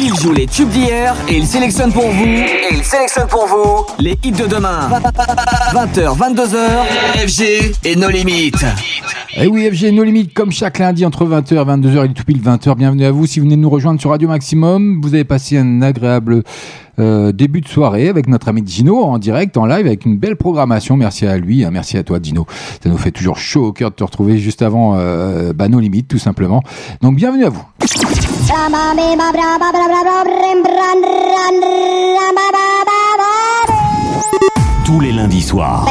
Il 0.00 0.14
joue 0.14 0.32
les 0.32 0.46
tubes 0.46 0.68
d'hier 0.68 1.14
et 1.28 1.34
il 1.38 1.46
sélectionne 1.46 1.92
pour 1.92 2.08
vous. 2.08 2.24
Et 2.24 2.68
il 2.70 2.84
sélectionne 2.84 3.26
pour 3.26 3.46
vous 3.46 3.86
les 3.98 4.16
hits 4.22 4.30
de 4.32 4.46
demain. 4.46 4.88
20h, 5.72 6.16
22h, 6.16 7.26
FG 7.26 7.74
et 7.84 7.96
nos 7.96 8.08
limites. 8.08 8.64
Et 9.40 9.42
Eh 9.44 9.46
oui, 9.46 9.70
FG 9.70 9.92
No 9.92 10.02
Limites, 10.02 10.34
comme 10.34 10.50
chaque 10.50 10.80
lundi 10.80 11.06
entre 11.06 11.24
20h 11.24 11.52
et 11.52 11.64
22h, 11.64 12.04
il 12.06 12.10
est 12.10 12.14
tout 12.14 12.24
pile 12.24 12.40
20h. 12.42 12.74
Bienvenue 12.74 13.04
à 13.04 13.12
vous. 13.12 13.24
Si 13.24 13.38
vous 13.38 13.44
venez 13.44 13.54
de 13.54 13.60
nous 13.60 13.70
rejoindre 13.70 14.00
sur 14.00 14.10
Radio 14.10 14.26
Maximum, 14.26 15.00
vous 15.00 15.14
avez 15.14 15.22
passé 15.22 15.56
un 15.56 15.80
agréable 15.80 16.42
euh, 16.98 17.30
début 17.30 17.60
de 17.60 17.68
soirée 17.68 18.08
avec 18.08 18.26
notre 18.26 18.48
ami 18.48 18.64
Gino 18.66 19.00
en 19.00 19.16
direct, 19.18 19.56
en 19.56 19.64
live, 19.64 19.86
avec 19.86 20.04
une 20.04 20.18
belle 20.18 20.34
programmation. 20.34 20.96
Merci 20.96 21.24
à 21.24 21.38
lui, 21.38 21.64
hein, 21.64 21.70
merci 21.70 21.96
à 21.96 22.02
toi, 22.02 22.18
Gino. 22.20 22.46
Ça 22.82 22.88
nous 22.88 22.98
fait 22.98 23.12
toujours 23.12 23.38
chaud 23.38 23.66
au 23.66 23.72
cœur 23.72 23.90
de 23.90 23.94
te 23.94 24.02
retrouver 24.02 24.38
juste 24.38 24.60
avant 24.60 24.96
euh, 24.96 25.52
bah, 25.52 25.68
No 25.68 25.78
Limites, 25.78 26.08
tout 26.08 26.18
simplement. 26.18 26.64
Donc, 27.00 27.14
bienvenue 27.14 27.44
à 27.44 27.50
vous. 27.50 27.62
Tous 34.88 35.00
les 35.00 35.12
lundis 35.12 35.42
soirs, 35.42 35.86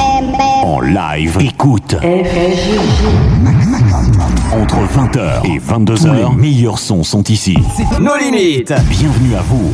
en 0.64 0.82
live, 0.82 1.38
écoute. 1.40 1.96
Entre 4.52 4.78
20h 4.88 5.46
et 5.46 5.60
22h, 5.60 6.32
les 6.32 6.36
meilleurs 6.36 6.80
sons 6.80 7.04
sont 7.04 7.22
ici. 7.26 7.56
Nos 8.00 8.18
limites. 8.18 8.74
Bienvenue 8.90 9.36
à 9.36 9.42
vous. 9.42 9.72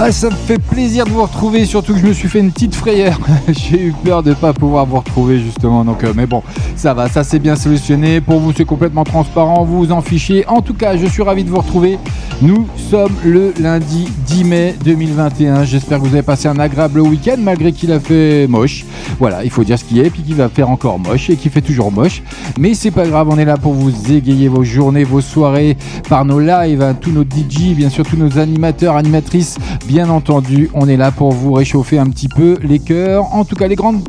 Ah, 0.00 0.12
ça 0.12 0.30
me 0.30 0.34
fait 0.36 0.60
plaisir 0.60 1.06
de 1.06 1.10
vous 1.10 1.24
retrouver, 1.24 1.64
surtout 1.64 1.92
que 1.92 1.98
je 1.98 2.06
me 2.06 2.12
suis 2.12 2.28
fait 2.28 2.38
une 2.38 2.52
petite 2.52 2.76
frayeur. 2.76 3.18
J'ai 3.48 3.86
eu 3.86 3.92
peur 3.92 4.22
de 4.22 4.32
pas 4.32 4.52
pouvoir 4.52 4.86
vous 4.86 4.98
retrouver 4.98 5.40
justement. 5.40 5.84
Donc, 5.84 6.04
euh, 6.04 6.12
mais 6.14 6.26
bon, 6.26 6.44
ça 6.76 6.94
va, 6.94 7.08
ça 7.08 7.24
c'est 7.24 7.40
bien 7.40 7.56
solutionné. 7.56 8.20
Pour 8.20 8.38
vous, 8.38 8.52
c'est 8.56 8.64
complètement 8.64 9.02
transparent. 9.02 9.64
Vous 9.64 9.78
vous 9.78 9.90
en 9.90 10.00
fichez. 10.00 10.46
En 10.46 10.62
tout 10.62 10.74
cas, 10.74 10.96
je 10.96 11.04
suis 11.06 11.22
ravi 11.24 11.42
de 11.42 11.50
vous 11.50 11.58
retrouver. 11.58 11.98
Nous 12.40 12.68
sommes 12.76 13.14
le 13.24 13.52
lundi 13.58 14.06
10 14.28 14.44
mai 14.44 14.76
2021. 14.84 15.64
J'espère 15.64 15.98
que 15.98 16.04
vous 16.04 16.14
avez 16.14 16.22
passé 16.22 16.46
un 16.46 16.60
agréable 16.60 17.00
week-end 17.00 17.34
malgré 17.36 17.72
qu'il 17.72 17.90
a 17.90 17.98
fait 17.98 18.46
moche. 18.46 18.84
Voilà, 19.18 19.42
il 19.42 19.50
faut 19.50 19.64
dire 19.64 19.76
ce 19.76 19.82
qui 19.82 19.98
est, 19.98 20.10
puis 20.10 20.22
qu'il 20.22 20.36
va 20.36 20.48
faire 20.48 20.70
encore 20.70 21.00
moche 21.00 21.28
et 21.30 21.34
qu'il 21.34 21.50
fait 21.50 21.60
toujours 21.60 21.90
moche. 21.90 22.22
Mais 22.56 22.74
c'est 22.74 22.92
pas 22.92 23.08
grave, 23.08 23.28
on 23.28 23.38
est 23.38 23.44
là 23.44 23.56
pour 23.56 23.72
vous 23.72 24.12
égayer 24.12 24.46
vos 24.46 24.62
journées, 24.62 25.02
vos 25.02 25.20
soirées 25.20 25.76
par 26.08 26.24
nos 26.24 26.38
lives, 26.38 26.80
hein, 26.80 26.94
tous 26.94 27.10
nos 27.10 27.24
DJ, 27.24 27.74
bien 27.74 27.90
sûr 27.90 28.06
tous 28.06 28.16
nos 28.16 28.38
animateurs, 28.38 28.94
animatrices. 28.94 29.58
Bien 29.88 30.10
entendu, 30.10 30.68
on 30.74 30.86
est 30.86 30.98
là 30.98 31.10
pour 31.10 31.32
vous 31.32 31.54
réchauffer 31.54 31.98
un 31.98 32.10
petit 32.10 32.28
peu 32.28 32.58
les 32.62 32.78
cœurs. 32.78 33.34
En 33.34 33.46
tout 33.46 33.56
cas, 33.56 33.66
les 33.68 33.74
grandes 33.74 34.02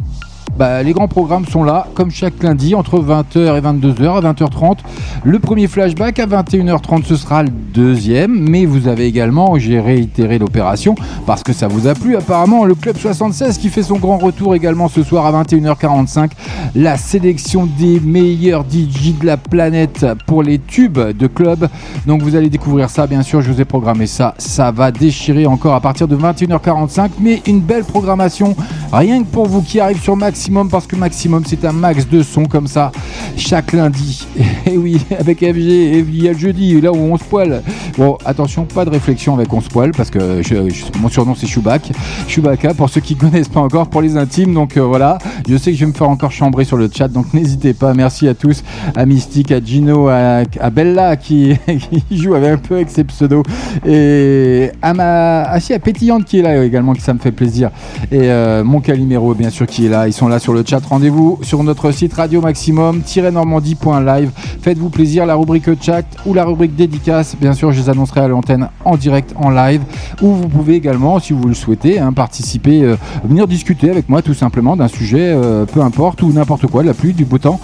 bah, 0.57 0.83
les 0.83 0.93
grands 0.93 1.07
programmes 1.07 1.45
sont 1.45 1.63
là, 1.63 1.87
comme 1.93 2.11
chaque 2.11 2.41
lundi, 2.43 2.75
entre 2.75 2.99
20h 2.99 3.57
et 3.57 3.61
22h, 3.61 4.17
à 4.17 4.33
20h30. 4.33 4.77
Le 5.23 5.39
premier 5.39 5.67
flashback, 5.67 6.19
à 6.19 6.25
21h30, 6.27 7.05
ce 7.05 7.15
sera 7.15 7.43
le 7.43 7.49
deuxième. 7.49 8.49
Mais 8.49 8.65
vous 8.65 8.87
avez 8.87 9.05
également, 9.05 9.57
j'ai 9.57 9.79
réitéré 9.79 10.37
l'opération, 10.37 10.95
parce 11.25 11.43
que 11.43 11.53
ça 11.53 11.67
vous 11.67 11.87
a 11.87 11.93
plu 11.93 12.15
apparemment, 12.15 12.65
le 12.65 12.75
Club 12.75 12.97
76 12.97 13.57
qui 13.57 13.69
fait 13.69 13.83
son 13.83 13.97
grand 13.97 14.17
retour 14.17 14.55
également 14.55 14.87
ce 14.87 15.03
soir 15.03 15.25
à 15.25 15.43
21h45. 15.43 16.31
La 16.75 16.97
sélection 16.97 17.67
des 17.77 17.99
meilleurs 17.99 18.63
DJ 18.63 19.17
de 19.19 19.25
la 19.25 19.37
planète 19.37 20.05
pour 20.25 20.43
les 20.43 20.59
tubes 20.59 20.99
de 20.99 21.27
club. 21.27 21.67
Donc 22.05 22.21
vous 22.21 22.35
allez 22.35 22.49
découvrir 22.49 22.89
ça, 22.89 23.07
bien 23.07 23.21
sûr, 23.21 23.41
je 23.41 23.51
vous 23.51 23.61
ai 23.61 23.65
programmé 23.65 24.07
ça. 24.07 24.35
Ça 24.37 24.71
va 24.71 24.91
déchirer 24.91 25.45
encore 25.45 25.73
à 25.73 25.81
partir 25.81 26.07
de 26.07 26.15
21h45, 26.15 27.11
mais 27.19 27.41
une 27.47 27.59
belle 27.59 27.83
programmation, 27.83 28.55
rien 28.91 29.23
que 29.23 29.27
pour 29.27 29.47
vous 29.47 29.61
qui 29.61 29.79
arrive 29.79 30.01
sur 30.01 30.15
Maximum, 30.39 30.69
parce 30.69 30.87
que 30.87 30.95
Maximum 30.95 31.43
c'est 31.45 31.65
un 31.65 31.73
max 31.73 32.07
de 32.07 32.23
son 32.23 32.45
comme 32.45 32.67
ça, 32.67 32.93
chaque 33.35 33.73
lundi. 33.73 34.25
Et 34.65 34.77
oui, 34.77 34.97
avec 35.19 35.39
FG, 35.39 35.57
et 35.57 35.99
il 35.99 36.23
y 36.23 36.29
a 36.29 36.31
le 36.31 36.37
jeudi, 36.37 36.79
là 36.79 36.93
où 36.93 36.95
on 36.95 37.17
se 37.17 37.23
poile. 37.25 37.61
Bon, 37.97 38.17
attention, 38.23 38.63
pas 38.63 38.85
de 38.85 38.89
réflexion 38.89 39.33
avec 39.33 39.51
on 39.51 39.59
se 39.59 39.67
poile, 39.67 39.91
parce 39.91 40.09
que 40.09 40.41
je- 40.41 40.97
mon 41.01 41.09
surnom 41.09 41.35
c'est 41.35 41.45
Chewbacca. 41.47 41.89
Chewbacca, 42.29 42.73
pour 42.73 42.89
ceux 42.89 43.01
qui 43.01 43.15
connaissent 43.17 43.49
pas 43.49 43.59
encore, 43.59 43.87
pour 43.89 44.01
les 44.01 44.15
intimes. 44.15 44.53
Donc 44.53 44.77
euh, 44.77 44.81
voilà, 44.81 45.17
je 45.49 45.57
sais 45.57 45.71
que 45.71 45.77
je 45.77 45.81
vais 45.83 45.91
me 45.91 45.95
faire 45.95 46.09
encore 46.09 46.31
chambrer 46.31 46.63
sur 46.63 46.77
le 46.77 46.89
chat, 46.89 47.09
donc 47.09 47.33
n'hésitez 47.33 47.73
pas. 47.73 47.93
Merci 47.93 48.29
à 48.29 48.33
tous, 48.33 48.63
à 48.95 49.05
Mystique, 49.05 49.51
à 49.51 49.59
Gino, 49.59 50.07
à, 50.07 50.45
Bella 50.71 51.17
qui, 51.17 51.57
qui 52.09 52.17
joue 52.17 52.35
avec 52.35 52.49
un 52.53 52.57
peu 52.57 52.75
avec 52.75 52.89
ses 52.91 53.03
pseudos, 53.03 53.43
et 53.85 54.71
à 54.81 54.93
ma, 54.93 55.41
ah 55.41 55.59
si, 55.59 55.73
à 55.73 55.79
Pétillante 55.79 56.23
qui 56.23 56.39
est 56.39 56.43
là 56.43 56.63
également, 56.63 56.93
que 56.93 57.01
ça 57.01 57.13
me 57.13 57.19
fait 57.19 57.33
plaisir. 57.33 57.71
Et 58.09 58.31
euh, 58.31 58.63
mon 58.63 58.79
Calimero, 58.79 59.33
bien 59.33 59.49
sûr, 59.49 59.67
qui 59.67 59.87
est 59.87 59.89
là. 59.89 60.07
Ils 60.07 60.13
sont 60.13 60.28
là 60.29 60.39
sur 60.39 60.53
le 60.53 60.63
chat. 60.65 60.79
Rendez-vous 60.85 61.39
sur 61.41 61.63
notre 61.63 61.91
site 61.91 62.13
radio 62.13 62.41
maximum-normandie.live. 62.41 64.31
Faites-vous 64.61 64.89
plaisir, 64.89 65.25
la 65.25 65.35
rubrique 65.35 65.69
chat 65.81 66.03
ou 66.25 66.33
la 66.33 66.45
rubrique 66.45 66.75
dédicace. 66.75 67.35
Bien 67.39 67.53
sûr, 67.53 67.71
je 67.71 67.81
les 67.81 67.89
annoncerai 67.89 68.21
à 68.21 68.27
l'antenne 68.27 68.69
en 68.85 68.95
direct, 68.95 69.33
en 69.35 69.49
live. 69.49 69.81
Ou 70.21 70.33
vous 70.33 70.47
pouvez 70.47 70.75
également, 70.75 71.19
si 71.19 71.33
vous 71.33 71.47
le 71.47 71.53
souhaitez, 71.53 71.99
hein, 71.99 72.13
participer, 72.13 72.83
euh, 72.83 72.95
venir 73.23 73.47
discuter 73.47 73.89
avec 73.89 74.07
moi 74.07 74.21
tout 74.21 74.33
simplement 74.33 74.75
d'un 74.77 74.87
sujet, 74.87 75.33
euh, 75.35 75.65
peu 75.65 75.81
importe, 75.81 76.21
ou 76.21 76.31
n'importe 76.31 76.67
quoi, 76.67 76.83
la 76.83 76.93
pluie, 76.93 77.13
du 77.13 77.25
beau 77.25 77.39
temps 77.39 77.59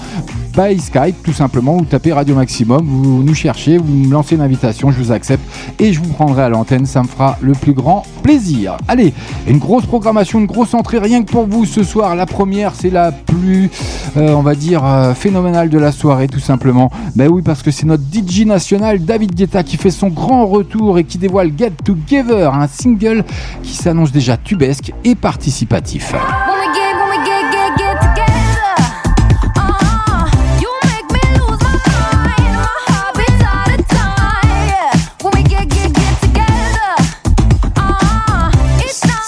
by 0.55 0.79
Skype, 0.79 1.21
tout 1.23 1.33
simplement. 1.33 1.77
Vous 1.77 1.85
tapez 1.85 2.13
Radio 2.13 2.35
Maximum, 2.35 2.85
vous 2.85 3.23
nous 3.23 3.33
cherchez, 3.33 3.77
vous 3.77 3.93
me 3.93 4.11
lancez 4.11 4.35
une 4.35 4.41
invitation, 4.41 4.89
je 4.89 4.97
vous 4.97 5.11
accepte 5.11 5.43
et 5.79 5.91
je 5.91 5.99
vous 5.99 6.13
prendrai 6.13 6.43
à 6.43 6.49
l'antenne. 6.49 6.85
Ça 6.85 7.01
me 7.01 7.07
fera 7.07 7.37
le 7.41 7.53
plus 7.53 7.73
grand 7.73 8.03
plaisir. 8.23 8.77
Allez, 8.87 9.13
une 9.47 9.57
grosse 9.57 9.85
programmation, 9.85 10.39
une 10.39 10.45
grosse 10.45 10.73
entrée 10.73 10.99
rien 10.99 11.23
que 11.23 11.31
pour 11.31 11.45
vous 11.45 11.65
ce 11.65 11.83
soir. 11.83 12.15
La 12.15 12.25
première, 12.25 12.73
c'est 12.73 12.89
la 12.89 13.11
plus, 13.11 13.69
euh, 14.17 14.33
on 14.33 14.41
va 14.41 14.55
dire, 14.55 14.85
euh, 14.85 15.13
phénoménale 15.13 15.69
de 15.69 15.77
la 15.77 15.91
soirée, 15.91 16.27
tout 16.27 16.39
simplement. 16.39 16.89
Ben 17.15 17.29
oui, 17.29 17.41
parce 17.41 17.61
que 17.61 17.71
c'est 17.71 17.85
notre 17.85 18.03
DJ 18.03 18.45
national, 18.45 19.03
David 19.03 19.35
Guetta, 19.35 19.63
qui 19.63 19.75
fait 19.75 19.91
son 19.91 20.07
grand 20.07 20.45
retour 20.45 20.99
et 20.99 21.03
qui 21.03 21.17
dévoile 21.17 21.51
Get 21.57 21.73
Together, 21.83 22.53
un 22.53 22.67
single 22.67 23.25
qui 23.61 23.75
s'annonce 23.75 24.11
déjà 24.11 24.37
tubesque 24.37 24.93
et 25.03 25.15
participatif. 25.15 26.13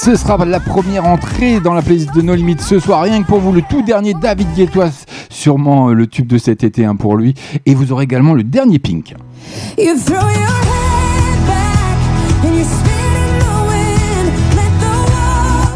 Ce 0.08 0.16
sera 0.16 0.46
la 0.46 0.62
première 0.62 1.06
entrée 1.06 1.60
dans 1.60 1.74
la 1.74 1.82
playlist 1.82 2.16
de 2.16 2.22
No 2.22 2.34
Limites 2.34 2.62
ce 2.62 2.80
soir. 2.80 3.02
Rien 3.02 3.22
que 3.22 3.28
pour 3.28 3.42
vous, 3.42 3.52
le 3.52 3.62
tout 3.62 3.82
dernier 3.82 4.14
David 4.14 4.48
Guetta, 4.56 4.90
sûrement 5.30 5.90
euh, 5.90 5.94
le 5.94 6.08
tube 6.08 6.28
de 6.28 6.38
cet 6.38 6.64
été 6.64 6.86
hein, 6.86 6.96
pour 6.96 7.18
lui. 7.18 7.34
Et 7.66 7.76
vous 7.76 7.92
aurez 7.92 8.06
également 8.06 8.34
le 8.34 8.46
dernier 8.46 8.80
Pink. 8.80 9.16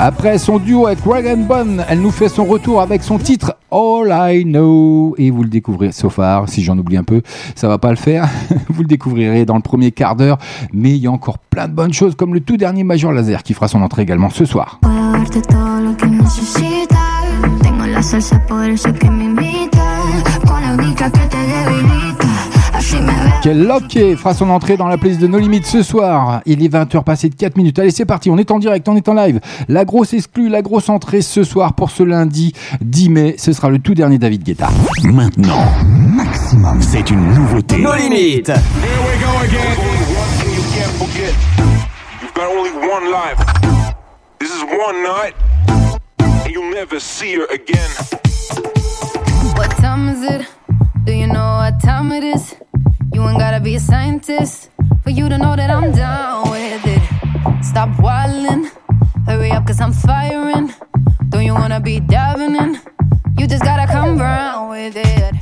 Après 0.04 0.40
son 0.40 0.58
duo 0.58 0.88
avec 0.88 1.02
Rag 1.06 1.46
Bone, 1.46 1.86
elle 1.88 2.02
nous 2.02 2.10
fait 2.10 2.28
son 2.28 2.44
retour 2.46 2.82
avec 2.82 3.04
son 3.04 3.20
titre 3.20 3.56
All 3.70 4.10
I 4.10 4.46
Know. 4.46 5.14
Et 5.20 5.30
vous 5.30 5.44
le 5.44 5.50
découvrez, 5.50 5.92
so 5.92 6.10
far, 6.10 6.50
si 6.50 6.64
j'en 6.64 6.76
oublie 6.76 6.98
un 6.98 7.04
peu, 7.04 7.22
ça 7.54 7.68
va 7.68 7.78
pas 7.78 7.92
le 7.92 7.98
faire. 7.98 8.28
vous 8.70 8.82
le 8.82 8.88
découvrirez 8.88 9.46
dans 9.46 9.58
le 9.58 9.62
premier 9.62 9.92
quart 9.92 10.16
d'heure. 10.16 10.40
Mais 10.74 10.90
il 10.90 10.98
y 10.98 11.06
a 11.06 11.12
encore 11.12 11.38
plein 11.38 11.68
de 11.68 11.74
bonnes 11.74 11.94
choses, 11.94 12.16
comme 12.16 12.34
le 12.34 12.40
tout 12.40 12.58
dernier 12.58 12.84
Major 12.84 13.12
Laser 13.12 13.44
qui 13.44 13.54
fera 13.54 13.68
son 13.68 13.84
entrée 13.84 14.02
également 14.02 14.32
ce 14.32 14.44
soir. 14.44 14.80
Quel 23.44 23.64
Locké 23.66 24.16
fera 24.16 24.34
son 24.34 24.50
entrée 24.50 24.78
dans 24.78 24.88
la 24.88 24.98
playlist 24.98 25.22
de 25.22 25.28
No 25.28 25.38
Limites 25.40 25.66
ce 25.66 25.84
soir. 25.84 26.42
Il 26.46 26.64
est 26.64 26.74
20h 26.74 27.04
passé 27.04 27.30
de 27.30 27.36
4 27.36 27.56
minutes. 27.58 27.78
Allez, 27.80 27.92
c'est 27.92 28.06
parti, 28.06 28.30
on 28.30 28.38
est 28.38 28.52
en 28.52 28.60
direct, 28.60 28.88
on 28.90 28.96
est 28.96 29.08
en 29.10 29.14
live. 29.14 29.40
La 29.68 29.86
grosse 29.86 30.14
exclue, 30.14 30.50
la 30.50 30.62
grosse 30.62 30.90
entrée 30.90 31.22
ce 31.22 31.44
soir 31.44 31.74
pour 31.74 31.92
ce 31.92 32.04
lundi 32.04 32.54
10 32.82 33.10
mai. 33.10 33.36
Ce 33.38 33.54
sera 33.54 33.70
le 33.70 33.80
tout 33.80 33.94
dernier 33.94 34.18
David 34.18 34.44
Guetta. 34.44 34.70
Maintenant, 35.04 35.66
c'est 36.80 37.10
une 37.10 37.34
nouveauté. 37.34 37.78
Nos 37.78 37.96
limites. 37.96 38.50
Here 38.50 38.58
we 39.06 39.20
go 39.20 39.28
again. 39.44 39.78
You've 42.22 42.34
got 42.34 42.46
only 42.46 42.72
one 42.72 43.12
life. 43.12 43.38
This 44.40 44.50
is 44.50 44.64
one 44.64 45.04
night, 45.04 45.36
and 46.20 46.52
you'll 46.52 46.74
never 46.74 47.00
see 47.00 47.36
her 47.36 47.46
again. 47.54 47.90
What 49.56 49.70
time 49.78 50.10
is 50.10 50.24
it? 50.24 50.48
Do 51.06 51.14
you 51.14 51.28
know 51.28 51.58
what 51.58 51.80
time 51.80 52.12
it 52.12 52.24
is? 52.24 52.56
You 53.14 53.28
ain't 53.28 53.40
gotta 53.40 53.60
be 53.60 53.76
a 53.76 53.80
scientist 53.80 54.70
for 55.04 55.10
you 55.10 55.28
to 55.28 55.38
know 55.38 55.56
that 55.56 55.70
I'm 55.70 55.92
down 55.92 56.50
with 56.50 56.82
it. 56.86 57.04
Stop 57.62 57.90
wildin', 58.00 58.72
hurry 59.26 59.52
up, 59.52 59.68
cause 59.68 59.82
I'm 59.82 59.92
firing. 59.92 60.74
Don't 61.30 61.44
you 61.44 61.54
wanna 61.54 61.82
be 61.82 62.00
diving 62.00 62.56
in? 62.56 62.80
You 63.38 63.48
just 63.48 63.64
gotta 63.64 63.86
come 63.92 64.18
round 64.18 64.70
with 64.70 64.96
it. 64.96 65.34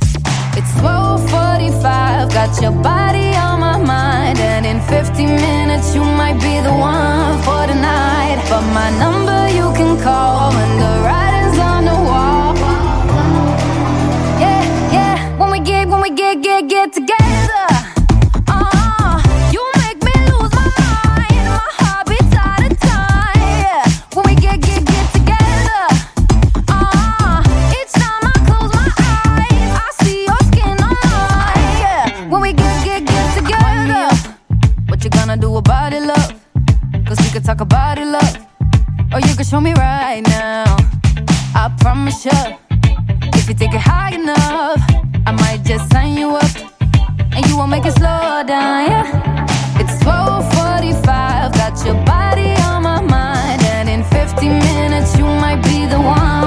It's 0.58 0.72
12:45, 0.80 2.32
got 2.34 2.60
your 2.60 2.72
body 2.72 3.36
on 3.36 3.60
my 3.60 3.78
mind, 3.78 4.38
and 4.40 4.66
in 4.66 4.80
50 4.80 5.26
minutes 5.26 5.94
you 5.94 6.02
might 6.02 6.38
be 6.40 6.54
the 6.60 6.74
one 6.74 7.38
for 7.46 7.62
the 7.70 7.74
night. 7.74 8.38
But 8.50 8.64
my 8.80 8.90
number 8.98 9.40
you 9.58 9.72
can 9.78 9.92
call 10.02 10.50
when 10.56 10.70
the 10.82 10.92
writing's 11.04 11.58
on 11.58 11.84
the 11.84 11.98
wall. 12.08 12.29
When 16.00 16.12
we 16.12 16.16
get, 16.16 16.40
get, 16.40 16.66
get, 16.66 16.94
get 16.94 16.94
together. 16.94 17.66
Uh, 18.48 19.20
you 19.52 19.62
make 19.76 20.02
me 20.02 20.12
lose 20.32 20.50
my 20.56 20.64
mind. 20.80 21.44
My 21.52 21.68
heart 21.76 22.06
beats 22.08 22.34
out 22.40 22.64
of 22.64 22.78
time. 22.80 23.84
When 24.14 24.24
we 24.24 24.34
get, 24.34 24.62
get, 24.62 24.82
get 24.86 25.12
together. 25.12 25.82
Uh, 26.72 27.44
each 27.76 27.92
time 27.92 28.24
I 28.24 28.32
close 28.48 28.72
my 28.72 28.88
eyes, 28.96 29.76
I 29.76 29.90
see 30.00 30.24
your 30.24 30.40
skin 30.48 30.80
on 30.80 30.96
mine. 31.12 32.30
When 32.30 32.40
we 32.40 32.54
get, 32.54 32.82
get, 32.82 33.04
get 33.04 33.36
together. 33.36 34.08
What 34.88 35.04
you 35.04 35.10
gonna 35.10 35.36
do 35.36 35.54
about 35.58 35.92
it, 35.92 36.00
love? 36.02 36.32
Cause 37.04 37.18
we 37.18 37.28
could 37.28 37.44
talk 37.44 37.60
about 37.60 37.98
it, 37.98 38.06
love. 38.06 38.38
Or 39.12 39.20
you 39.20 39.34
can 39.34 39.44
show 39.44 39.60
me 39.60 39.74
right 39.74 40.22
now. 40.22 40.64
I 41.54 41.70
promise 41.78 42.24
you, 42.24 42.56
you 43.50 43.56
take 43.56 43.74
it 43.74 43.80
high 43.80 44.14
enough, 44.14 44.80
I 45.26 45.32
might 45.32 45.64
just 45.64 45.90
sign 45.90 46.16
you 46.16 46.36
up, 46.36 46.50
and 47.34 47.44
you 47.48 47.56
won't 47.56 47.72
make 47.72 47.84
it 47.84 47.94
slow 47.94 48.44
down. 48.46 48.86
Yeah, 48.86 49.80
it's 49.80 49.98
12:45, 50.04 51.52
got 51.54 51.74
your 51.84 51.98
body 52.04 52.52
on 52.70 52.84
my 52.84 53.00
mind, 53.00 53.60
and 53.74 53.88
in 53.88 54.04
50 54.04 54.48
minutes 54.48 55.18
you 55.18 55.24
might 55.24 55.60
be 55.64 55.84
the 55.86 56.00
one 56.00 56.39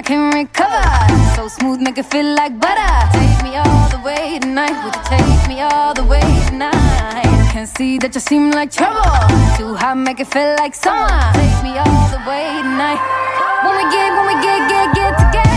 I 0.00 0.02
can 0.02 0.30
recover. 0.32 1.36
So 1.36 1.46
smooth, 1.48 1.82
make 1.82 1.98
it 1.98 2.06
feel 2.06 2.34
like 2.34 2.58
butter. 2.58 2.94
Take 3.12 3.42
me 3.44 3.56
all 3.58 3.88
the 3.90 4.00
way 4.00 4.38
tonight. 4.38 4.72
Would 4.82 4.96
you 4.96 5.02
take 5.04 5.46
me 5.46 5.60
all 5.60 5.92
the 5.92 6.04
way 6.04 6.24
tonight? 6.48 7.28
Can 7.52 7.66
see 7.66 7.98
that 7.98 8.14
you 8.14 8.20
seem 8.22 8.50
like 8.50 8.72
trouble. 8.72 9.04
Too 9.58 9.74
hot, 9.74 9.98
make 9.98 10.18
it 10.18 10.28
feel 10.28 10.56
like 10.56 10.74
summer. 10.74 11.20
Take 11.34 11.62
me 11.62 11.76
all 11.76 12.08
the 12.16 12.22
way 12.26 12.48
tonight. 12.62 13.00
When 13.62 13.76
we 13.76 13.84
get, 13.92 14.08
when 14.16 14.26
we 14.30 14.36
get, 14.40 14.70
get, 14.70 14.94
get 14.94 15.18
together. 15.18 15.49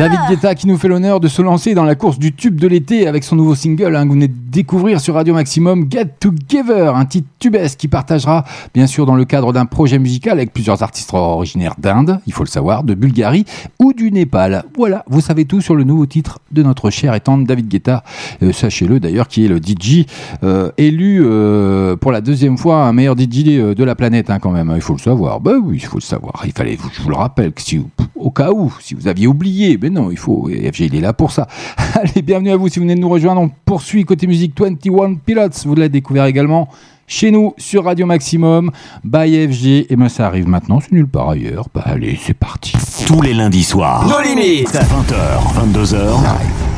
David 0.00 0.20
Guetta 0.30 0.54
qui 0.54 0.66
nous 0.66 0.78
fait 0.78 0.88
l'honneur 0.88 1.20
de 1.20 1.28
se 1.28 1.42
lancer 1.42 1.74
dans 1.74 1.84
la 1.84 1.94
course 1.94 2.18
du 2.18 2.32
tube 2.32 2.58
de 2.58 2.66
l'été 2.66 3.06
avec 3.06 3.22
son 3.22 3.36
nouveau 3.36 3.54
single 3.54 3.94
hein, 3.94 4.04
que 4.04 4.08
vous 4.08 4.14
venez 4.14 4.28
de 4.28 4.34
découvrir 4.34 4.98
sur 4.98 5.12
Radio 5.12 5.34
Maximum, 5.34 5.88
Get 5.90 6.14
Together, 6.20 6.96
un 6.96 7.04
titre 7.04 7.28
tubesque 7.38 7.78
qui 7.78 7.86
partagera 7.86 8.46
bien 8.72 8.86
sûr 8.86 9.04
dans 9.04 9.14
le 9.14 9.26
cadre 9.26 9.52
d'un 9.52 9.66
projet 9.66 9.98
musical 9.98 10.38
avec 10.38 10.54
plusieurs 10.54 10.82
artistes 10.82 11.12
originaires 11.12 11.74
d'Inde, 11.76 12.18
il 12.26 12.32
faut 12.32 12.44
le 12.44 12.48
savoir, 12.48 12.82
de 12.82 12.94
Bulgarie 12.94 13.44
ou 13.78 13.92
du 13.92 14.10
Népal. 14.10 14.64
Voilà, 14.74 15.04
vous 15.06 15.20
savez 15.20 15.44
tout 15.44 15.60
sur 15.60 15.74
le 15.74 15.84
nouveau 15.84 16.06
titre 16.06 16.38
de 16.50 16.62
notre 16.62 16.88
cher 16.88 17.14
et 17.14 17.20
tendre 17.20 17.46
David 17.46 17.68
Guetta, 17.68 18.02
Euh, 18.42 18.52
sachez-le 18.52 19.00
d'ailleurs 19.00 19.28
qui 19.28 19.44
est 19.44 19.48
le 19.48 19.58
DJ 19.58 20.06
euh, 20.44 20.70
élu 20.78 21.20
euh, 21.22 21.96
pour 21.96 22.10
la 22.10 22.22
deuxième 22.22 22.56
fois 22.56 22.84
un 22.84 22.94
meilleur 22.94 23.18
DJ 23.18 23.44
de 23.76 23.84
la 23.84 23.94
planète 23.94 24.30
hein, 24.30 24.38
quand 24.38 24.50
même, 24.50 24.72
il 24.74 24.80
faut 24.80 24.94
le 24.94 24.98
savoir. 24.98 25.40
Bah 25.40 25.56
oui, 25.62 25.76
il 25.76 25.84
faut 25.84 25.98
le 25.98 26.02
savoir, 26.02 26.40
il 26.46 26.52
fallait, 26.52 26.78
je 26.90 27.02
vous 27.02 27.10
le 27.10 27.16
rappelle, 27.16 27.52
que 27.52 27.60
si, 27.60 27.82
au 28.20 28.30
cas 28.30 28.50
où, 28.50 28.72
si 28.80 28.94
vous 28.94 29.08
aviez 29.08 29.26
oublié, 29.26 29.78
mais 29.80 29.90
non, 29.90 30.10
il 30.10 30.18
faut, 30.18 30.48
FG 30.48 30.80
il 30.80 30.94
est 30.94 31.00
là 31.00 31.12
pour 31.12 31.32
ça. 31.32 31.46
Allez, 31.94 32.22
bienvenue 32.22 32.50
à 32.50 32.56
vous 32.56 32.68
si 32.68 32.78
vous 32.78 32.84
venez 32.84 32.94
de 32.94 33.00
nous 33.00 33.08
rejoindre, 33.08 33.40
on 33.40 33.50
poursuit 33.64 34.04
côté 34.04 34.26
musique 34.26 34.58
21 34.58 35.14
Pilots, 35.14 35.48
vous 35.64 35.74
l'avez 35.74 35.88
découvert 35.88 36.26
également 36.26 36.68
chez 37.06 37.30
nous 37.32 37.54
sur 37.58 37.84
Radio 37.84 38.06
Maximum, 38.06 38.70
by 39.02 39.48
FG, 39.48 39.86
et 39.90 39.96
ben 39.96 40.08
ça 40.08 40.26
arrive 40.26 40.46
maintenant, 40.46 40.78
c'est 40.80 40.92
nulle 40.92 41.08
part 41.08 41.30
ailleurs, 41.30 41.66
bah 41.74 41.82
allez, 41.84 42.18
c'est 42.22 42.34
parti. 42.34 42.72
Tous 43.06 43.20
les 43.20 43.34
lundis 43.34 43.64
soirs. 43.64 44.06
Nos 44.06 44.20
limites. 44.20 44.68
20h, 44.68 45.72
22h. 45.72 45.96
I 45.96 46.69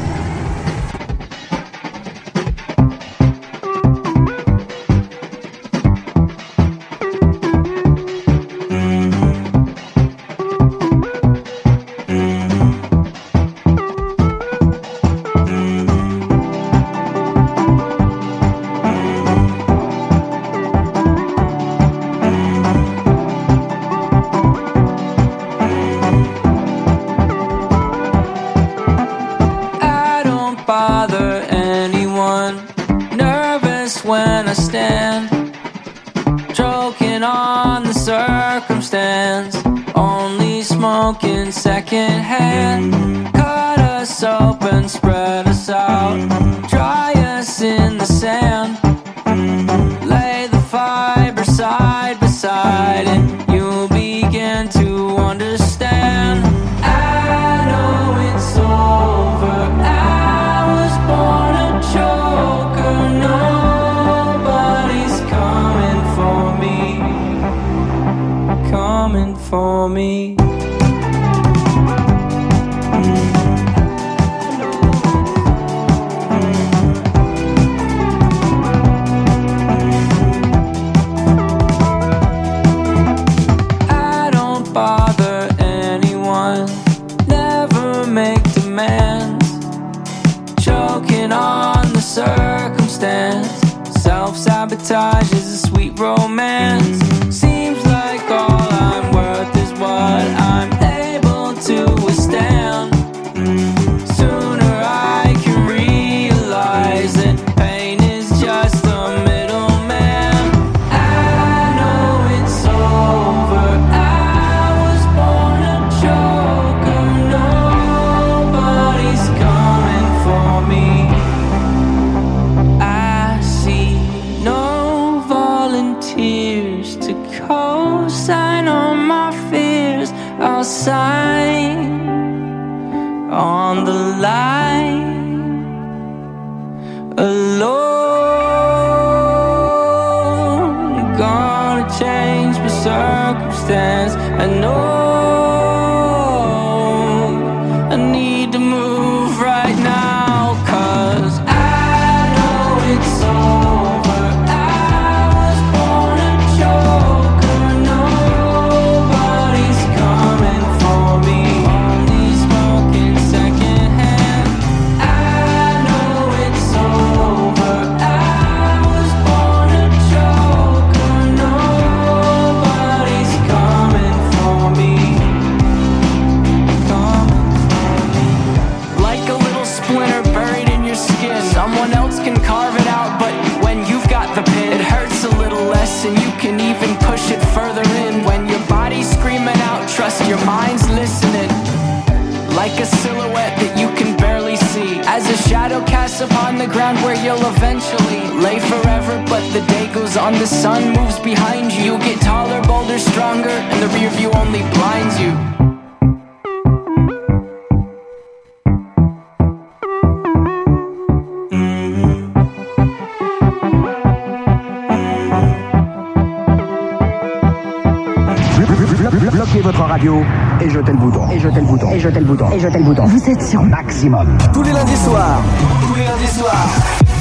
Tous 226.33 226.39
les 226.39 226.39
lundis 226.39 226.39
soirs. 226.39 226.69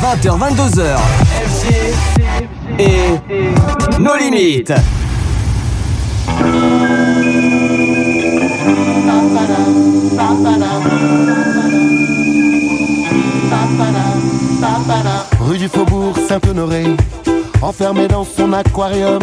20h, 0.02 0.30
22h. 0.38 0.98
FG 1.48 1.66
et 2.80 4.00
nos 4.00 4.16
limites. 4.16 4.74
Rue 15.40 15.58
du 15.58 15.68
Faubourg 15.68 16.18
Saint-Honoré, 16.28 16.86
enfermé 17.62 18.08
dans 18.08 18.24
son 18.24 18.54
aquarium, 18.54 19.20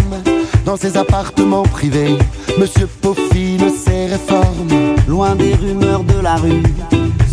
dans 0.64 0.76
ses 0.76 0.96
appartements 0.96 1.62
privés, 1.62 2.18
Monsieur 2.58 2.86
peaufine 3.00 3.70
ses 3.70 4.06
réformes. 4.06 4.96
Loin 5.06 5.34
des 5.36 5.54
rumeurs 5.54 6.02
de 6.02 6.20
la 6.20 6.34
rue, 6.36 6.62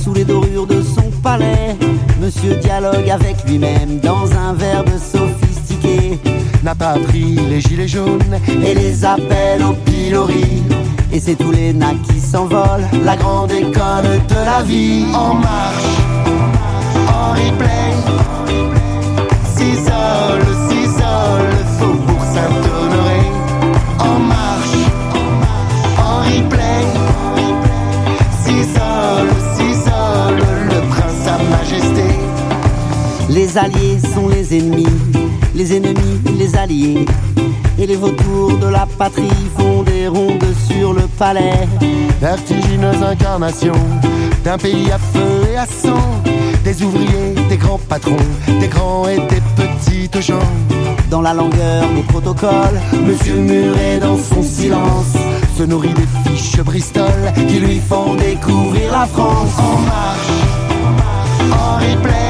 sous 0.02 0.14
les 0.14 0.24
dorures 0.24 0.68
de 0.68 0.82
son 0.82 0.85
Monsieur 2.22 2.56
dialogue 2.58 3.10
avec 3.10 3.44
lui-même 3.48 4.00
dans 4.00 4.32
un 4.34 4.54
verbe 4.54 4.92
sophistiqué. 5.00 6.20
N'a 6.64 6.76
pas 6.76 7.00
pris 7.00 7.40
les 7.50 7.62
gilets 7.62 7.88
jaunes 7.88 8.40
Et 8.64 8.76
les 8.76 9.04
appels 9.04 9.64
en 9.64 9.74
pilori. 9.74 10.62
Et 11.12 11.20
c'est 11.20 11.36
tous 11.36 11.52
les 11.52 11.74
nains 11.74 11.98
qui 12.08 12.20
s'envolent. 12.20 12.88
la 13.04 13.16
grande 13.16 13.52
école 13.52 14.22
de 14.30 14.46
la 14.46 14.62
vie 14.62 15.06
en 15.16 15.34
marche, 15.34 15.98
en 17.08 17.32
replay. 17.32 17.96
S'isole, 19.56 20.55
Les 33.56 33.62
alliés 33.62 34.00
sont 34.14 34.28
les 34.28 34.58
ennemis, 34.58 34.86
les 35.56 35.78
ennemis 35.78 36.20
les 36.38 36.58
alliés. 36.58 37.06
Et 37.80 37.88
les 37.88 37.96
vautours 37.96 38.58
de 38.58 38.68
la 38.68 38.86
patrie 38.98 39.30
font 39.58 39.82
des 39.84 40.10
rondes 40.10 40.54
sur 40.68 40.92
le 40.92 41.04
palais. 41.18 41.66
Vertigineuse 42.20 43.02
incarnation 43.02 43.76
d'un 44.44 44.58
pays 44.58 44.92
à 44.92 44.98
feu 44.98 45.48
et 45.54 45.56
à 45.56 45.66
sang. 45.66 46.22
Des 46.66 46.84
ouvriers, 46.84 47.34
des 47.48 47.56
grands 47.56 47.80
patrons, 47.88 48.18
des 48.60 48.68
grands 48.68 49.08
et 49.08 49.20
des 49.20 49.42
petites 49.56 50.20
gens. 50.20 50.52
Dans 51.10 51.22
la 51.22 51.34
langueur 51.34 51.88
des 51.96 52.04
protocoles, 52.04 52.82
Monsieur 53.08 53.36
Muret 53.36 54.00
dans 54.02 54.18
son 54.18 54.44
silence 54.44 55.16
se 55.58 55.64
nourrit 55.64 55.94
des 55.94 56.30
fiches 56.30 56.60
Bristol 56.60 57.32
qui 57.48 57.60
lui 57.60 57.80
font 57.80 58.16
découvrir 58.16 58.92
la 58.92 59.06
France. 59.06 59.58
En 59.60 59.80
marche, 59.80 60.32
en 61.54 61.76
replay, 61.78 62.25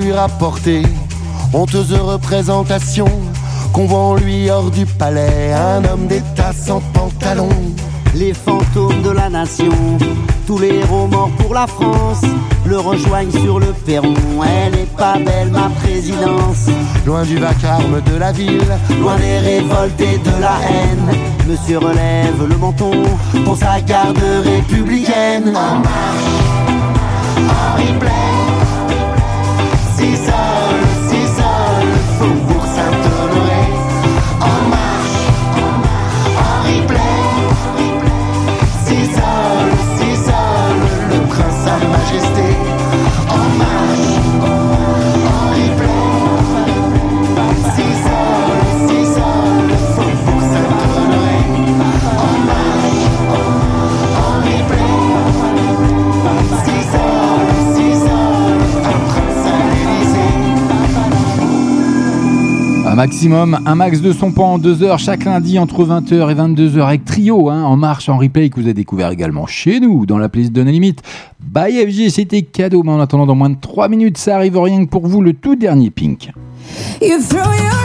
lui 0.00 0.12
rapporter 0.12 0.82
honteuse 1.52 1.92
représentation 1.92 3.06
qu'on 3.72 3.86
voit 3.86 3.98
en 3.98 4.14
lui 4.14 4.50
hors 4.50 4.70
du 4.70 4.86
palais 4.86 5.52
un 5.52 5.84
homme 5.84 6.06
d'état 6.06 6.52
sans 6.52 6.80
pantalon 6.92 7.48
les 8.14 8.34
fantômes 8.34 9.02
de 9.02 9.10
la 9.10 9.28
nation, 9.28 9.72
tous 10.46 10.58
les 10.58 10.80
morts 10.88 11.30
pour 11.38 11.54
la 11.54 11.66
France, 11.66 12.22
le 12.66 12.78
rejoignent 12.78 13.30
sur 13.30 13.60
le 13.60 13.72
perron. 13.86 14.14
Elle 14.42 14.74
est 14.80 14.96
pas 14.96 15.16
belle 15.16 15.50
ma 15.50 15.70
présidence, 15.80 16.66
loin 17.06 17.22
du 17.22 17.38
vacarme 17.38 18.00
de 18.02 18.16
la 18.16 18.32
ville 18.32 18.66
loin 19.00 19.16
des 19.16 19.38
révoltes 19.38 20.00
et 20.00 20.18
de 20.18 20.40
la 20.40 20.58
haine. 20.68 21.16
Monsieur 21.48 21.78
relève 21.78 22.46
le 22.48 22.56
menton 22.56 22.92
pour 23.44 23.56
sa 23.56 23.80
garde 23.80 24.18
républicaine 24.44 25.48
en 25.48 25.78
marche 25.78 26.40
en 27.38 27.80
maximum, 63.00 63.58
un 63.64 63.74
max 63.76 64.02
de 64.02 64.12
son 64.12 64.30
pan 64.30 64.52
en 64.52 64.58
deux 64.58 64.82
heures 64.82 64.98
chaque 64.98 65.24
lundi 65.24 65.58
entre 65.58 65.86
20h 65.86 66.30
et 66.30 66.34
22h 66.34 66.82
avec 66.82 67.06
Trio 67.06 67.48
hein, 67.48 67.62
en 67.62 67.74
marche 67.74 68.10
en 68.10 68.18
replay 68.18 68.50
que 68.50 68.56
vous 68.56 68.66
avez 68.66 68.74
découvert 68.74 69.08
également 69.08 69.46
chez 69.46 69.80
nous 69.80 70.04
dans 70.04 70.18
la 70.18 70.28
playlist 70.28 70.52
de 70.52 70.62
No 70.62 70.70
Limite. 70.70 71.00
By 71.40 71.82
FG, 71.86 72.10
c'était 72.10 72.42
cadeau, 72.42 72.82
mais 72.82 72.92
en 72.92 73.00
attendant 73.00 73.24
dans 73.24 73.34
moins 73.34 73.48
de 73.48 73.56
3 73.58 73.88
minutes, 73.88 74.18
ça 74.18 74.36
arrive 74.36 74.58
rien 74.58 74.84
que 74.84 74.90
pour 74.90 75.06
vous 75.06 75.22
le 75.22 75.32
tout 75.32 75.56
dernier 75.56 75.88
Pink. 75.88 76.30
You 77.00 77.16
throw 77.26 77.38
your 77.38 77.80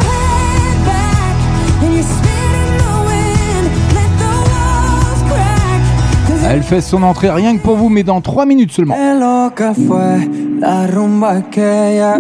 Elle 6.48 6.62
fait 6.62 6.82
son 6.82 7.04
entrée 7.04 7.30
rien 7.32 7.56
que 7.56 7.62
pour 7.62 7.78
vous, 7.78 7.88
mais 7.88 8.04
dans 8.04 8.20
3 8.20 8.46
minutes 8.46 8.74
seulement. 8.74 8.96
Qué 8.96 9.14
loca 9.14 9.74
fue 9.74 10.60
la 10.60 10.88
rumba 10.88 11.30
aquella, 11.30 12.20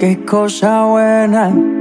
qué 0.00 0.16
cosa 0.16 0.84
buena. 0.84 1.77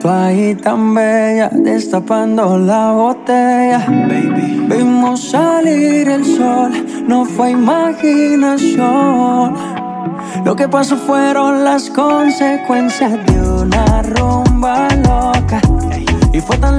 Tú 0.00 0.08
ahí 0.08 0.54
tan 0.54 0.94
bella, 0.94 1.50
destapando 1.52 2.58
la 2.58 2.92
botella. 2.92 3.84
Baby. 3.88 4.66
Vimos 4.68 5.30
salir 5.30 6.08
el 6.08 6.24
sol, 6.24 6.72
no 7.06 7.24
fue 7.24 7.50
imaginación. 7.50 9.54
Lo 10.44 10.56
que 10.56 10.68
pasó 10.68 10.96
fueron 10.96 11.64
las 11.64 11.90
consecuencias 11.90 13.12
de 13.26 13.40
una 13.40 14.02
rumba 14.02 14.88
loca. 14.96 15.60
Y 16.32 16.40
fue 16.40 16.56
tan 16.58 16.78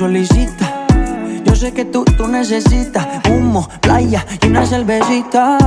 solicita. 0.00 0.86
Yo 1.44 1.54
sé 1.54 1.74
que 1.74 1.84
tú, 1.84 2.06
tú 2.16 2.26
necesitas 2.26 3.06
humo, 3.28 3.68
playa 3.82 4.24
y 4.40 4.46
una 4.46 4.64
cervecita. 4.64 5.58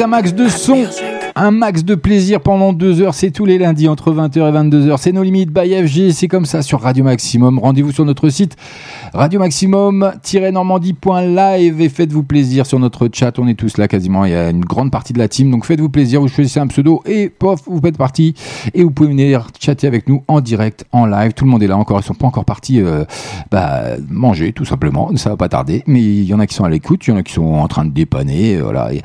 Un 0.00 0.06
max 0.06 0.34
de 0.34 0.48
son, 0.48 0.84
un 1.34 1.50
max 1.50 1.84
de 1.84 1.94
plaisir 1.94 2.40
pendant 2.40 2.72
deux 2.72 3.00
heures. 3.00 3.14
C'est 3.14 3.30
tous 3.30 3.44
les 3.44 3.58
lundis 3.58 3.88
entre 3.88 4.12
20h 4.12 4.36
et 4.36 4.52
22h. 4.52 4.96
C'est 4.98 5.12
nos 5.12 5.22
limites 5.22 5.50
by 5.50 5.86
FG. 5.86 6.12
C'est 6.12 6.28
comme 6.28 6.44
ça 6.46 6.62
sur 6.62 6.80
Radio 6.80 7.04
Maximum. 7.04 7.58
Rendez-vous 7.58 7.92
sur 7.92 8.04
notre 8.04 8.28
site 8.28 8.56
radio 9.14 9.40
maximum-normandie.live 9.40 11.80
et 11.80 11.88
faites-vous 11.88 12.22
plaisir 12.22 12.66
sur 12.66 12.78
notre 12.78 13.08
chat. 13.12 13.38
On 13.38 13.48
est 13.48 13.54
tous 13.54 13.76
là 13.78 13.88
quasiment. 13.88 14.24
Il 14.24 14.32
y 14.32 14.34
a 14.34 14.50
une 14.50 14.64
grande 14.64 14.90
partie 14.90 15.12
de 15.12 15.18
la 15.18 15.28
team. 15.28 15.50
Donc 15.50 15.64
faites-vous 15.64 15.88
plaisir. 15.88 16.20
Vous 16.20 16.28
choisissez 16.28 16.60
un 16.60 16.66
pseudo 16.66 17.02
et 17.06 17.28
pof, 17.28 17.60
vous 17.66 17.80
faites 17.80 17.96
partie. 17.96 18.34
Et 18.74 18.82
vous 18.84 18.90
pouvez 18.90 19.08
venir 19.08 19.48
chatter 19.58 19.86
avec 19.86 20.08
nous 20.08 20.22
en 20.28 20.40
direct, 20.40 20.84
en 20.92 21.06
live. 21.06 21.32
Tout 21.32 21.44
le 21.44 21.50
monde 21.50 21.62
est 21.62 21.66
là 21.66 21.76
encore. 21.76 22.00
Ils 22.00 22.04
sont 22.04 22.14
pas 22.14 22.26
encore 22.26 22.44
partis 22.44 22.80
euh, 22.80 23.04
bah, 23.50 23.82
manger 24.08 24.52
tout 24.52 24.64
simplement. 24.64 25.10
Ça 25.16 25.30
va 25.30 25.36
pas 25.36 25.48
tarder. 25.48 25.82
Mais 25.86 26.00
il 26.00 26.24
y 26.24 26.34
en 26.34 26.40
a 26.40 26.46
qui 26.46 26.54
sont 26.54 26.64
à 26.64 26.70
l'écoute. 26.70 27.06
Il 27.06 27.10
y 27.10 27.14
en 27.14 27.16
a 27.16 27.22
qui 27.22 27.32
sont 27.32 27.44
en 27.44 27.68
train 27.68 27.84
de 27.84 27.90
dépanner. 27.90 28.56
euh, 28.56 28.62
Voilà. 28.62 28.90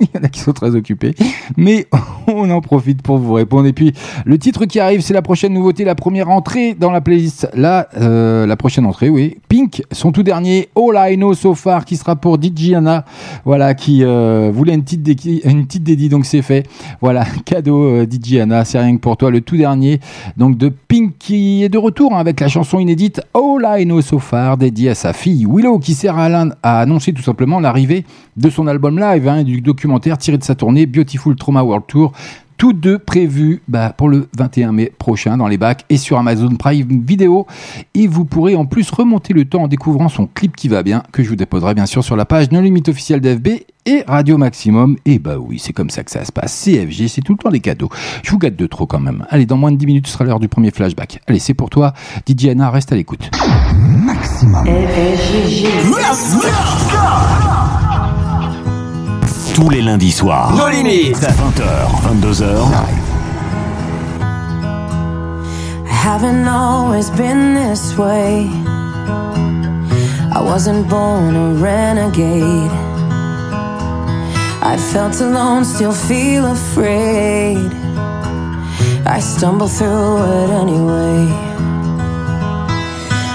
Il 0.00 0.08
y 0.14 0.18
en 0.18 0.24
a 0.24 0.28
qui 0.28 0.40
sont 0.40 0.52
très 0.52 0.74
occupés. 0.74 1.14
Mais 1.56 1.86
on 2.26 2.50
en 2.50 2.60
profite 2.60 3.02
pour 3.02 3.18
vous 3.18 3.32
répondre. 3.34 3.66
Et 3.66 3.72
puis, 3.72 3.92
le 4.24 4.38
titre 4.38 4.64
qui 4.66 4.80
arrive, 4.80 5.00
c'est 5.00 5.14
la 5.14 5.22
prochaine 5.22 5.52
nouveauté, 5.52 5.84
la 5.84 5.94
première 5.94 6.30
entrée 6.30 6.74
dans 6.74 6.90
la 6.90 7.00
playlist. 7.00 7.48
Là, 7.54 7.88
euh, 7.96 8.46
la 8.46 8.56
prochaine 8.56 8.86
entrée, 8.86 9.08
Pink, 9.48 9.82
son 9.92 10.12
tout 10.12 10.22
dernier, 10.22 10.68
All 10.76 11.12
I 11.12 11.16
Know 11.16 11.34
So 11.34 11.54
Far, 11.54 11.84
qui 11.84 11.96
sera 11.96 12.16
pour 12.16 12.38
DJ 12.42 12.72
Anna. 12.74 13.04
Voilà, 13.44 13.74
qui 13.74 14.04
euh, 14.04 14.50
voulait 14.52 14.74
une 14.74 14.82
petite, 14.82 15.06
une 15.44 15.66
petite 15.66 15.82
dédie, 15.82 16.08
donc 16.08 16.26
c'est 16.26 16.42
fait. 16.42 16.66
Voilà, 17.00 17.24
cadeau 17.44 17.82
euh, 17.84 18.06
Anna, 18.40 18.64
c'est 18.64 18.78
rien 18.78 18.94
que 18.96 19.00
pour 19.00 19.16
toi. 19.16 19.30
Le 19.30 19.40
tout 19.40 19.56
dernier, 19.56 20.00
donc 20.36 20.56
de 20.58 20.68
Pink, 20.68 21.14
qui 21.18 21.64
est 21.64 21.68
de 21.68 21.78
retour 21.78 22.14
hein, 22.14 22.18
avec 22.18 22.40
la 22.40 22.48
chanson 22.48 22.78
inédite 22.78 23.20
All 23.34 23.80
I 23.80 23.84
Know 23.84 24.00
So 24.00 24.18
Far, 24.18 24.56
dédiée 24.56 24.90
à 24.90 24.94
sa 24.94 25.12
fille 25.12 25.46
Willow, 25.48 25.78
qui 25.78 25.94
sert 25.94 26.18
à 26.18 26.80
annoncer 26.80 27.12
tout 27.12 27.22
simplement 27.22 27.60
l'arrivée 27.60 28.04
de 28.36 28.50
son 28.50 28.66
album 28.66 28.98
live, 28.98 29.28
hein, 29.28 29.42
du 29.44 29.60
documentaire 29.60 30.18
tiré 30.18 30.38
de 30.38 30.44
sa 30.44 30.54
tournée 30.54 30.86
Beautiful 30.86 31.36
Trauma 31.36 31.62
World 31.62 31.86
Tour. 31.86 32.12
Tous 32.56 32.72
deux 32.72 32.98
prévus 32.98 33.62
bah, 33.68 33.92
pour 33.96 34.08
le 34.08 34.28
21 34.36 34.72
mai 34.72 34.92
prochain 34.98 35.36
dans 35.36 35.48
les 35.48 35.58
bacs 35.58 35.84
et 35.90 35.96
sur 35.96 36.18
Amazon 36.18 36.54
Prime 36.56 37.02
Video. 37.04 37.46
Et 37.94 38.06
vous 38.06 38.24
pourrez 38.24 38.54
en 38.54 38.64
plus 38.64 38.90
remonter 38.90 39.34
le 39.34 39.44
temps 39.44 39.62
en 39.62 39.68
découvrant 39.68 40.08
son 40.08 40.26
clip 40.26 40.56
qui 40.56 40.68
va 40.68 40.82
bien, 40.82 41.02
que 41.12 41.22
je 41.22 41.28
vous 41.28 41.36
déposerai 41.36 41.74
bien 41.74 41.86
sûr 41.86 42.04
sur 42.04 42.16
la 42.16 42.24
page 42.24 42.50
No 42.52 42.60
Limite 42.60 42.88
officielle 42.88 43.20
d'FB 43.20 43.48
et 43.86 44.04
Radio 44.06 44.38
Maximum. 44.38 44.96
Et 45.04 45.18
bah 45.18 45.36
oui, 45.38 45.58
c'est 45.58 45.72
comme 45.72 45.90
ça 45.90 46.04
que 46.04 46.10
ça 46.10 46.24
se 46.24 46.32
passe. 46.32 46.64
CFG, 46.64 47.08
c'est 47.08 47.20
tout 47.22 47.32
le 47.32 47.38
temps 47.38 47.50
des 47.50 47.60
cadeaux. 47.60 47.88
Je 48.22 48.30
vous 48.30 48.38
gâte 48.38 48.56
de 48.56 48.66
trop 48.66 48.86
quand 48.86 49.00
même. 49.00 49.26
Allez, 49.30 49.46
dans 49.46 49.56
moins 49.56 49.72
de 49.72 49.76
10 49.76 49.86
minutes, 49.86 50.06
ce 50.06 50.12
sera 50.12 50.24
l'heure 50.24 50.40
du 50.40 50.48
premier 50.48 50.70
flashback. 50.70 51.20
Allez, 51.26 51.38
c'est 51.38 51.54
pour 51.54 51.70
toi. 51.70 51.92
DJ 52.28 52.46
Anna, 52.46 52.70
reste 52.70 52.92
à 52.92 52.96
l'écoute. 52.96 53.30
Maximum. 53.82 54.64
Tous 59.54 59.70
les 59.70 59.82
lundis 59.82 60.10
soirs. 60.10 60.52
Nos 60.56 60.68
limites. 60.68 61.20
20h, 61.20 61.62
22h. 62.02 62.44
I 65.84 65.88
haven't 65.88 66.48
always 66.48 67.08
been 67.10 67.54
this 67.54 67.96
way. 67.96 68.50
I 70.32 70.40
wasn't 70.42 70.88
born 70.88 71.36
a 71.36 71.54
renegade. 71.54 72.70
I 74.60 74.76
felt 74.76 75.20
alone, 75.20 75.64
still 75.64 75.92
feel 75.92 76.46
afraid. 76.46 77.70
I 79.06 79.20
stumble 79.20 79.68
through 79.68 80.16
it 80.24 80.50
anyway. 80.50 81.28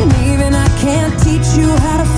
And 0.00 0.12
even 0.30 0.54
I 0.54 0.68
can't 0.80 1.14
teach 1.24 1.56
you 1.58 1.68
how 1.68 1.96
to 2.02 2.08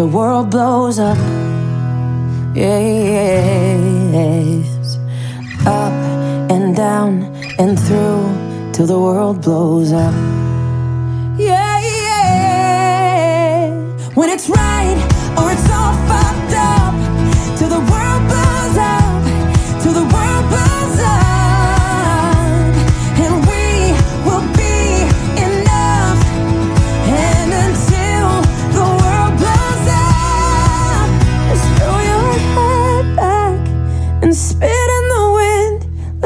the 0.00 0.06
world 0.06 0.50
blows 0.50 0.98
up. 0.98 1.18
Yes. 2.54 3.86
Up 5.66 5.92
and 6.50 6.74
down 6.74 7.24
and 7.58 7.78
through 7.78 8.24
till 8.72 8.86
the 8.86 8.98
world 8.98 9.42
blows 9.42 9.92
up. 9.92 10.39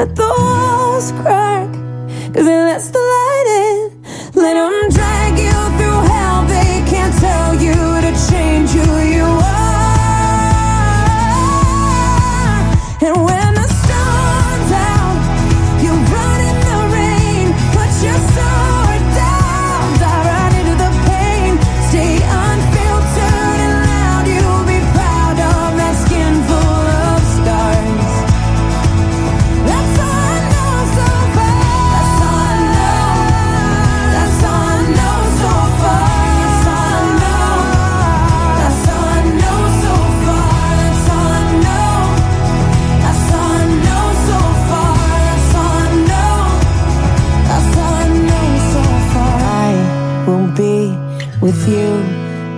The 0.06 0.53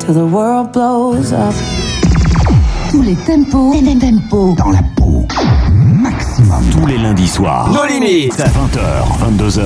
till 0.06 0.14
the 0.14 0.24
world 0.24 0.72
blows 0.72 1.32
up. 1.32 1.52
Tous 2.90 3.02
les 3.02 3.16
tempos, 3.16 3.74
tempo 4.00 4.54
dans 4.56 4.70
la 4.70 4.82
peau. 4.96 5.26
Maximum. 5.72 6.62
Tous 6.70 6.86
les 6.86 6.98
lundis 6.98 7.26
soirs. 7.26 7.68
Nos 7.72 7.86
limites. 7.86 8.36
20h, 8.38 9.18
22h. 9.18 9.62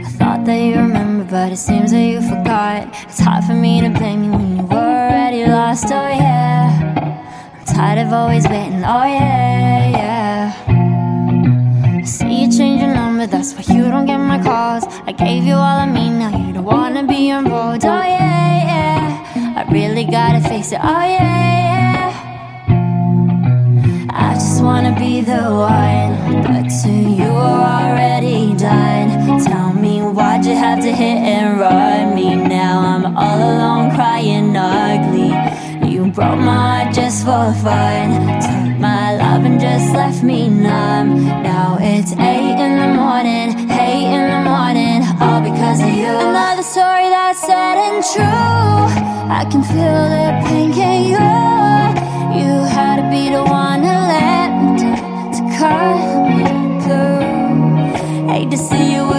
I 0.00 0.04
thought 0.18 0.44
that 0.44 0.58
you 0.58 0.74
remember, 0.78 1.24
but 1.30 1.52
it 1.52 1.58
seems 1.58 1.92
that 1.92 2.00
you 2.00 2.20
forgot. 2.20 2.88
It's 3.08 3.20
hard 3.20 3.44
for 3.44 3.54
me 3.54 3.80
to 3.82 3.90
blame 3.90 4.24
you 4.24 4.31
Of 8.12 8.18
always 8.18 8.46
waiting. 8.46 8.84
Oh 8.84 9.04
yeah, 9.04 9.88
yeah. 9.88 10.52
I 11.98 12.04
see 12.04 12.42
you 12.44 12.52
change 12.52 12.82
your 12.82 12.92
number, 12.92 13.26
that's 13.26 13.54
why 13.54 13.62
you 13.74 13.84
don't 13.84 14.04
get 14.04 14.18
my 14.18 14.38
calls. 14.42 14.84
I 15.06 15.12
gave 15.12 15.44
you 15.44 15.54
all 15.54 15.78
of 15.80 15.88
me, 15.88 16.10
now 16.10 16.28
you 16.36 16.52
don't 16.52 16.64
wanna 16.64 17.04
be 17.06 17.30
involved. 17.30 17.86
Oh 17.86 17.88
yeah, 17.88 18.66
yeah. 18.68 19.54
I 19.56 19.62
really 19.72 20.04
gotta 20.04 20.46
face 20.46 20.72
it. 20.72 20.80
Oh 20.82 21.04
yeah, 21.16 21.54
yeah. 21.68 22.10
I 24.10 24.34
just 24.34 24.62
wanna 24.62 24.94
be 24.98 25.22
the 25.22 25.44
one, 25.48 26.42
but 26.42 26.68
to 26.82 26.92
you 26.92 27.30
are 27.30 27.92
already 27.92 28.54
done. 28.56 29.40
Tell 29.42 29.72
me 29.72 30.02
why'd 30.02 30.44
you 30.44 30.54
have 30.54 30.80
to 30.80 30.92
hit 30.92 31.18
and 31.32 31.58
run 31.58 32.14
me? 32.14 32.36
Now 32.36 32.78
I'm 32.80 33.16
all 33.16 33.38
alone 33.38 33.94
crying 33.94 34.54
ugly. 34.54 35.32
You 35.90 36.10
broke 36.10 36.38
my 36.38 36.81
for 37.24 37.54
fun. 37.62 38.10
Took 38.42 38.80
my 38.80 39.14
love 39.16 39.44
and 39.44 39.60
just 39.60 39.94
left 39.94 40.22
me 40.24 40.48
numb. 40.48 41.24
Now 41.24 41.78
it's 41.80 42.12
eight 42.12 42.58
in 42.64 42.72
the 42.82 42.90
morning, 43.00 43.70
eight 43.70 44.08
in 44.16 44.24
the 44.34 44.42
morning, 44.50 45.02
all 45.20 45.40
because 45.40 45.80
of 45.80 45.94
you. 45.94 46.10
Another 46.10 46.64
story 46.64 47.08
that's 47.14 47.40
sad 47.40 47.78
and 47.86 48.02
true. 48.12 48.24
I 49.38 49.46
can 49.50 49.62
feel 49.62 50.02
the 50.16 50.26
pain, 50.46 50.72
can 50.72 50.98
you? 51.12 51.22
You 52.38 52.64
had 52.76 52.96
to 52.96 53.06
be 53.08 53.30
the 53.30 53.44
one 53.44 53.80
to 53.82 53.96
let 54.14 54.48
me 54.58 54.78
down, 54.82 55.30
to 55.36 55.42
cut 55.58 56.26
me 56.36 56.44
through. 56.82 58.26
Hate 58.32 58.50
to 58.50 58.56
see 58.56 58.94
you 58.94 59.11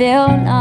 feel 0.00 0.28
nothing. 0.28 0.59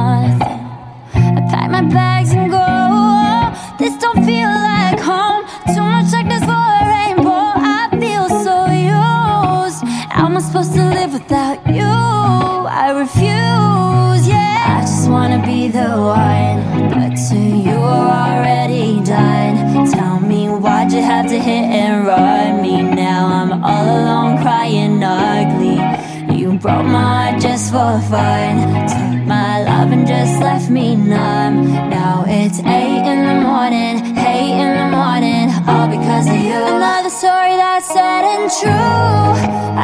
Left 30.39 30.69
me 30.69 30.95
numb. 30.95 31.67
Now 31.89 32.23
it's 32.27 32.59
eight 32.59 33.03
in 33.11 33.19
the 33.29 33.37
morning, 33.47 34.17
eight 34.17 34.55
in 34.63 34.71
the 34.81 34.89
morning, 34.97 35.49
all 35.67 35.87
because 35.87 36.27
of 36.27 36.39
you. 36.39 36.59
Another 36.75 37.09
story 37.09 37.55
that's 37.55 37.87
sad 37.87 38.23
and 38.25 38.49
true. 38.59 38.69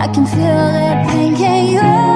I 0.01 0.07
can 0.13 0.25
feel 0.25 0.65
the 0.79 0.89
pain, 1.09 1.35
you? 1.35 1.75
You 1.75 2.14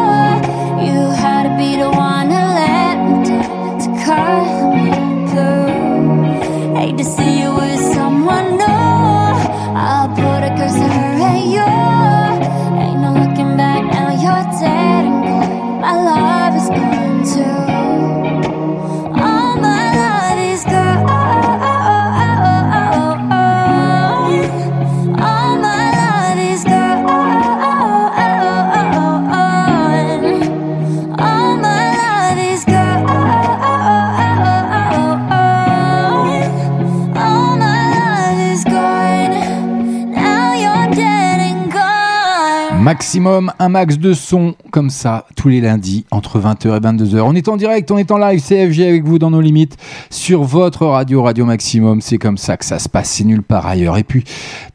Maximum, 42.99 43.53
un 43.59 43.69
max 43.69 43.97
de 43.97 44.11
son 44.11 44.55
comme 44.71 44.89
ça 44.89 45.25
tous 45.37 45.47
les 45.47 45.61
lundis 45.61 46.05
entre 46.11 46.37
20h 46.37 46.75
et 46.75 46.79
22h. 46.81 47.21
On 47.21 47.33
est 47.33 47.47
en 47.47 47.55
direct, 47.55 47.89
on 47.91 47.97
est 47.97 48.11
en 48.11 48.17
live 48.17 48.41
CFG 48.45 48.81
avec 48.85 49.05
vous 49.05 49.17
dans 49.19 49.31
nos 49.31 49.39
limites 49.39 49.77
sur 50.09 50.43
votre 50.43 50.85
radio 50.85 51.23
Radio 51.23 51.45
Maximum. 51.45 52.01
C'est 52.01 52.17
comme 52.17 52.37
ça 52.37 52.57
que 52.57 52.65
ça 52.65 52.77
se 52.77 52.89
passe, 52.89 53.09
c'est 53.09 53.23
nulle 53.23 53.41
part 53.41 53.65
ailleurs. 53.65 53.97
Et 53.97 54.03
puis 54.03 54.25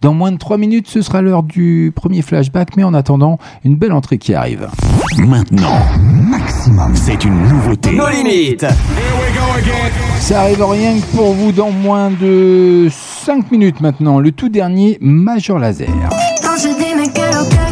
dans 0.01 0.15
moins 0.15 0.33
de 0.33 0.39
3 0.39 0.57
minutes, 0.57 0.89
ce 0.89 1.03
sera 1.03 1.21
l'heure 1.21 1.43
du 1.43 1.93
premier 1.95 2.23
flashback, 2.23 2.79
mais 2.79 2.83
en 2.83 2.95
attendant, 2.95 3.39
une 3.63 3.77
belle 3.77 3.93
entrée 3.93 4.17
qui 4.17 4.33
arrive. 4.33 4.71
Maintenant, 5.19 5.79
Maximum, 6.01 6.97
c'est 6.97 7.27
une 7.27 7.47
nouveauté. 7.47 7.93
Nos 7.93 8.09
limites. 8.09 8.65
Ça 10.21 10.41
arrive 10.41 10.65
rien 10.65 10.95
que 10.99 11.15
pour 11.15 11.35
vous 11.35 11.53
dans 11.53 11.71
moins 11.71 12.11
de 12.11 12.89
5 12.91 13.51
minutes 13.51 13.83
maintenant. 13.83 14.19
Le 14.19 14.33
tout 14.33 14.49
dernier 14.49 14.97
Major 15.03 15.59
Laser. 15.59 16.09
Que 17.15 17.21
lo 17.21 17.64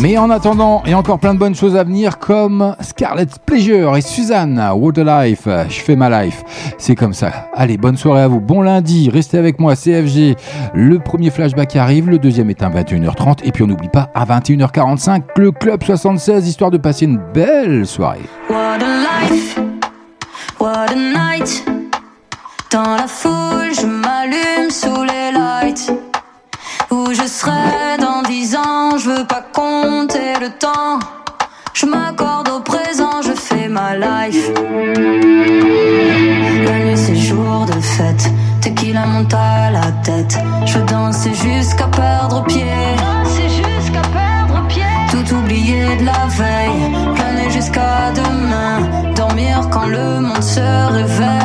Mais 0.00 0.16
en 0.16 0.30
attendant, 0.30 0.82
il 0.84 0.92
y 0.92 0.94
a 0.94 0.98
encore 0.98 1.18
plein 1.18 1.34
de 1.34 1.40
bonnes 1.40 1.56
choses 1.56 1.74
à 1.74 1.82
venir 1.82 2.20
comme 2.20 2.76
Scarlet 2.80 3.26
Pleasure 3.44 3.96
et 3.96 4.00
Suzanne, 4.00 4.62
What 4.76 4.92
a 4.96 5.26
Life, 5.26 5.48
je 5.68 5.80
fais 5.80 5.96
ma 5.96 6.22
life. 6.22 6.44
C'est 6.78 6.94
comme 6.94 7.12
ça. 7.12 7.48
Allez, 7.52 7.76
bonne 7.76 7.96
soirée 7.96 8.22
à 8.22 8.28
vous. 8.28 8.40
Bon 8.40 8.62
lundi, 8.62 9.10
restez 9.10 9.38
avec 9.38 9.58
moi, 9.58 9.74
CFG. 9.74 10.36
Le 10.72 11.00
premier 11.00 11.30
flashback 11.30 11.74
arrive, 11.74 12.08
le 12.08 12.20
deuxième 12.20 12.48
est 12.48 12.62
à 12.62 12.70
21h30 12.70 13.38
et 13.42 13.50
puis 13.50 13.64
on 13.64 13.66
n'oublie 13.66 13.88
pas 13.88 14.08
à 14.14 14.24
21h45 14.24 15.22
le 15.36 15.50
Club 15.50 15.82
76, 15.82 16.46
histoire 16.46 16.70
de 16.70 16.78
passer 16.78 17.06
une 17.06 17.20
belle 17.34 17.84
soirée. 17.84 18.20
What 18.48 18.78
a 18.80 19.30
life, 19.30 19.58
what 20.60 20.90
a 20.90 20.94
night. 20.94 21.64
Dans 22.70 22.94
la 22.94 23.08
foule, 23.08 23.74
je 23.74 23.86
m'allume 23.86 24.70
sous 24.70 25.02
les 25.02 25.32
lights. 25.32 26.07
Où 26.90 27.12
je 27.12 27.26
serai 27.26 27.98
dans 28.00 28.22
dix 28.22 28.56
ans, 28.56 28.96
je 28.96 29.10
veux 29.10 29.26
pas 29.26 29.44
compter 29.52 30.38
le 30.40 30.48
temps. 30.48 30.98
Je 31.74 31.84
m'accorde 31.84 32.48
au 32.48 32.60
présent, 32.60 33.20
je 33.22 33.32
fais 33.32 33.68
ma 33.68 33.94
life. 33.94 34.50
La 36.64 36.78
nuit, 36.78 36.96
c'est 36.96 37.14
jour 37.14 37.66
de 37.66 37.78
fête. 37.78 38.30
Tequila 38.62 39.04
monte 39.04 39.34
à 39.34 39.70
la 39.70 39.92
tête. 40.02 40.38
Je 40.64 40.78
veux 40.78 40.84
danser 40.86 41.34
jusqu'à 41.34 41.88
perdre 41.88 42.42
pied. 42.44 42.64
C'est 43.24 43.50
jusqu'à 43.50 44.02
perdre 44.12 44.66
pied. 44.68 44.82
Tout 45.10 45.34
oublier 45.34 45.96
de 45.96 46.06
la 46.06 46.26
veille. 46.28 47.14
Planer 47.14 47.50
jusqu'à 47.50 48.12
demain. 48.14 49.12
Dormir 49.14 49.68
quand 49.70 49.86
le 49.86 50.20
monde 50.20 50.42
se 50.42 50.92
réveille. 50.92 51.37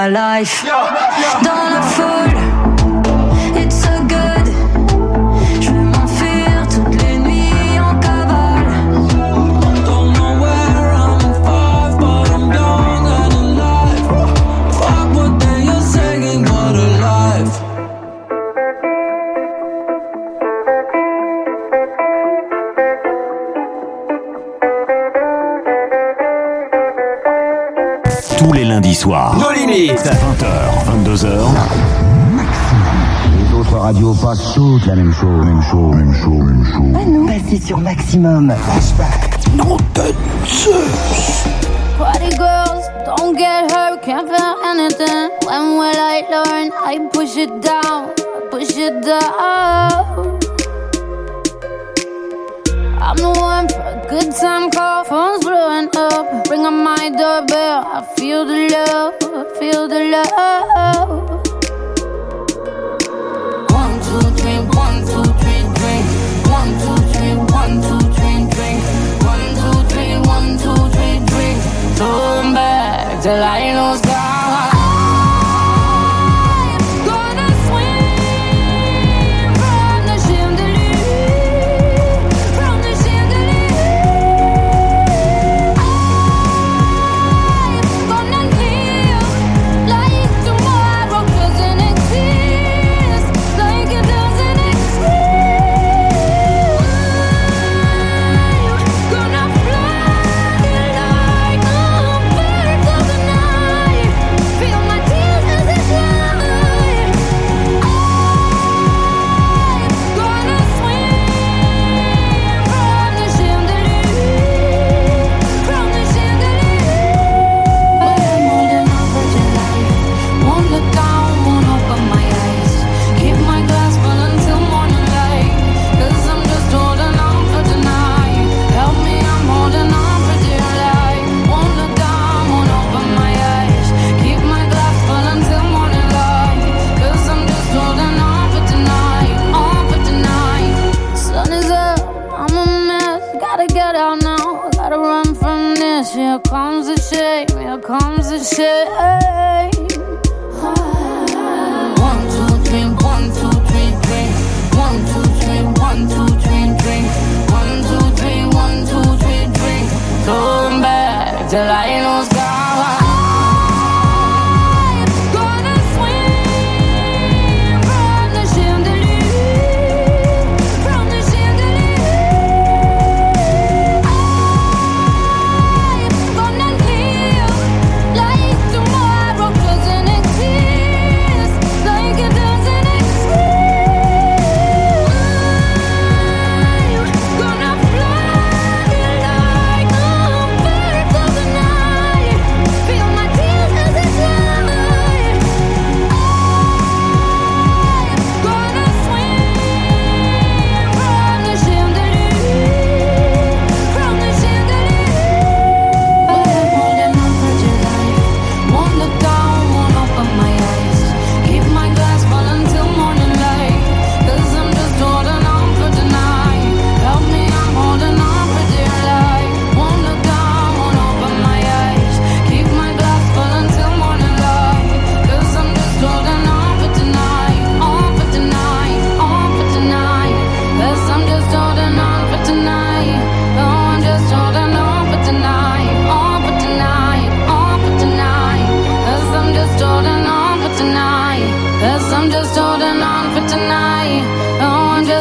C'est 0.00 0.10
ma 0.10 0.38
life. 0.40 0.64
Dans 0.64 1.09
radios 34.30 34.44
passent 34.44 34.54
toutes 34.54 34.86
la 34.86 34.96
même 34.96 35.12
chose, 35.12 35.44
même 35.44 35.62
chose, 35.62 35.94
même 35.96 36.14
chose, 36.14 36.44
même 36.44 36.64
chose. 36.64 36.92
Ah 36.94 37.00
à 37.00 37.04
nous, 37.04 37.26
passez 37.26 37.58
sur 37.58 37.78
maximum. 37.78 38.52
Non, 39.56 39.76
de 39.94 40.12
Party 41.98 42.30
girls, 42.36 42.84
don't 43.04 43.36
get 43.36 43.70
hurt, 43.70 44.02
can't 44.02 44.26
feel 44.28 44.54
anything. 44.64 45.30
When 45.46 45.76
will 45.78 45.96
I 45.96 46.22
learn? 46.30 46.70
I 46.84 47.08
push 47.12 47.36
it 47.36 47.50
down, 47.60 48.10
I 48.18 48.40
push 48.50 48.76
it 48.76 49.02
down. 49.02 50.38
I'm 53.02 53.16
the 53.16 53.30
one 53.40 53.68
for 53.68 53.80
a 53.80 54.06
good 54.08 54.32
time 54.36 54.70
call, 54.70 55.04
phone's 55.04 55.44
blowing 55.44 55.88
up. 55.96 56.48
Ring 56.48 56.64
on 56.64 56.84
my 56.84 57.10
doorbell, 57.10 57.84
I 57.84 58.06
feel 58.16 58.46
the 58.46 58.68
love, 58.70 59.14
I 59.22 59.58
feel 59.58 59.88
the 59.88 60.24
love. 60.36 61.29
Till 73.22 73.42
I 73.42 74.09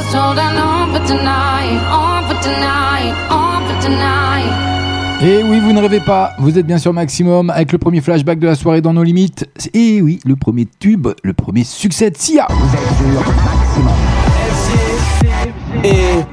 just 0.09 0.15
holding 0.15 0.57
on 0.57 0.91
for 0.93 1.05
tonight. 1.05 1.79
On 1.91 2.27
for 2.27 2.41
tonight, 2.41 3.13
on 3.29 3.67
for 3.67 3.79
tonight. 3.79 4.49
Et 5.21 5.43
oui, 5.43 5.59
vous 5.59 5.73
ne 5.73 5.81
rêvez 5.81 5.99
pas, 5.99 6.33
vous 6.39 6.57
êtes 6.57 6.65
bien 6.65 6.77
sûr 6.77 6.93
maximum 6.93 7.49
avec 7.49 7.73
le 7.73 7.77
premier 7.77 7.99
flashback 7.99 8.39
de 8.39 8.47
la 8.47 8.55
soirée 8.55 8.81
dans 8.81 8.93
nos 8.93 9.03
limites. 9.03 9.45
Et 9.73 10.01
oui, 10.01 10.19
le 10.25 10.35
premier 10.35 10.65
tube, 10.79 11.09
le 11.23 11.33
premier 11.33 11.65
succès 11.65 12.09
de 12.09 12.17
Sia. 12.17 12.47
Vous 12.49 12.73
êtes 12.73 12.97
sur 12.97 13.33
maximum. 13.33 14.08
Et 15.83 16.25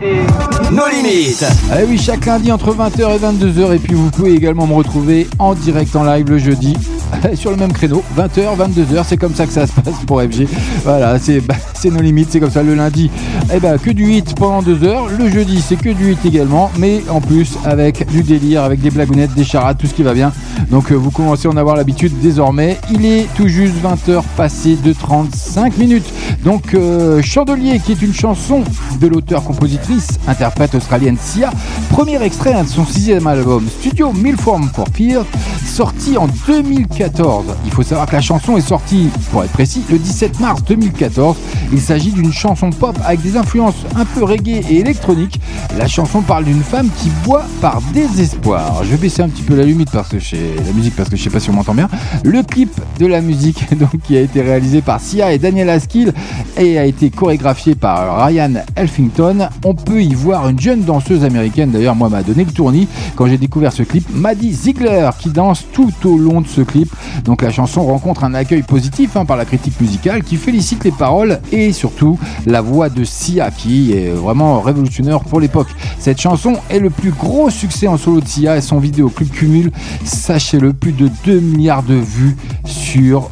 nos 0.73 0.89
limites. 0.89 1.45
Ah 1.71 1.77
oui, 1.89 1.99
chaque 1.99 2.27
lundi 2.27 2.51
entre 2.51 2.75
20h 2.75 3.15
et 3.15 3.19
22h. 3.19 3.75
Et 3.75 3.79
puis 3.79 3.95
vous 3.95 4.11
pouvez 4.11 4.35
également 4.35 4.67
me 4.67 4.75
retrouver 4.75 5.29
en 5.39 5.55
direct 5.55 5.95
en 5.95 6.05
live 6.05 6.29
le 6.29 6.39
jeudi 6.39 6.77
sur 7.35 7.51
le 7.51 7.57
même 7.57 7.73
créneau, 7.73 8.03
20h, 8.17 8.57
22h. 8.57 9.05
C'est 9.07 9.17
comme 9.17 9.35
ça 9.35 9.47
que 9.47 9.53
ça 9.53 9.67
se 9.67 9.73
passe 9.73 9.95
pour 10.07 10.21
FG. 10.21 10.47
Voilà, 10.85 11.19
c'est 11.19 11.91
nos 11.91 12.01
limites, 12.01 12.29
c'est 12.31 12.41
comme 12.41 12.51
ça. 12.51 12.63
Le 12.63 12.75
lundi, 12.75 13.11
eh 13.55 13.61
ben, 13.61 13.79
que 13.79 13.91
du 13.91 14.13
hit 14.13 14.35
pendant 14.35 14.63
2 14.63 14.85
heures. 14.85 15.09
Le 15.17 15.31
jeudi, 15.31 15.61
c'est 15.61 15.77
que 15.77 15.91
du 15.91 16.13
hit 16.13 16.25
également. 16.25 16.71
Mais 16.79 17.03
en 17.09 17.21
plus, 17.21 17.57
avec 17.65 18.11
du 18.11 18.23
délire, 18.23 18.65
avec 18.65 18.81
des 18.81 18.91
blagounettes, 18.91 19.35
des 19.35 19.45
charades, 19.45 19.79
tout 19.79 19.87
ce 19.87 19.95
qui 19.95 20.03
va 20.03 20.15
bien. 20.15 20.33
Donc 20.71 20.91
euh, 20.91 20.95
vous 20.95 21.11
commencez 21.11 21.47
à 21.47 21.51
en 21.51 21.57
avoir 21.57 21.77
l'habitude 21.77 22.13
désormais. 22.21 22.79
Il 22.91 23.07
est 23.07 23.27
tout 23.37 23.49
juste 23.49 23.75
20h 23.83 24.23
passé 24.37 24.77
de 24.83 24.93
35 24.93 25.77
minutes. 25.79 26.13
Donc 26.45 26.75
euh, 26.75 27.23
Chandelier, 27.23 27.79
qui 27.79 27.93
est 27.93 28.03
une 28.03 28.15
chanson 28.15 28.63
de 29.01 29.07
l'auteur-compositrice, 29.37 30.19
interprète 30.27 30.75
australienne 30.75 31.17
Sia, 31.21 31.51
premier 31.91 32.23
extrait 32.23 32.63
de 32.63 32.69
son 32.69 32.87
sixième 32.87 33.27
album 33.27 33.67
Studio 33.69 34.13
Milform 34.13 34.71
for 34.75 34.87
Fear, 34.95 35.25
sorti 35.65 36.17
en 36.17 36.27
2014. 36.47 36.87
2014. 36.87 37.45
Il 37.65 37.73
faut 37.73 37.83
savoir 37.83 38.07
que 38.07 38.15
la 38.15 38.21
chanson 38.21 38.57
est 38.57 38.67
sortie, 38.67 39.09
pour 39.31 39.45
être 39.45 39.53
précis, 39.53 39.83
le 39.91 39.99
17 39.99 40.41
mars 40.41 40.63
2014. 40.65 41.37
Il 41.73 41.81
s'agit 41.81 42.13
d'une 42.13 42.33
chanson 42.33 42.71
pop 42.71 42.97
avec 43.05 43.21
des 43.23 43.37
influences 43.37 43.75
un 43.97 44.05
peu 44.05 44.25
reggae 44.25 44.63
et 44.71 44.79
électronique. 44.79 45.41
La 45.77 45.89
chanson 45.89 46.23
parle 46.23 46.45
d'une 46.45 46.63
femme 46.63 46.89
qui 46.99 47.11
boit 47.25 47.45
par 47.61 47.81
désespoir. 47.93 48.85
Je 48.85 48.91
vais 48.91 48.97
baisser 48.97 49.23
un 49.23 49.29
petit 49.29 49.43
peu 49.43 49.57
la 49.57 49.65
limite 49.65 49.91
parce 49.91 50.09
que 50.09 50.19
je 50.19 50.37
la 50.37 50.73
musique 50.73 50.97
parce 50.97 51.09
que 51.09 51.17
je 51.17 51.23
sais 51.23 51.31
pas 51.31 51.41
si 51.41 51.51
on 51.51 51.55
m'entend 51.55 51.75
bien. 51.75 51.89
Le 52.25 52.43
clip 52.43 52.71
de 52.99 53.07
la 53.07 53.21
musique 53.21 53.75
donc 53.79 54.01
qui 54.03 54.17
a 54.17 54.21
été 54.21 54.43
réalisé 54.43 54.81
par 54.81 55.01
Sia 55.01 55.33
et 55.33 55.39
Daniel 55.39 55.69
Askill 55.71 56.13
et 56.57 56.79
a 56.79 56.85
été 56.85 57.11
chorégraphié 57.11 57.75
par 57.75 58.27
Ryan 58.27 58.55
Elfington. 58.77 59.26
On 59.65 59.75
peut 59.75 60.03
y 60.03 60.15
voir 60.15 60.49
une 60.49 60.61
jeune 60.61 60.83
danseuse 60.83 61.25
américaine 61.25 61.71
d'ailleurs 61.71 61.97
moi 61.97 62.09
m'a 62.09 62.23
donné 62.23 62.45
le 62.45 62.53
tournis 62.53 62.87
quand 63.17 63.27
j'ai 63.27 63.39
découvert 63.39 63.73
ce 63.73 63.83
clip, 63.83 64.07
Maddie 64.15 64.53
Ziegler 64.53 65.11
qui 65.19 65.31
danse 65.31 65.65
tout 65.73 65.93
au 66.05 66.17
long 66.17 66.41
de 66.41 66.47
ce 66.47 66.61
clip. 66.61 66.95
Donc 67.25 67.43
la 67.43 67.51
chanson 67.51 67.85
rencontre 67.85 68.25
un 68.25 68.35
accueil 68.35 68.63
positif 68.63 69.17
hein, 69.17 69.25
par 69.25 69.37
la 69.37 69.45
critique 69.45 69.81
musicale 69.81 70.23
qui 70.23 70.37
félicite 70.37 70.85
les 70.85 70.93
paroles 70.93 71.41
et 71.51 71.73
surtout 71.73 72.19
la 72.47 72.61
voix 72.61 72.89
de 72.89 73.05
Sia 73.05 73.51
qui 73.51 73.93
est 73.93 74.11
vraiment 74.11 74.61
révolutionnaire 74.61 75.21
pour 75.21 75.41
l'époque. 75.41 75.69
Cette 75.99 76.21
chanson 76.21 76.57
est 76.71 76.79
le 76.79 76.91
plus 76.91 77.11
gros 77.11 77.51
succès 77.51 77.89
en 77.89 77.97
solo 77.97 78.21
de 78.21 78.29
Sia 78.29 78.57
et 78.57 78.61
son 78.61 78.79
vidéoclip 78.79 79.33
cumule, 79.33 79.73
sachez-le, 80.05 80.73
plus 80.73 80.93
de 80.93 81.11
2 81.25 81.41
milliards 81.41 81.83
de 81.83 81.95
vues 81.95 82.37
sur 82.65 83.31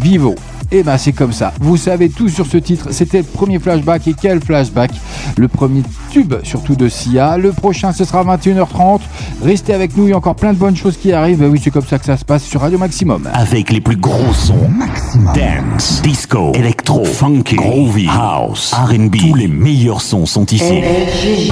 Vivo. 0.00 0.34
Et 0.72 0.78
eh 0.78 0.82
ben 0.82 0.98
c'est 0.98 1.12
comme 1.12 1.32
ça. 1.32 1.52
Vous 1.60 1.76
savez 1.76 2.08
tout 2.08 2.28
sur 2.28 2.44
ce 2.44 2.56
titre. 2.56 2.88
C'était 2.90 3.18
le 3.18 3.24
premier 3.24 3.60
flashback. 3.60 4.08
Et 4.08 4.14
quel 4.20 4.40
flashback? 4.40 4.90
Le 5.36 5.46
premier 5.46 5.82
tube, 6.10 6.34
surtout 6.42 6.74
de 6.74 6.88
Sia. 6.88 7.38
Le 7.38 7.52
prochain, 7.52 7.92
ce 7.92 8.04
sera 8.04 8.24
21h30. 8.24 9.00
Restez 9.44 9.74
avec 9.74 9.96
nous. 9.96 10.08
Il 10.08 10.10
y 10.10 10.12
a 10.12 10.16
encore 10.16 10.34
plein 10.34 10.52
de 10.52 10.58
bonnes 10.58 10.76
choses 10.76 10.96
qui 10.96 11.12
arrivent. 11.12 11.38
Ben 11.38 11.48
oui, 11.48 11.60
c'est 11.62 11.70
comme 11.70 11.86
ça 11.86 12.00
que 12.00 12.04
ça 12.04 12.16
se 12.16 12.24
passe 12.24 12.42
sur 12.42 12.62
Radio 12.62 12.78
Maximum. 12.78 13.28
Avec 13.32 13.70
les 13.70 13.80
plus 13.80 13.96
gros 13.96 14.32
sons. 14.32 14.68
Maximum. 14.68 15.32
Dance, 15.34 16.02
disco, 16.02 16.52
electro, 16.54 17.04
funky, 17.04 17.54
groovy, 17.54 18.08
house, 18.08 18.74
R&B. 18.74 19.16
Tous 19.18 19.34
les 19.34 19.48
meilleurs 19.48 20.00
sons 20.00 20.26
sont 20.26 20.46
ici. 20.46 20.82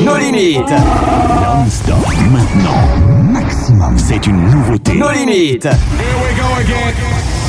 Nos 0.04 0.16
limites. 0.16 0.70
Non-stop. 0.70 1.96
Maintenant. 2.32 3.32
Maximum. 3.32 3.96
C'est 3.96 4.26
une 4.26 4.44
nouveauté. 4.50 4.94
Nos 4.94 5.12
limites. 5.12 5.66
Here 5.66 5.72
we 5.72 6.36
go 6.36 6.60
again. 6.60 7.43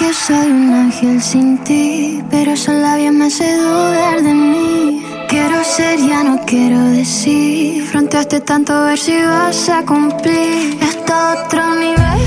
Que 0.00 0.14
soy 0.14 0.50
un 0.50 0.72
ángel 0.72 1.20
sin 1.20 1.58
ti, 1.58 2.24
pero 2.30 2.52
esos 2.52 2.74
labios 2.74 3.12
me 3.12 3.26
hace 3.26 3.54
dudar 3.58 4.22
de 4.22 4.32
mí. 4.32 5.04
Quiero 5.28 5.62
ser, 5.62 5.98
ya 5.98 6.24
no 6.24 6.40
quiero 6.46 6.80
decir. 6.84 7.84
Fronteaste 7.84 8.40
tanto 8.40 8.72
a 8.72 8.84
ver 8.86 8.98
si 8.98 9.20
vas 9.20 9.68
a 9.68 9.84
cumplir. 9.84 10.78
Esto 10.80 11.12
otro 11.36 11.74
nivel, 11.74 12.20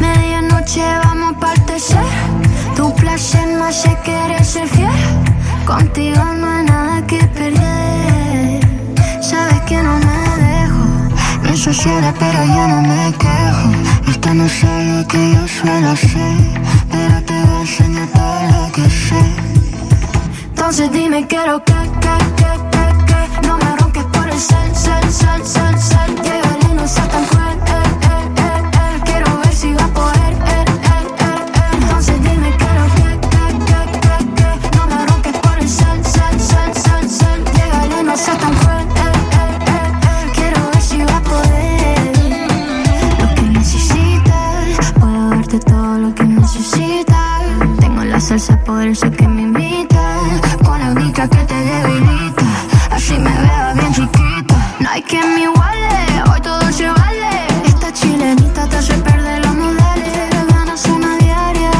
medianoche 0.00 0.82
vamos 1.04 1.36
a 1.36 1.38
partecer. 1.38 2.06
Tu 2.76 2.94
placer 2.94 3.46
no 3.58 3.64
hace 3.64 3.94
querer 4.02 4.42
ser 4.42 4.66
fiel. 4.68 4.88
Contigo 5.66 6.24
no 6.40 6.46
hay 6.48 6.64
nada 6.64 7.06
que 7.06 7.18
perder. 7.38 8.60
Sabes 9.20 9.60
que 9.68 9.76
no 9.76 9.98
me 9.98 10.18
dejo. 10.46 10.84
Me 11.42 11.56
sociales, 11.58 12.14
pero 12.18 12.38
yo 12.54 12.68
no 12.68 12.80
me 12.80 13.12
quejo. 13.18 13.91
Esta 14.12 14.34
no 14.34 14.44
lo 14.44 15.08
que 15.08 15.32
yo 15.32 15.48
suelo 15.48 15.88
hacer, 15.88 16.36
pero 16.90 17.22
te 17.24 17.32
voy 17.32 17.56
a 17.56 17.60
enseñar 17.60 18.08
todo 18.08 18.42
lo 18.52 18.72
que 18.72 18.90
sé. 18.90 19.22
Entonces 20.48 20.92
dime 20.92 21.26
qué 21.26 21.38
lo 21.46 21.64
que, 21.64 21.72
que, 21.72 22.16
que, 22.38 22.52
que, 22.72 22.84
que. 23.08 23.48
No 23.48 23.56
me 23.56 23.76
ronques 23.78 24.04
por 24.04 24.28
el 24.28 24.38
sal, 24.38 24.76
sal, 24.76 25.10
sal, 25.10 25.46
sal, 25.46 25.80
sal 25.80 26.10
Llega 26.22 26.58
y 26.60 26.74
no 26.74 26.86
salsa 48.38 48.56
poderosa 48.64 49.10
que 49.10 49.28
me 49.28 49.42
imita. 49.42 50.02
Con 50.64 50.78
la 50.80 50.90
única 50.92 51.28
que 51.28 51.42
te 51.50 51.54
debilita. 51.54 52.44
Así 52.90 53.14
me 53.18 53.30
veo 53.30 53.74
bien 53.74 53.92
chiquita. 53.92 54.54
No 54.80 54.88
hay 54.90 55.02
que 55.02 55.20
me 55.22 55.42
iguale 55.42 55.88
Hoy 56.30 56.40
todo 56.40 56.72
se 56.72 56.88
vale. 56.88 57.32
Esta 57.66 57.92
chilenita 57.92 58.66
te 58.68 58.76
hace 58.76 58.94
perder 58.94 59.44
los 59.44 59.54
modales. 59.54 60.30
Ganas 60.48 60.84
una 60.86 61.16
diaria. 61.18 61.72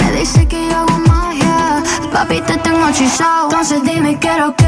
Me 0.00 0.12
dice 0.12 0.46
que 0.46 0.68
yo 0.68 0.76
hago 0.78 0.96
magia. 1.08 1.82
Papi 2.12 2.40
te 2.40 2.56
tengo 2.58 2.88
hechizado. 2.88 3.48
Entonces 3.50 3.82
dime 3.82 4.16
que, 4.20 4.30
que, 4.58 4.65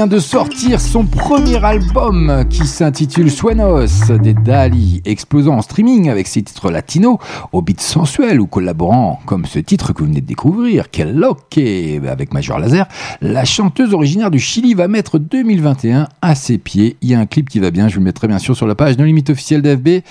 vient 0.00 0.06
de 0.06 0.18
sortir 0.18 0.80
son 0.80 1.04
premier 1.04 1.62
album 1.62 2.46
qui 2.48 2.66
s'intitule 2.66 3.30
Suenos 3.30 4.10
des 4.10 4.32
Dali, 4.32 5.02
explosant 5.04 5.56
en 5.56 5.60
streaming 5.60 6.08
avec 6.08 6.26
ses 6.26 6.42
titres 6.42 6.70
latinos 6.70 7.18
au 7.52 7.60
beat 7.60 7.82
sensuel 7.82 8.40
ou 8.40 8.46
collaborant 8.46 9.20
comme 9.26 9.44
ce 9.44 9.58
titre 9.58 9.92
que 9.92 9.98
vous 9.98 10.06
venez 10.06 10.22
de 10.22 10.26
découvrir, 10.26 10.90
Quel 10.90 11.14
Loque 11.14 11.60
avec 12.08 12.32
Major 12.32 12.58
Laser. 12.58 12.86
La 13.20 13.44
chanteuse 13.44 13.92
originaire 13.92 14.30
du 14.30 14.38
Chili 14.38 14.72
va 14.72 14.88
mettre 14.88 15.18
2021 15.18 16.08
à 16.22 16.34
ses 16.34 16.56
pieds. 16.56 16.96
Il 17.02 17.10
y 17.10 17.14
a 17.14 17.20
un 17.20 17.26
clip 17.26 17.50
qui 17.50 17.58
va 17.58 17.70
bien, 17.70 17.88
je 17.88 17.96
vous 17.96 18.00
le 18.00 18.04
mettrai 18.06 18.26
bien 18.26 18.38
sûr 18.38 18.56
sur 18.56 18.66
la 18.66 18.74
page 18.74 18.96
No 18.96 19.04
Limite 19.04 19.28
officielle 19.28 19.60
d'FB 19.60 20.02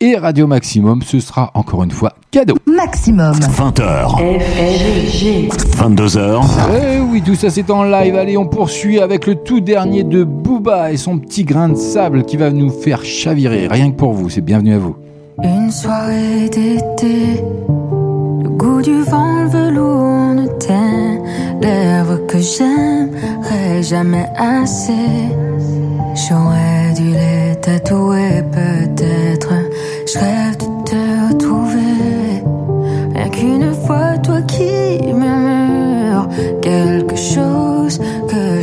et 0.00 0.16
Radio 0.16 0.46
Maximum. 0.46 1.02
Ce 1.02 1.20
sera 1.20 1.50
encore 1.52 1.84
une 1.84 1.90
fois 1.90 2.14
cadeau. 2.30 2.56
Maximum. 2.66 3.34
20h. 3.34 4.40
22h. 5.76 6.44
Eh 6.72 7.00
oui, 7.00 7.22
tout 7.22 7.34
ça 7.34 7.50
c'est 7.50 7.70
en 7.70 7.84
live. 7.84 8.16
Allez, 8.16 8.36
on 8.36 8.46
poursuit 8.46 9.00
avec 9.00 9.26
le 9.26 9.33
tout 9.34 9.60
dernier 9.60 10.04
de 10.04 10.24
Booba 10.24 10.92
et 10.92 10.96
son 10.96 11.18
petit 11.18 11.44
grain 11.44 11.68
de 11.68 11.76
sable 11.76 12.24
qui 12.24 12.36
va 12.36 12.50
nous 12.50 12.70
faire 12.70 13.04
chavirer. 13.04 13.66
Rien 13.68 13.90
que 13.90 13.96
pour 13.96 14.12
vous, 14.12 14.28
c'est 14.28 14.40
bienvenu 14.40 14.74
à 14.74 14.78
vous. 14.78 14.96
Une 15.42 15.70
soirée 15.70 16.48
d'été, 16.48 17.42
le 17.68 18.48
goût 18.48 18.82
du 18.82 19.02
vent, 19.02 19.42
le 19.42 19.48
velours 19.48 20.34
ne 20.34 20.46
teint, 20.46 21.18
l'œuvre 21.60 22.26
que 22.26 22.38
j'aimerais 22.38 23.82
jamais 23.82 24.26
assez. 24.36 24.92
J'aurais 26.14 26.92
dû 26.96 27.10
les 27.10 27.56
tatouer, 27.60 28.42
peut-être. 28.52 29.52
Je 30.06 30.18
rêve 30.18 30.56
de 30.58 30.73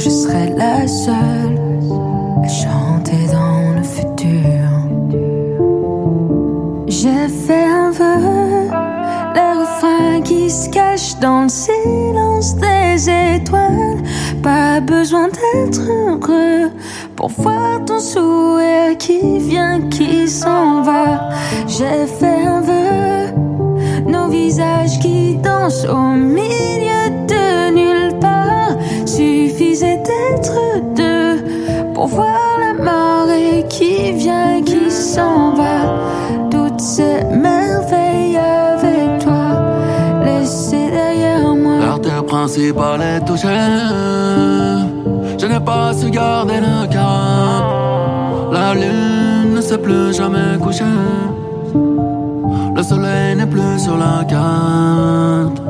je 0.03 0.09
serai 0.09 0.49
la 0.57 0.87
seule 0.87 1.59
à 2.43 2.47
chanter 2.47 3.27
dans 3.31 3.75
le 3.77 3.83
futur. 3.83 4.67
J'ai 6.87 7.27
fait 7.27 7.65
un 7.65 7.91
vœu, 7.91 8.69
les 9.35 9.51
refrains 9.61 10.21
qui 10.23 10.49
se 10.49 10.69
cachent 10.69 11.19
dans 11.19 11.43
le 11.43 11.49
silence 11.49 12.55
des 12.55 13.09
étoiles. 13.35 14.01
Pas 14.41 14.79
besoin 14.79 15.27
d'être 15.27 15.81
heureux 15.81 16.71
pour 17.15 17.29
voir 17.29 17.85
ton 17.85 17.99
sourire 17.99 18.97
qui 18.97 19.37
vient, 19.37 19.81
qui 19.89 20.27
s'en 20.27 20.81
va. 20.81 21.29
J'ai 21.67 22.07
fait 22.07 22.43
un 22.47 22.61
vœu, 22.61 23.33
nos 24.07 24.29
visages 24.29 24.97
qui 24.99 25.35
dansent 25.35 25.85
au 25.85 26.15
milieu 26.15 27.00
Suffisait 29.21 30.01
d'être 30.09 30.59
deux 30.95 31.43
pour 31.93 32.07
voir 32.07 32.57
la 32.59 32.73
marée 32.73 33.63
qui 33.69 34.11
vient, 34.13 34.63
qui 34.63 34.89
s'en 34.89 35.53
va. 35.53 35.77
Toutes 36.49 36.81
ces 36.81 37.23
merveilles 37.25 38.37
avec 38.37 39.19
toi, 39.23 40.23
laissées 40.25 40.89
derrière 40.89 41.53
moi. 41.53 41.77
L'artère 41.85 42.25
principale 42.25 43.01
est 43.03 43.23
touchée. 43.23 43.47
Je 45.37 45.45
n'ai 45.45 45.59
pas 45.59 45.93
su 45.93 46.09
garder 46.09 46.59
le 46.59 46.87
cap. 46.87 47.65
La 48.51 48.73
lune 48.73 49.53
ne 49.53 49.61
s'est 49.61 49.77
plus 49.77 50.15
jamais 50.15 50.57
couchée. 50.59 50.97
Le 52.75 52.81
soleil 52.81 53.35
n'est 53.35 53.45
plus 53.45 53.77
sur 53.77 53.97
la 53.97 54.23
carte. 54.25 55.61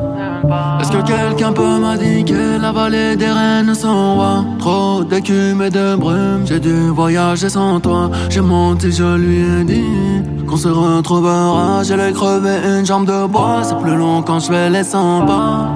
Est-ce 0.79 0.91
que 0.91 1.01
quelqu'un 1.05 1.53
peut 1.53 1.79
m'indiquer 1.79 2.57
la 2.59 2.71
vallée 2.71 3.15
des 3.15 3.31
reines 3.31 3.73
sans 3.73 4.15
roi 4.15 4.45
Trop 4.59 5.03
d'écume 5.03 5.61
et 5.61 5.69
de 5.69 5.95
brume, 5.95 6.45
j'ai 6.45 6.59
dû 6.59 6.89
voyager 6.89 7.49
sans 7.49 7.79
toi. 7.79 8.09
J'ai 8.29 8.41
menti, 8.41 8.91
je 8.91 9.15
lui 9.15 9.39
ai 9.39 9.63
dit 9.63 10.45
qu'on 10.47 10.57
se 10.57 10.67
retrouvera. 10.67 11.83
J'allais 11.83 12.11
crever 12.11 12.57
une 12.65 12.85
jambe 12.85 13.05
de 13.05 13.27
bois, 13.27 13.61
c'est 13.63 13.77
plus 13.77 13.95
long 13.95 14.21
quand 14.21 14.39
je 14.39 14.47
fais 14.47 14.69
les 14.69 14.83
100 14.83 15.25
pas. 15.25 15.69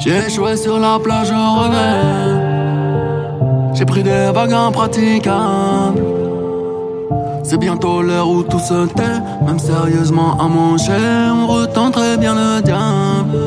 J'ai 0.00 0.18
échoué 0.26 0.56
sur 0.56 0.78
la 0.78 0.98
plage 0.98 1.30
au 1.30 1.60
regret. 1.60 2.48
J'ai 3.74 3.84
pris 3.84 4.02
des 4.02 4.30
vagues 4.32 4.52
impraticables. 4.52 5.87
C'est 7.50 7.56
bientôt 7.56 8.02
l'heure 8.02 8.28
où 8.28 8.42
tout 8.42 8.58
se 8.58 8.84
tait, 8.88 9.20
même 9.46 9.58
sérieusement 9.58 10.36
à 10.38 10.48
manger, 10.48 10.92
on 11.32 11.46
retenterait 11.46 12.18
bien 12.18 12.34
le 12.34 12.60
diable. 12.60 13.38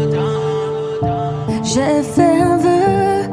J'ai 1.64 2.02
fait 2.02 2.41
un 2.41 2.58
vœu, 2.58 3.30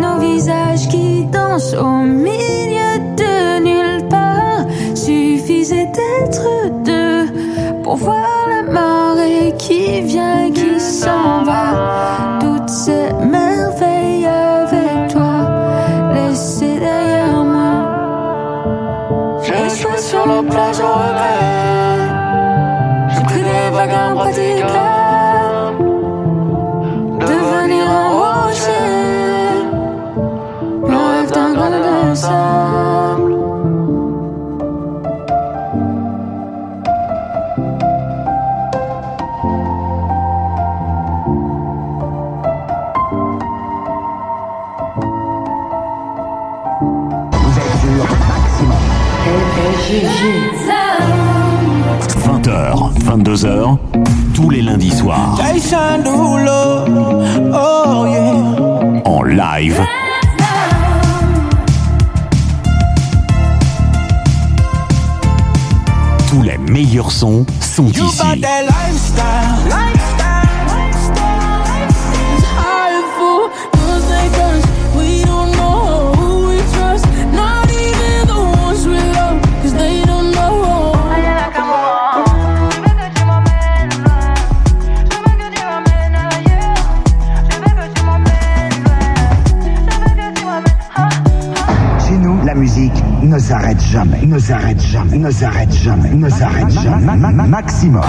nos 0.00 0.18
visages 0.18 0.88
qui 0.88 1.26
dansent 1.26 1.76
au 1.80 1.98
milieu 2.02 2.98
de 3.20 3.62
nulle 3.62 4.08
part. 4.08 4.66
Suffisait 4.96 5.92
d'être 5.98 6.82
deux 6.84 7.26
pour 7.84 7.94
voir 7.94 8.48
la 8.50 8.72
marée 8.72 9.54
qui 9.58 10.00
vient, 10.00 10.50
qui 10.50 10.80
s'en 10.80 11.44
va. 11.44 12.40
Toutes 12.40 12.68
ces 12.68 13.12
merveilles 13.24 13.53
échoué 20.42 21.13
oh 57.52 58.06
yeah. 58.06 59.02
En 59.04 59.22
live. 59.22 59.80
Tous 66.28 66.42
les 66.42 66.58
meilleurs 66.58 67.12
sons 67.12 67.44
sont 67.60 67.88
You 67.88 68.06
ici. 68.06 68.22
esperanza. 93.44 93.53
S'arrête 93.78 93.90
jamais, 93.92 94.26
ne 94.26 94.38
s'arrête 94.38 94.80
jamais, 94.80 95.18
ne 95.18 95.30
s'arrête 95.30 95.72
jamais, 95.72 96.10
ne 96.14 96.28
s'arrête 96.28 96.70
jamais. 96.70 97.04
Ma- 97.04 97.16
ma- 97.16 97.32
ma- 97.32 97.46
Maximum. 97.46 98.02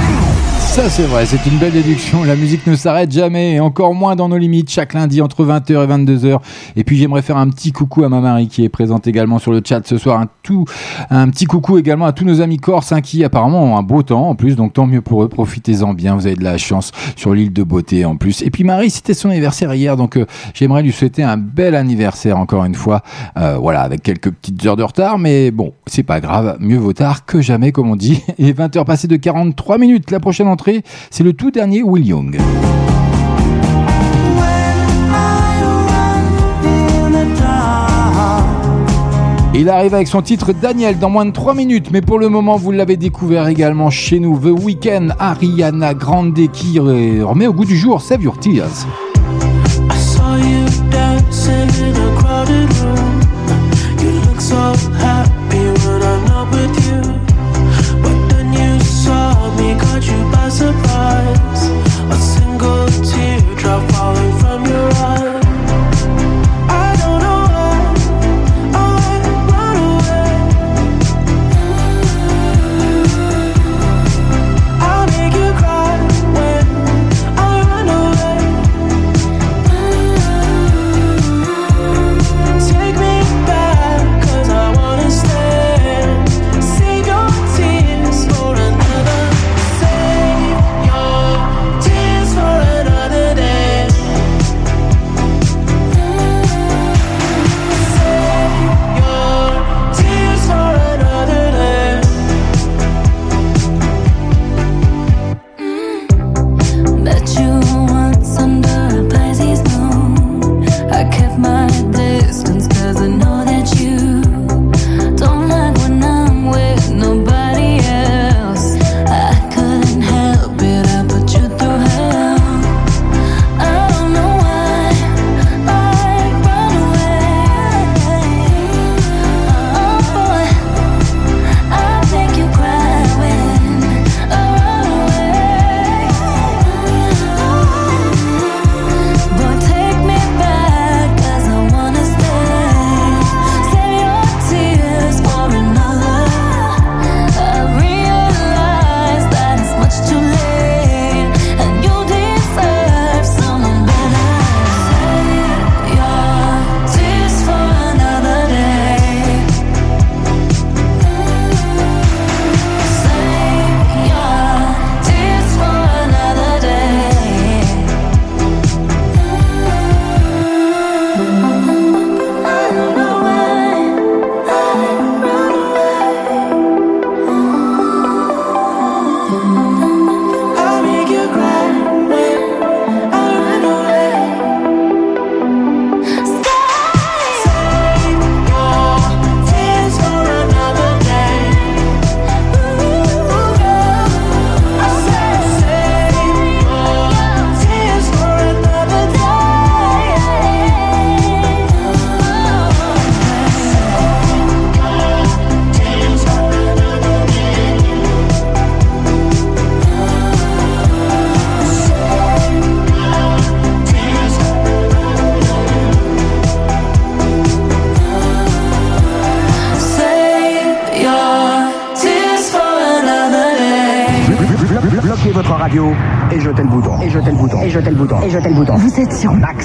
Ça 0.60 0.90
c'est 0.90 1.04
vrai, 1.04 1.26
c'est 1.26 1.46
une 1.46 1.58
belle 1.58 1.72
déduction. 1.72 2.24
La 2.24 2.36
musique 2.36 2.68
ne 2.68 2.76
s'arrête 2.76 3.12
jamais, 3.12 3.54
et 3.54 3.60
encore 3.60 3.94
moins 3.94 4.16
dans 4.16 4.28
nos 4.28 4.38
limites, 4.38 4.70
chaque 4.70 4.94
lundi 4.94 5.22
entre 5.22 5.46
20h 5.46 5.72
et 5.84 5.88
22h. 5.88 6.40
Et 6.76 6.84
puis 6.84 6.98
j'aimerais 6.98 7.22
faire 7.22 7.38
un 7.38 7.50
petit 7.50 7.72
coucou 7.72 8.04
à 8.04 8.10
ma 8.10 8.20
Marie 8.20 8.48
qui 8.48 8.64
est 8.66 8.70
présente 8.70 9.08
également 9.08 9.40
sur 9.40 9.52
le 9.52 9.62
chat 9.66 9.86
ce 9.88 9.98
soir. 9.98 10.20
Un, 10.20 10.28
tout, 10.44 10.66
un 11.10 11.30
petit 11.30 11.46
coucou 11.46 11.78
également 11.78 12.06
à 12.06 12.12
tous 12.12 12.26
nos 12.26 12.42
amis 12.42 12.58
corses 12.58 12.92
hein, 12.92 13.02
qui 13.02 13.24
apparemment 13.24 13.64
ont 13.64 13.78
un 13.78 13.84
beau 13.84 14.04
temps 14.04 14.28
en 14.30 14.36
plus, 14.36 14.56
donc 14.56 14.74
tant 14.74 14.86
mieux 14.86 15.02
pour 15.02 15.24
eux. 15.24 15.30
Profitez-en 15.30 15.94
bien, 15.94 16.16
vous 16.16 16.28
avez 16.28 16.36
de 16.36 16.44
la 16.44 16.58
chance 16.58 16.92
sur 17.16 17.34
l'île 17.34 17.54
de 17.54 17.64
beauté 17.64 18.04
en 18.06 18.18
plus. 18.18 18.42
Et 18.42 18.50
puis 18.50 18.64
Marie, 18.64 18.90
c'était 18.90 19.14
son 19.14 19.30
anniversaire 19.30 19.74
hier, 19.74 19.96
donc 19.96 20.18
euh, 20.18 20.26
j'aimerais 20.54 20.84
lui 20.84 20.92
souhaiter 20.92 21.24
un 21.24 21.38
bel 21.38 21.76
anniversaire 21.76 22.38
encore 22.38 22.66
une 22.66 22.76
fois. 22.76 23.02
Euh, 23.38 23.58
voilà, 23.58 23.82
avec 23.82 24.04
quelques 24.04 24.32
petites 24.32 24.66
heures 24.66 24.76
de 24.76 24.84
retard, 24.84 25.18
mais 25.20 25.52
bon, 25.56 25.74
c'est 25.88 26.04
pas 26.04 26.20
grave, 26.20 26.58
mieux 26.60 26.78
vaut 26.78 26.94
tard 26.94 27.26
que 27.26 27.42
jamais 27.42 27.72
comme 27.72 27.90
on 27.90 27.96
dit. 27.96 28.22
Et 28.38 28.54
20h 28.54 28.86
passées 28.86 29.08
de 29.08 29.16
43 29.16 29.78
minutes, 29.78 30.12
la 30.12 30.20
prochaine 30.20 30.48
entrée, 30.48 30.84
c'est 31.10 31.24
le 31.24 31.34
tout 31.34 31.50
dernier 31.50 31.82
Will 31.82 32.06
Young. 32.06 32.38
Il 39.58 39.70
arrive 39.70 39.94
avec 39.94 40.10
son 40.10 40.22
titre 40.22 40.52
Daniel 40.52 41.00
dans 41.00 41.10
moins 41.10 41.26
de 41.26 41.32
3 41.32 41.54
minutes, 41.54 41.90
mais 41.90 42.02
pour 42.02 42.20
le 42.20 42.28
moment, 42.28 42.58
vous 42.58 42.72
l'avez 42.72 42.98
découvert 42.98 43.48
également 43.48 43.90
chez 43.90 44.20
nous, 44.20 44.38
The 44.38 44.62
Weeknd, 44.62 45.16
Ariana 45.18 45.94
Grande 45.94 46.52
qui 46.52 46.78
remet 46.78 47.48
au 47.48 47.54
goût 47.54 47.64
du 47.64 47.78
jour 47.78 48.02
Save 48.02 48.22
Your 48.22 48.38
Tears. 48.38 48.86
Saw 54.46 55.25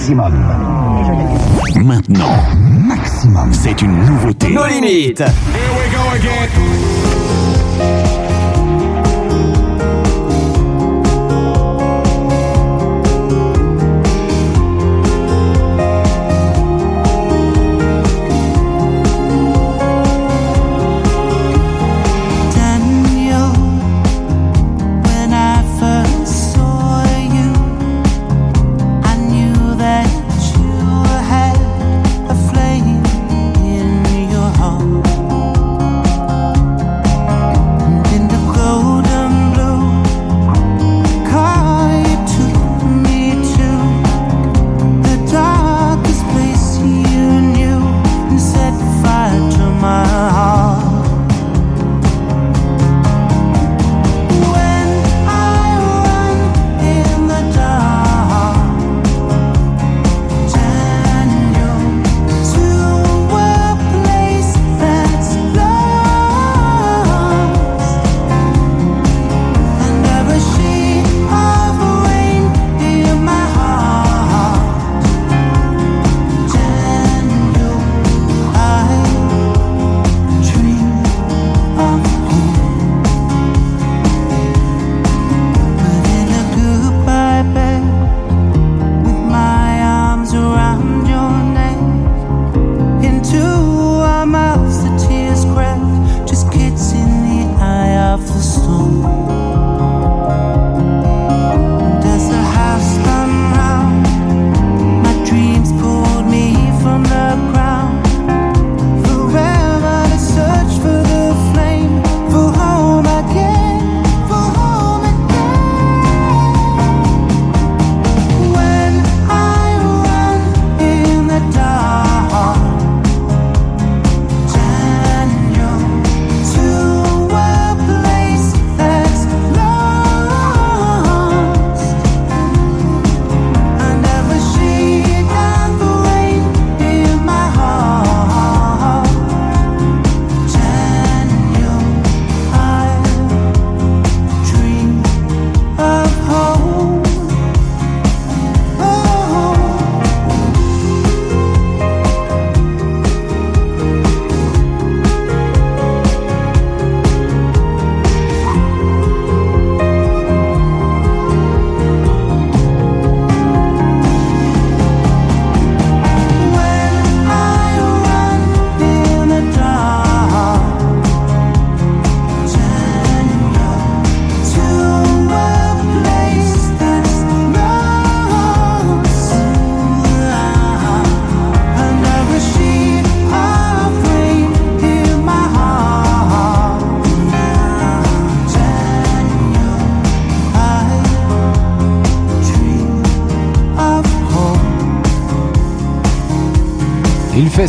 maximum. 0.00 0.32
Maintenant, 1.84 2.34
Maximum. 2.88 3.52
c'est 3.52 3.82
une 3.82 4.02
nouveauté. 4.06 4.48
Nos 4.54 4.66
limites. 4.66 5.22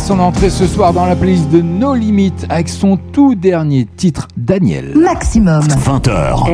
Son 0.02 0.18
entrée 0.18 0.50
ce 0.50 0.66
soir 0.66 0.92
dans 0.92 1.06
la 1.06 1.14
playlist 1.14 1.48
de 1.50 1.60
No 1.62 1.94
Limites 1.94 2.44
avec 2.48 2.68
son 2.68 2.96
tout 2.96 3.36
dernier 3.36 3.86
titre, 3.96 4.26
Daniel. 4.36 4.96
Maximum. 4.98 5.62
20h. 5.62 6.44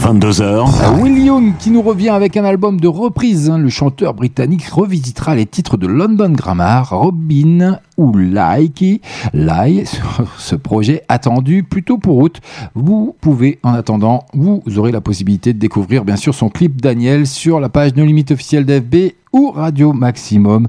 22h. 0.00 1.00
Will 1.00 1.18
Young 1.18 1.52
qui 1.58 1.70
nous 1.70 1.82
revient 1.82 2.10
avec 2.10 2.36
un 2.36 2.44
album 2.44 2.78
de 2.80 2.86
reprise. 2.86 3.50
hein. 3.50 3.58
Le 3.58 3.68
chanteur 3.68 4.14
britannique 4.14 4.64
revisitera 4.68 5.34
les 5.34 5.46
titres 5.46 5.76
de 5.76 5.88
London 5.88 6.30
Grammar, 6.30 6.90
Robin 6.90 7.78
ou 7.96 8.16
Likey, 8.16 9.00
Lie 9.34 9.84
sur 9.86 10.22
ce 10.38 10.54
projet 10.54 11.02
attendu 11.08 11.64
plutôt 11.64 11.98
pour 11.98 12.18
août. 12.18 12.40
Vous 12.76 13.16
pouvez 13.20 13.58
en 13.64 13.74
attendant, 13.74 14.24
vous 14.34 14.62
aurez 14.76 14.92
la 14.92 15.00
possibilité 15.00 15.52
de 15.52 15.58
découvrir 15.58 16.04
bien 16.04 16.16
sûr 16.16 16.32
son 16.34 16.48
clip 16.48 16.80
Daniel 16.80 17.26
sur 17.26 17.58
la 17.58 17.68
page 17.68 17.96
No 17.96 18.04
Limite 18.04 18.30
officielle 18.30 18.64
d'FB 18.64 19.12
ou 19.32 19.50
Radio 19.50 19.92
Maximum. 19.92 20.68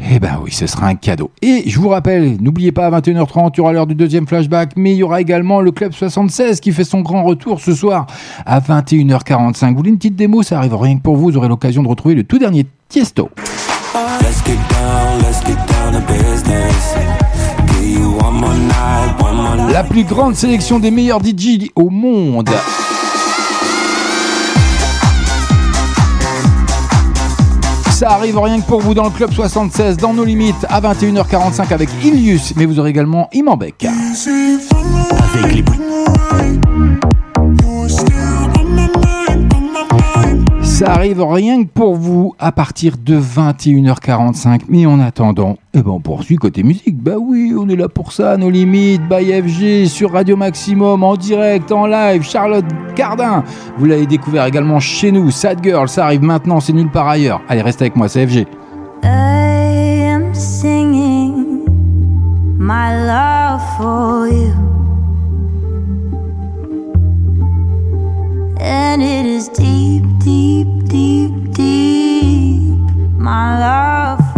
Eh 0.00 0.20
ben 0.20 0.38
oui, 0.42 0.52
ce 0.52 0.66
sera 0.66 0.86
un 0.86 0.94
cadeau. 0.94 1.30
Et 1.42 1.64
je 1.66 1.78
vous 1.78 1.88
rappelle, 1.88 2.36
n'oubliez 2.40 2.72
pas 2.72 2.86
à 2.86 3.00
21h30, 3.00 3.50
il 3.54 3.58
y 3.58 3.60
aura 3.60 3.72
l'heure 3.72 3.86
du 3.86 3.94
deuxième 3.94 4.26
flashback, 4.26 4.72
mais 4.76 4.92
il 4.92 4.98
y 4.98 5.02
aura 5.02 5.20
également 5.20 5.60
le 5.60 5.72
Club 5.72 5.92
76 5.92 6.60
qui 6.60 6.72
fait 6.72 6.84
son 6.84 7.00
grand 7.00 7.24
retour 7.24 7.60
ce 7.60 7.74
soir 7.74 8.06
à 8.46 8.60
21h45. 8.60 9.70
Vous 9.70 9.76
voulez 9.76 9.90
une 9.90 9.96
petite 9.96 10.16
démo? 10.16 10.42
Ça 10.42 10.58
arrive 10.58 10.74
rien 10.76 10.96
que 10.96 11.02
pour 11.02 11.16
vous, 11.16 11.24
vous 11.24 11.36
aurez 11.36 11.48
l'occasion 11.48 11.82
de 11.82 11.88
retrouver 11.88 12.14
le 12.14 12.24
tout 12.24 12.38
dernier 12.38 12.66
Tiesto. 12.88 13.28
Let's 14.22 14.42
get 14.44 14.56
down, 14.70 15.18
let's 15.22 15.40
get 15.44 15.56
down 15.66 15.92
to 15.92 16.00
business. 16.12 16.94
Give 17.66 17.98
you 17.98 18.16
one 18.18 18.34
more 18.34 18.54
night, 18.54 19.20
one 19.20 19.36
more 19.36 19.56
night. 19.56 19.72
La 19.72 19.84
plus 19.84 20.04
grande 20.04 20.36
sélection 20.36 20.78
des 20.78 20.90
meilleurs 20.90 21.20
DJ 21.20 21.70
au 21.74 21.90
monde. 21.90 22.50
Ça 27.98 28.10
arrive 28.12 28.38
rien 28.38 28.60
que 28.60 28.64
pour 28.64 28.80
vous 28.80 28.94
dans 28.94 29.06
le 29.06 29.10
Club 29.10 29.32
76, 29.32 29.96
dans 29.96 30.14
nos 30.14 30.24
limites, 30.24 30.64
à 30.68 30.80
21h45 30.80 31.72
avec 31.72 31.88
Ilius, 32.04 32.54
mais 32.54 32.64
vous 32.64 32.78
aurez 32.78 32.90
également 32.90 33.28
Imambek. 33.32 33.84
Avec 35.34 35.52
les 35.52 35.64
Ça 40.62 40.92
arrive 40.92 41.24
rien 41.24 41.64
que 41.64 41.68
pour 41.70 41.96
vous 41.96 42.36
à 42.38 42.52
partir 42.52 42.94
de 43.04 43.18
21h45. 43.18 44.60
Mais 44.68 44.86
en 44.86 45.00
attendant, 45.00 45.58
eh 45.78 45.82
ben 45.82 45.92
on 45.92 46.00
poursuit 46.00 46.34
côté 46.34 46.64
musique. 46.64 47.00
Bah 47.00 47.18
oui, 47.20 47.54
on 47.56 47.68
est 47.68 47.76
là 47.76 47.88
pour 47.88 48.10
ça, 48.10 48.36
nos 48.36 48.50
limites. 48.50 49.00
By 49.08 49.30
FG 49.30 49.86
sur 49.86 50.10
Radio 50.10 50.36
Maximum 50.36 51.04
en 51.04 51.14
direct, 51.14 51.70
en 51.70 51.86
live. 51.86 52.22
Charlotte 52.24 52.64
Cardin, 52.96 53.44
vous 53.76 53.84
l'avez 53.84 54.06
découvert 54.06 54.44
également 54.44 54.80
chez 54.80 55.12
nous. 55.12 55.30
Sad 55.30 55.62
Girl, 55.62 55.88
ça 55.88 56.06
arrive 56.06 56.22
maintenant, 56.22 56.58
c'est 56.58 56.72
nulle 56.72 56.90
part 56.90 57.06
ailleurs. 57.06 57.40
Allez, 57.48 57.62
restez 57.62 57.84
avec 57.84 57.94
moi, 57.94 58.08
c'est 58.08 58.26
FG. 58.26 58.44
I 59.04 60.02
am 60.12 60.34
singing 60.34 61.60
my 62.58 62.90
love 63.06 63.60
for 63.76 64.26
you. 64.26 64.52
And 68.60 69.00
it 69.00 69.26
is 69.26 69.48
deep, 69.48 70.02
deep, 70.18 70.88
deep, 70.88 71.52
deep, 71.52 72.74
my 73.16 73.60
love. 73.60 74.37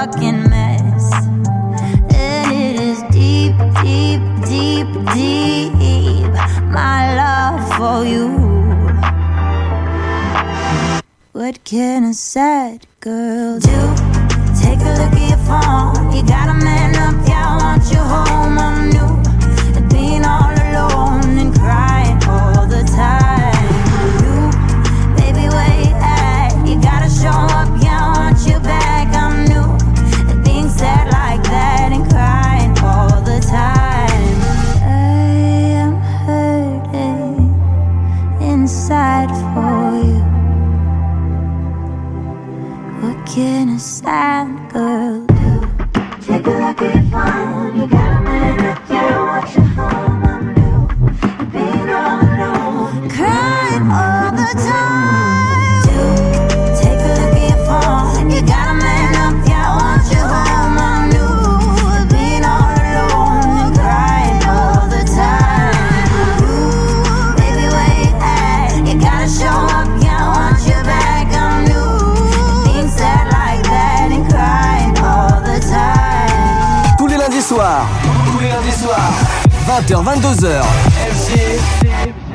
fucking 0.00 0.48
mess. 0.48 1.12
And 2.14 2.52
it 2.52 2.76
is 2.80 3.02
deep, 3.12 3.54
deep, 3.82 4.22
deep, 4.48 4.88
deep, 5.04 6.32
my 6.78 7.00
love 7.20 7.60
for 7.76 8.06
you. 8.12 8.28
What 11.32 11.62
can 11.64 12.04
a 12.04 12.14
sad 12.14 12.86
girl 13.00 13.58
do? 13.58 13.80
Take 14.62 14.80
a 14.88 14.92
look 15.00 15.12
at 15.20 15.28
your 15.32 15.42
phone. 15.48 16.16
You 16.16 16.22
gotta 16.26 16.56
man 16.64 16.96
up, 16.96 17.28
yeah, 17.28 17.50
I 17.50 17.62
want 17.62 17.92
you 17.92 17.98
home. 17.98 18.58
I'm 18.58 18.90
new. 18.90 18.99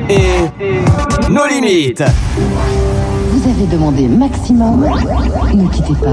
et 0.10 1.32
nos 1.32 1.48
limites. 1.48 2.04
Vous 3.32 3.50
avez 3.50 3.66
demandé 3.66 4.08
maximum, 4.08 4.86
ne 5.54 5.68
quittez 5.70 5.94
pas. 5.96 6.12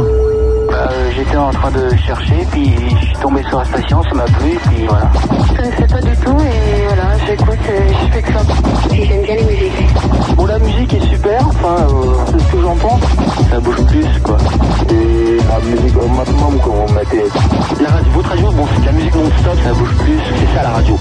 Bah, 0.71 0.89
euh, 0.91 1.11
j'étais 1.15 1.37
en 1.37 1.51
train 1.51 1.71
de 1.71 1.95
chercher, 1.97 2.47
puis 2.51 2.73
je 2.99 3.07
suis 3.07 3.17
tombé 3.17 3.43
sur 3.49 3.59
la 3.59 3.65
station, 3.67 4.03
ça 4.05 4.15
m'a 4.15 4.25
plu, 4.25 4.59
puis 4.69 4.87
voilà. 4.89 5.05
Euh, 5.05 5.37
je 5.49 5.55
connaissais 5.55 5.87
pas 5.87 6.01
du 6.01 6.17
tout, 6.17 6.37
et 6.41 6.87
voilà, 6.87 7.19
j'écoute, 7.27 7.59
je 7.67 8.13
fais 8.13 8.23
que 8.23 8.33
ça. 8.33 8.41
J'aime 8.91 9.23
bien 9.23 9.35
les 9.35 9.45
musiques. 9.45 10.35
Bon, 10.35 10.47
la 10.47 10.59
musique 10.61 10.95
est 10.95 11.11
super, 11.11 11.47
enfin, 11.47 11.77
euh, 11.91 12.15
c'est 12.31 12.41
ce 12.41 12.53
que 12.53 12.63
j'en 12.63 12.77
pense. 12.77 13.03
Ça 13.51 13.61
bouge 13.61 13.85
plus, 13.87 14.07
quoi. 14.23 14.39
Et 14.89 15.37
la 15.47 15.59
musique 15.61 15.97
au 16.03 16.09
maximum, 16.09 16.59
quand 16.65 16.87
on 16.89 16.93
mettait... 16.95 17.27
La 17.83 17.91
radio, 17.91 18.13
votre 18.15 18.29
radio, 18.31 18.51
bon, 18.53 18.67
c'est 18.75 18.81
de 18.81 18.87
la 18.87 18.93
musique 18.93 19.15
non-stop, 19.15 19.59
ça 19.63 19.73
bouge 19.75 19.95
plus, 19.97 20.19
c'est 20.39 20.57
ça 20.57 20.63
la 20.63 20.71
radio. 20.71 20.97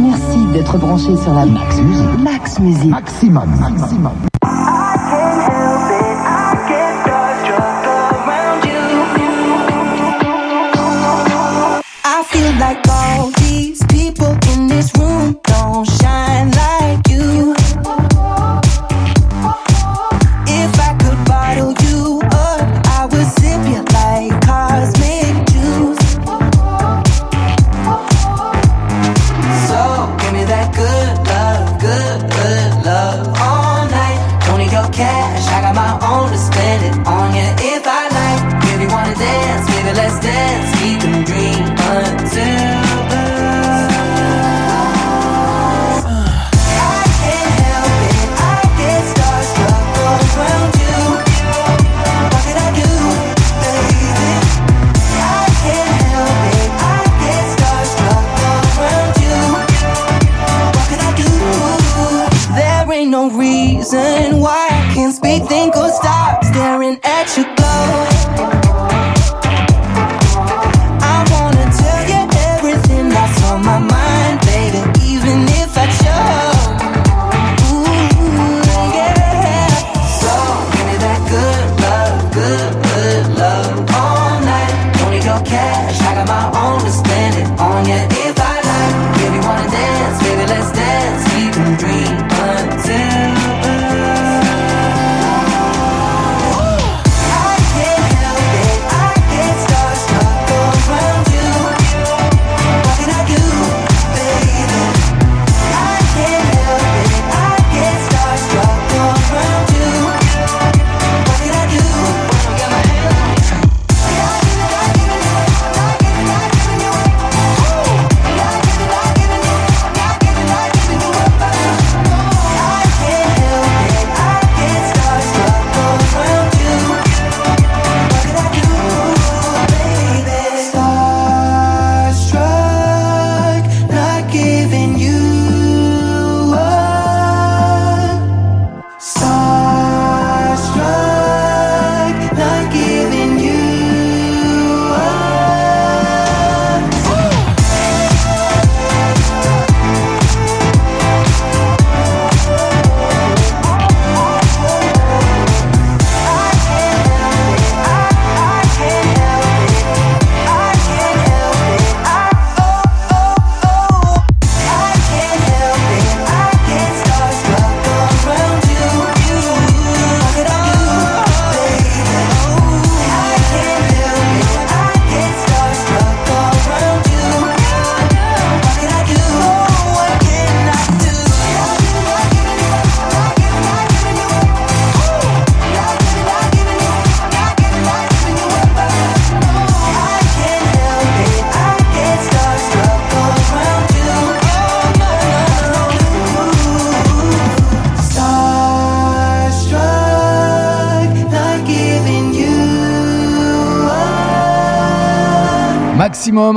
Merci 0.00 0.46
d'être 0.52 0.78
branché 0.78 1.16
sur 1.16 1.34
la 1.34 1.44
Max 1.44 1.80
Musique. 1.80 2.18
Max 2.22 2.58
Musique. 2.58 2.90
Maximum. 2.90 3.48
Maximum. 3.60 4.31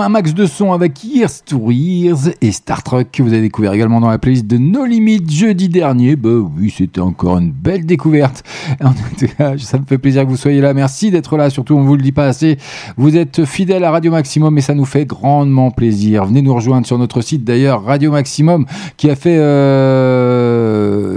Un 0.02 0.10
max 0.10 0.34
de 0.34 0.46
son 0.46 0.74
avec 0.74 1.04
Years 1.04 1.43
to 1.46 1.72
Years 1.72 2.30
et 2.41 2.52
Star 2.52 2.84
Trek 2.84 3.06
que 3.12 3.24
vous 3.24 3.34
avez 3.34 3.41
découvert 3.41 3.74
également 3.74 4.00
dans 4.00 4.10
la 4.10 4.18
playlist 4.18 4.48
de 4.48 4.58
No 4.58 4.86
Limit 4.86 5.24
jeudi 5.30 5.70
dernier. 5.70 6.16
Bah 6.16 6.30
oui, 6.58 6.74
c'était 6.76 7.02
encore 7.02 7.38
une 7.38 7.52
belle 7.52 7.86
découverte. 7.86 8.43
En 8.84 8.93
tout 8.93 9.28
cas, 9.38 9.58
ça 9.58 9.80
me 9.80 9.86
fait 9.86 9.98
plaisir 9.98 10.24
que 10.24 10.30
vous 10.30 10.38
soyez 10.38 10.62
là. 10.62 10.74
Merci 10.74 11.12
d'être 11.12 11.38
là. 11.38 11.50
Surtout, 11.50 11.76
on 11.76 11.84
vous 11.84 11.96
le 11.96 12.02
dit 12.02 12.12
pas 12.12 12.26
assez. 12.26 12.58
Vous 12.98 13.16
êtes 13.16 13.46
fidèles 13.46 13.84
à 13.84 13.91
Radio 13.91 14.12
Maximum 14.12 14.58
et 14.58 14.62
ça 14.62 14.74
nous 14.74 14.86
fait 14.86 15.06
grandement 15.06 15.72
plaisir. 15.72 16.26
Venez 16.26 16.41
nous 16.41 16.54
rejoindre 16.54 16.86
sur 16.86 16.98
notre 16.98 17.22
site 17.22 17.43
d'ailleurs, 17.43 17.84
Radio 17.84 18.12
Maximum, 18.12 18.66
qui 18.98 19.10
a 19.10 19.16
fait, 19.16 19.38
euh, 19.38 20.05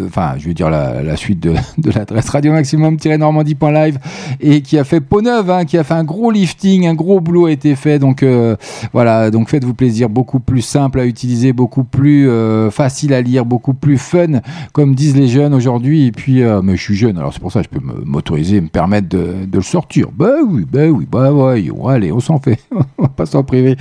enfin, 0.09 0.35
je 0.39 0.47
vais 0.47 0.55
dire 0.55 0.71
la, 0.71 1.17
suite 1.17 1.41
de, 1.79 1.91
l'adresse 1.91 2.29
Radio 2.29 2.53
Maximum-normandie.live 2.53 3.99
et 4.41 4.63
qui 4.63 4.79
a 4.79 4.85
fait 4.85 5.01
peau 5.01 5.23
neuve, 5.23 5.51
hein, 5.51 5.65
qui 5.65 5.79
a 5.79 5.85
fait 5.85 5.95
un 5.95 6.05
gros 6.05 6.31
lifting, 6.31 6.87
un 6.87 6.95
gros 6.95 7.21
boulot 7.21 7.47
a 7.47 7.53
été 7.53 7.77
fait. 7.77 7.99
Donc 7.99 8.23
euh, 8.23 8.57
voilà, 8.93 9.31
donc 9.31 9.49
faites-vous 9.49 9.75
plaisir, 9.75 10.09
beaucoup 10.09 10.41
plus 10.41 10.63
simple 10.63 11.01
à 11.01 11.07
utiliser, 11.07 11.53
beaucoup 11.53 11.85
plus 11.85 12.29
euh, 12.29 12.71
facile 12.71 13.13
à 13.13 13.21
lire, 13.21 13.45
beaucoup 13.45 13.75
plus 13.75 13.99
fun, 13.99 14.41
comme 14.73 14.95
disent 14.95 15.17
les 15.17 15.29
jeunes 15.29 15.55
aujourd'hui. 15.55 16.07
Et 16.07 16.13
puis, 16.13 16.43
euh, 16.43 16.63
mais 16.63 16.77
je 16.77 16.83
suis 16.83 16.97
jeune, 16.97 17.19
alors 17.19 17.33
c'est 17.33 17.41
pour 17.41 17.53
ça 17.53 17.63
que 17.63 17.69
je 17.73 17.79
peux 17.79 17.85
m'autoriser, 18.05 18.61
me 18.61 18.69
permettre 18.69 19.09
de, 19.09 19.47
de 19.47 19.57
le 19.57 19.63
sortir. 19.63 20.09
Bah 20.15 20.35
oui, 20.47 20.65
bah 20.71 20.87
oui, 20.89 21.07
bah 21.11 21.33
ouais, 21.33 21.71
allez, 21.89 22.13
on 22.13 22.21
s'en 22.21 22.39
fait, 22.39 22.59
on 22.99 23.03
va 23.03 23.09
pas 23.09 23.27
s'en 23.27 23.43
priver. 23.43 23.77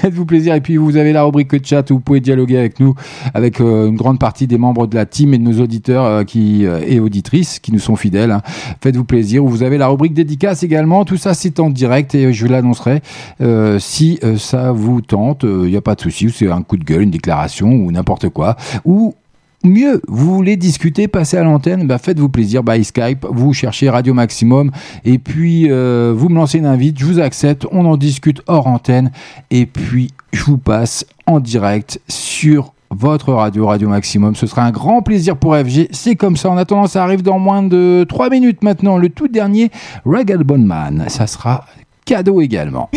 Faites-vous 0.00 0.24
plaisir. 0.24 0.54
Et 0.54 0.62
puis 0.62 0.78
vous 0.78 0.96
avez 0.96 1.12
la 1.12 1.24
rubrique 1.24 1.50
chat 1.64 1.90
où 1.90 1.94
vous 1.94 2.00
pouvez 2.00 2.20
dialoguer 2.20 2.56
avec 2.56 2.80
nous, 2.80 2.94
avec 3.34 3.60
euh, 3.60 3.88
une 3.88 3.96
grande 3.96 4.18
partie 4.18 4.46
des 4.46 4.56
membres 4.56 4.86
de 4.86 4.94
la 4.94 5.04
team 5.04 5.34
et 5.34 5.38
de 5.38 5.42
nos 5.42 5.60
auditeurs 5.60 5.79
euh, 5.88 6.24
qui 6.24 6.66
euh, 6.66 6.80
et 6.86 7.00
auditrices 7.00 7.58
qui 7.58 7.72
nous 7.72 7.78
sont 7.78 7.96
fidèles. 7.96 8.30
hein. 8.30 8.42
Faites-vous 8.80 9.04
plaisir. 9.04 9.44
Vous 9.44 9.62
avez 9.62 9.78
la 9.78 9.88
rubrique 9.88 10.14
dédicace 10.14 10.62
également. 10.62 11.04
Tout 11.04 11.16
ça 11.16 11.34
c'est 11.34 11.60
en 11.60 11.70
direct 11.70 12.14
et 12.14 12.32
je 12.32 12.46
l'annoncerai 12.46 13.00
euh, 13.40 13.78
si 13.78 14.18
ça 14.36 14.72
vous 14.72 15.00
tente. 15.00 15.44
Il 15.44 15.70
n'y 15.70 15.76
a 15.76 15.80
pas 15.80 15.94
de 15.94 16.00
souci. 16.00 16.30
C'est 16.30 16.50
un 16.50 16.62
coup 16.62 16.76
de 16.76 16.84
gueule, 16.84 17.02
une 17.02 17.10
déclaration 17.10 17.68
ou 17.70 17.90
n'importe 17.90 18.28
quoi. 18.28 18.56
Ou 18.84 19.14
Mieux, 19.62 20.00
vous 20.08 20.34
voulez 20.36 20.56
discuter, 20.56 21.06
passer 21.06 21.36
à 21.36 21.42
l'antenne, 21.42 21.86
bah 21.86 21.98
faites-vous 21.98 22.30
plaisir 22.30 22.62
by 22.62 22.82
Skype, 22.82 23.26
vous 23.28 23.52
cherchez 23.52 23.90
Radio 23.90 24.14
Maximum 24.14 24.70
et 25.04 25.18
puis 25.18 25.64
vous 25.68 26.28
me 26.30 26.34
lancez 26.34 26.56
une 26.56 26.64
invite, 26.64 26.98
je 26.98 27.04
vous 27.04 27.20
accepte, 27.20 27.66
on 27.70 27.84
en 27.84 27.98
discute 27.98 28.40
hors 28.46 28.66
antenne 28.66 29.10
et 29.50 29.66
puis 29.66 30.12
je 30.32 30.44
vous 30.44 30.56
passe 30.56 31.04
en 31.26 31.40
direct 31.40 32.00
sur 32.08 32.72
votre 32.90 33.32
radio 33.32 33.66
Radio 33.66 33.88
Maximum. 33.88 34.34
Ce 34.34 34.46
sera 34.46 34.62
un 34.62 34.70
grand 34.70 35.02
plaisir 35.02 35.36
pour 35.36 35.56
FG. 35.56 35.88
C'est 35.90 36.16
comme 36.16 36.36
ça. 36.36 36.50
En 36.50 36.56
attendant, 36.56 36.86
ça 36.86 37.02
arrive 37.02 37.22
dans 37.22 37.38
moins 37.38 37.62
de 37.62 38.04
3 38.08 38.30
minutes 38.30 38.62
maintenant. 38.62 38.98
Le 38.98 39.08
tout 39.08 39.28
dernier, 39.28 39.70
Regal 40.04 40.44
Bonman. 40.44 41.08
Ça 41.08 41.26
sera 41.26 41.64
cadeau 42.04 42.40
également. 42.40 42.90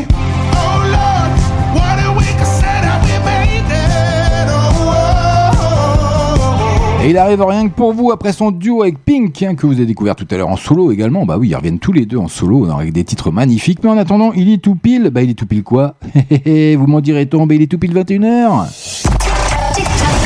Et 7.06 7.10
il 7.10 7.18
arrive 7.18 7.42
rien 7.42 7.68
que 7.68 7.74
pour 7.74 7.92
vous 7.92 8.14
après 8.14 8.32
son 8.32 8.52
duo 8.52 8.82
avec 8.82 8.98
Pink, 9.04 9.44
hein, 9.44 9.56
que 9.56 9.68
vous 9.68 9.74
avez 9.74 9.86
découvert 9.86 10.16
tout 10.16 10.26
à 10.32 10.38
l'heure 10.38 10.48
en 10.48 10.56
solo 10.56 10.90
également. 10.90 11.26
Bah 11.26 11.38
oui, 11.38 11.50
ils 11.50 11.56
reviennent 11.56 11.80
tous 11.80 11.92
les 11.92 12.06
deux 12.06 12.16
en 12.16 12.30
solo 12.30 12.72
avec 12.72 12.94
des 12.94 13.04
titres 13.04 13.30
magnifiques. 13.30 13.80
Mais 13.84 13.90
en 13.90 13.98
attendant, 13.98 14.32
il 14.32 14.50
est 14.50 14.60
tout 14.60 14.76
pile. 14.76 15.10
Bah 15.10 15.22
il 15.22 15.30
est 15.30 15.34
tout 15.34 15.46
pile 15.46 15.64
quoi? 15.64 15.96
Vous 16.46 16.88
m'en 16.88 17.02
direz-on 17.02 17.46
Bah 17.46 17.56
il 17.56 17.62
est 17.62 17.68
tout 17.68 17.78
pile 17.78 17.94
21h. 17.94 19.33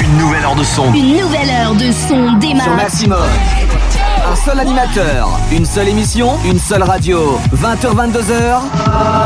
Une 0.09 0.17
nouvelle 0.19 0.43
heure 0.45 0.55
de 0.55 0.63
son. 0.63 0.93
Une 0.93 1.17
nouvelle 1.17 1.49
heure 1.49 1.75
de 1.75 1.91
son 1.91 2.37
démarre. 2.37 2.63
Sur 2.63 2.75
Maximum. 2.75 3.19
Un 4.37 4.49
seul 4.51 4.59
animateur, 4.59 5.39
une 5.51 5.65
seule 5.65 5.89
émission, 5.89 6.29
une 6.45 6.59
seule 6.59 6.83
radio. 6.83 7.37
20h, 7.55 7.95
22h. 7.95 8.59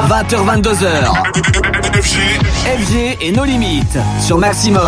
20h, 0.09 0.63
22h. 0.63 2.01
FG 2.01 3.17
et 3.21 3.31
nos 3.31 3.43
limites. 3.43 3.97
Sur 4.19 4.37
Maximum. 4.37 4.81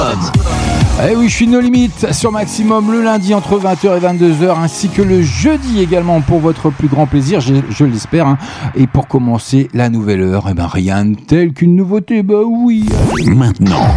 Eh 1.07 1.15
oui, 1.15 1.27
je 1.27 1.35
suis 1.35 1.47
No 1.47 1.59
Limite 1.59 2.13
sur 2.13 2.31
Maximum 2.31 2.91
le 2.91 3.01
lundi 3.03 3.33
entre 3.33 3.59
20h 3.59 3.97
et 3.97 3.99
22h, 3.99 4.59
ainsi 4.63 4.89
que 4.89 5.01
le 5.01 5.21
jeudi 5.23 5.81
également 5.81 6.21
pour 6.21 6.39
votre 6.39 6.69
plus 6.69 6.87
grand 6.87 7.05
plaisir, 7.07 7.41
je, 7.41 7.55
je 7.69 7.83
l'espère. 7.85 8.27
hein. 8.27 8.37
Et 8.75 8.87
pour 8.87 9.07
commencer 9.07 9.69
la 9.73 9.89
nouvelle 9.89 10.21
heure, 10.21 10.45
eh 10.49 10.53
ben 10.53 10.67
rien 10.67 11.05
de 11.05 11.15
tel 11.15 11.51
qu'une 11.53 11.75
nouveauté, 11.75 12.21
bah 12.23 12.41
oui. 12.47 12.85
Maintenant, 13.25 13.87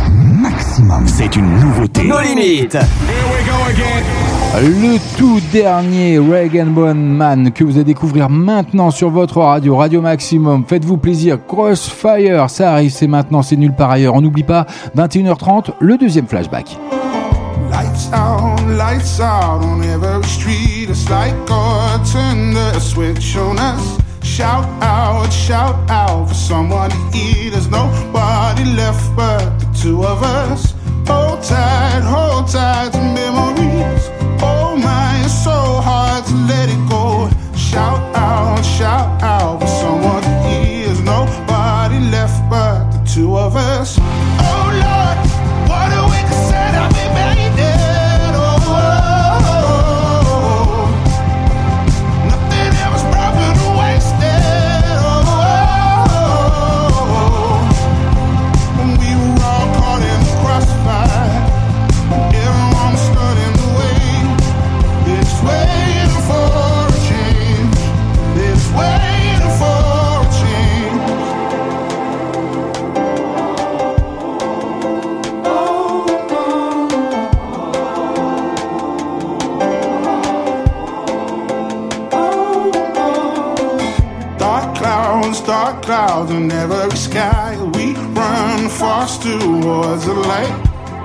maximum, 0.40 1.06
c'est 1.06 1.36
une 1.36 1.58
nouveauté. 1.60 2.02
Nos 2.04 2.20
limites. 2.20 2.76
Le 4.54 5.18
tout 5.18 5.40
dernier 5.52 6.18
Reagan 6.18 6.66
Bone 6.66 6.98
Man 6.98 7.52
que 7.52 7.62
vous 7.62 7.72
allez 7.72 7.84
découvrir 7.84 8.30
maintenant 8.30 8.90
sur 8.90 9.10
votre 9.10 9.40
radio, 9.42 9.76
Radio 9.76 10.00
Maximum. 10.00 10.64
Faites-vous 10.66 10.96
plaisir, 10.96 11.38
Crossfire, 11.46 12.48
ça 12.48 12.72
arrive, 12.72 12.90
c'est 12.90 13.06
maintenant, 13.06 13.42
c'est 13.42 13.56
nulle 13.56 13.74
part 13.74 13.90
ailleurs. 13.90 14.14
On 14.14 14.22
n'oublie 14.22 14.44
pas, 14.44 14.66
21h30, 14.96 15.72
le 15.80 15.98
deuxième 15.98 16.26
flashback. 16.26 16.78
Lights 17.70 18.10
out, 18.14 18.60
lights 18.78 19.20
out 19.20 19.62
on 19.62 19.82
every 19.82 20.24
street. 20.24 20.88
It's 20.88 21.08
like 21.10 21.34
God 21.46 22.00
turned 22.10 22.56
a 22.56 22.80
switch 22.80 23.36
on 23.36 23.58
us. 23.58 23.98
Shout 24.22 24.64
out, 24.80 25.30
shout 25.30 25.76
out 25.90 26.28
for 26.28 26.34
someone 26.34 26.90
to 26.90 26.96
eat. 27.14 27.50
There's 27.50 27.68
nobody 27.68 28.64
left 28.64 29.14
but 29.14 29.58
the 29.58 29.66
two 29.78 30.02
of 30.04 30.22
us. 30.22 30.74
Hold 31.06 31.42
tight, 31.42 32.02
hold 32.02 32.48
tight 32.48 32.92
to 32.92 32.98
memories. 32.98 34.15
So 35.46 35.80
hard 35.80 36.24
to 36.26 36.34
let 36.50 36.68
it 36.68 36.88
go. 36.88 37.30
Shout 37.54 38.02
out, 38.16 38.64
shout 38.64 39.22
out 39.22 39.60
for 39.60 39.68
someone 39.68 40.20
to 40.20 40.34
eat. 40.50 40.76
Nobody 41.04 42.00
left 42.10 42.50
but 42.50 42.90
the 42.90 42.98
two 43.14 43.38
of 43.38 43.54
us. 43.54 43.96
Clouds, 85.86 86.32
in 86.32 86.50
every 86.50 86.96
sky. 86.96 87.56
We 87.76 87.94
run 87.94 88.68
fast 88.68 89.22
towards 89.22 90.04
the 90.04 90.14
light. 90.14 90.54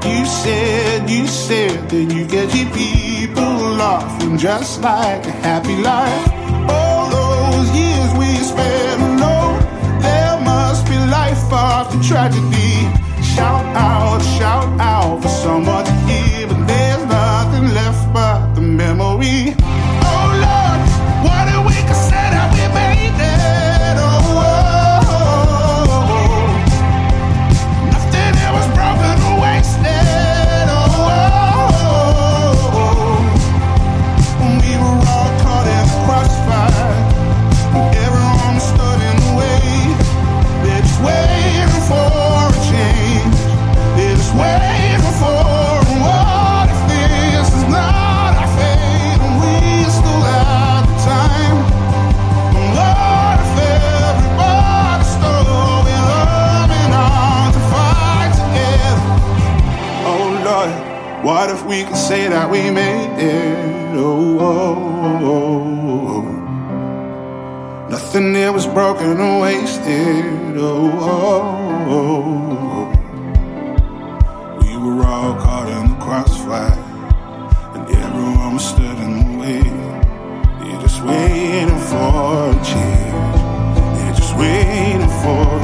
You 0.04 0.26
said, 0.26 1.08
you 1.08 1.28
said 1.28 1.88
that 1.90 2.08
you 2.16 2.26
get 2.26 2.50
your 2.56 2.70
people 2.74 3.54
laughing 3.84 4.40
just 4.40 4.82
like 4.82 5.24
a 5.28 5.36
happy 5.48 5.78
life. 5.78 6.28
All 6.68 7.06
those 7.18 7.70
years 7.82 8.12
we 8.20 8.30
spent 8.52 9.02
alone, 9.12 9.60
there 10.02 10.38
must 10.42 10.84
be 10.88 10.98
life 10.98 11.44
after 11.54 12.00
tragedy. 12.10 12.74
Shout 13.36 13.66
out, 13.76 14.20
shout 14.38 14.70
out 14.80 15.22
for 15.22 15.30
someone 15.30 15.86
to 15.86 15.94
hear, 16.10 16.48
but 16.48 16.66
there's 16.66 17.06
nothing 17.06 17.68
left 17.76 18.12
but 18.14 18.56
the 18.56 18.62
memory. 18.62 19.61
We 61.72 61.84
could 61.86 61.96
say 61.96 62.28
that 62.28 62.50
we 62.52 62.70
made 62.70 63.18
it? 63.18 63.96
Oh 63.96 64.38
oh, 64.42 64.76
oh, 65.06 65.24
oh, 65.24 65.48
oh, 65.88 66.12
oh. 66.12 67.88
Nothing 67.90 68.34
there 68.34 68.52
was 68.52 68.68
broken 68.68 69.18
or 69.22 69.40
wasted. 69.44 70.58
Oh, 70.58 70.92
oh, 71.00 71.94
oh, 71.96 72.12
oh. 72.74 72.88
we 74.62 74.72
were 74.84 75.02
all 75.06 75.34
caught 75.40 75.70
in 75.70 75.92
the 75.92 75.98
crossfire, 76.04 76.78
and 77.76 77.84
everyone 77.90 78.54
was 78.56 78.66
stood 78.68 78.98
in 79.06 79.12
the 79.20 79.28
way. 79.40 79.64
They're 80.60 80.82
just 80.82 81.00
waiting 81.04 81.80
for 81.90 82.52
a 82.52 82.54
change. 82.72 83.40
They're 83.96 84.16
just 84.22 84.34
waiting 84.36 85.08
for. 85.22 85.61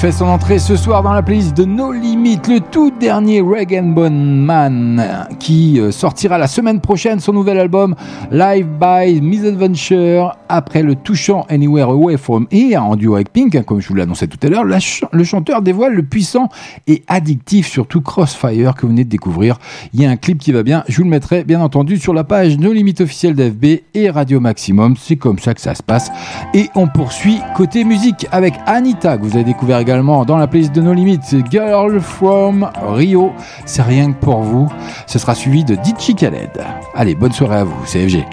Fait 0.00 0.12
son 0.12 0.28
entrée 0.28 0.58
ce 0.58 0.76
soir 0.76 1.02
dans 1.02 1.12
la 1.12 1.22
playlist 1.22 1.54
de 1.54 1.66
No 1.66 1.92
Limit, 1.92 2.40
le 2.48 2.60
tout 2.60 2.90
dernier 2.90 3.42
Rag 3.42 3.74
and 3.74 3.88
Bone 3.88 4.46
Man, 4.46 5.28
qui 5.38 5.78
euh, 5.78 5.90
sortira 5.90 6.38
la 6.38 6.46
semaine 6.46 6.80
prochaine 6.80 7.20
son 7.20 7.34
nouvel 7.34 7.58
album 7.58 7.94
Live 8.30 8.66
by 8.80 9.20
Misadventure. 9.20 10.38
Après 10.48 10.82
le 10.82 10.94
touchant 10.94 11.44
Anywhere 11.50 11.90
Away 11.90 12.16
From 12.16 12.46
Here 12.50 12.78
en 12.78 12.96
duo 12.96 13.16
avec 13.16 13.30
Pink, 13.30 13.54
hein, 13.54 13.62
comme 13.62 13.80
je 13.80 13.88
vous 13.88 13.94
l'annonçais 13.94 14.26
tout 14.26 14.38
à 14.42 14.48
l'heure, 14.48 14.64
le 14.64 15.24
chanteur 15.24 15.60
dévoile 15.60 15.92
le 15.92 16.02
puissant 16.02 16.48
et 16.86 17.02
addictif, 17.06 17.68
surtout 17.68 18.00
Crossfire, 18.00 18.74
que 18.74 18.82
vous 18.82 18.88
venez 18.88 19.04
de 19.04 19.10
découvrir. 19.10 19.58
Il 19.92 20.00
y 20.00 20.06
a 20.06 20.10
un 20.10 20.16
clip 20.16 20.38
qui 20.38 20.50
va 20.50 20.62
bien, 20.62 20.82
je 20.88 20.96
vous 20.96 21.04
le 21.04 21.10
mettrai 21.10 21.44
bien 21.44 21.60
entendu 21.60 21.98
sur 21.98 22.14
la 22.14 22.24
page 22.24 22.58
No 22.58 22.72
Limit 22.72 22.94
officielle 23.00 23.34
d'FB 23.34 23.82
et 23.92 24.08
Radio 24.08 24.40
Maximum. 24.40 24.96
C'est 24.96 25.16
comme 25.16 25.38
ça 25.38 25.52
que 25.52 25.60
ça 25.60 25.74
se 25.74 25.82
passe. 25.82 26.10
Et 26.54 26.70
on 26.74 26.88
poursuit 26.88 27.38
côté 27.54 27.84
musique 27.84 28.26
avec 28.32 28.54
Anita, 28.66 29.18
que 29.18 29.24
vous 29.24 29.36
avez 29.36 29.44
découvert 29.44 29.78
également 29.78 29.89
dans 29.98 30.36
la 30.36 30.46
playlist 30.46 30.72
de 30.72 30.80
No 30.80 30.92
Limit, 30.92 31.20
Girl 31.50 32.00
from 32.00 32.70
Rio. 32.80 33.32
C'est 33.66 33.82
rien 33.82 34.12
que 34.12 34.20
pour 34.20 34.40
vous. 34.42 34.68
Ce 35.06 35.18
sera 35.18 35.34
suivi 35.34 35.64
de 35.64 35.74
Ditchy 35.74 36.14
Khaled. 36.14 36.64
Allez, 36.94 37.16
bonne 37.16 37.32
soirée 37.32 37.56
à 37.56 37.64
vous, 37.64 37.74
c'est 37.86 38.08
FG. 38.08 38.24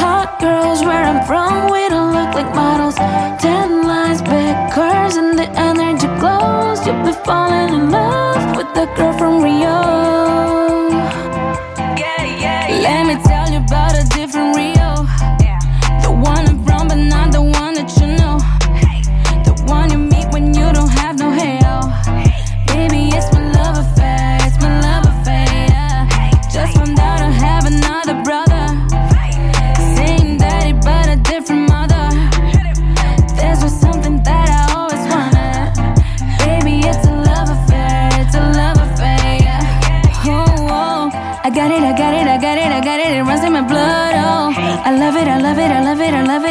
Hot 0.00 0.40
girls 0.40 0.82
where 0.86 1.04
I'm 1.04 1.22
from, 1.26 1.70
we 1.70 1.86
don't 1.90 2.14
look 2.14 2.34
like 2.34 2.54
models. 2.54 2.94
Ten 3.38 3.86
lines, 3.86 4.22
big 4.22 4.56
curves, 4.72 5.16
and 5.18 5.36
the 5.36 5.50
energy 5.58 6.08
glows. 6.18 6.86
You'll 6.86 7.04
be 7.04 7.12
falling 7.24 7.74
in 7.74 7.90
love 7.90 8.56
with 8.56 8.72
the 8.74 8.86
girl 8.96 9.12
from 9.18 9.42
Rio. 9.42 10.03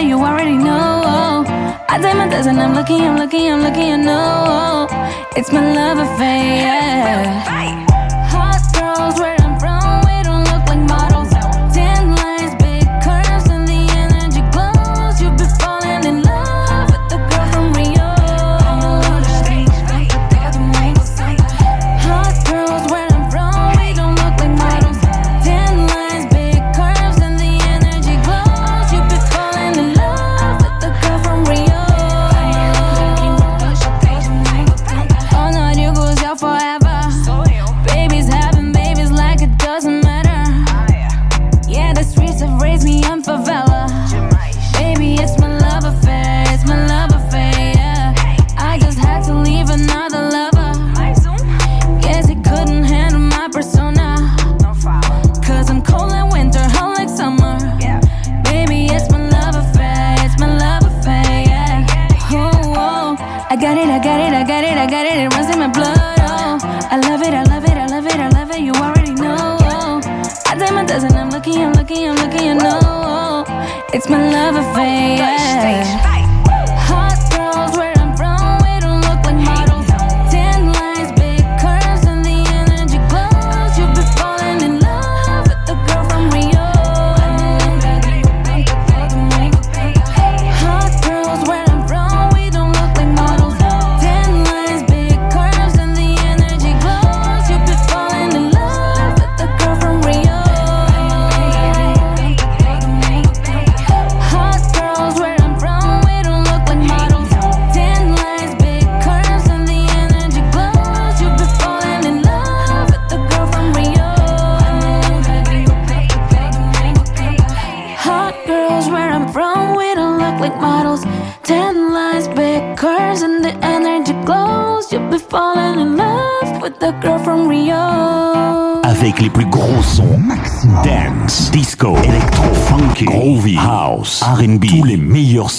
You 0.03 0.19
already 0.19 0.57
know. 0.57 1.45
I 1.87 1.97
best 2.27 2.47
and 2.47 2.59
I'm 2.59 2.73
lucky, 2.73 2.95
I'm 2.95 3.15
lucky, 3.17 3.47
I'm 3.47 3.61
lucky. 3.61 3.85
You 3.87 3.97
know, 3.97 4.87
it's 5.37 5.51
my 5.51 5.73
love 5.73 5.97
affair. 5.97 7.23
Yeah. 7.23 7.92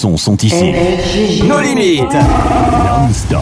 Sons 0.05 0.17
sont 0.17 0.37
ici 0.43 1.41
No 1.47 1.59
limites. 1.59 2.13
Non-stop 2.85 3.41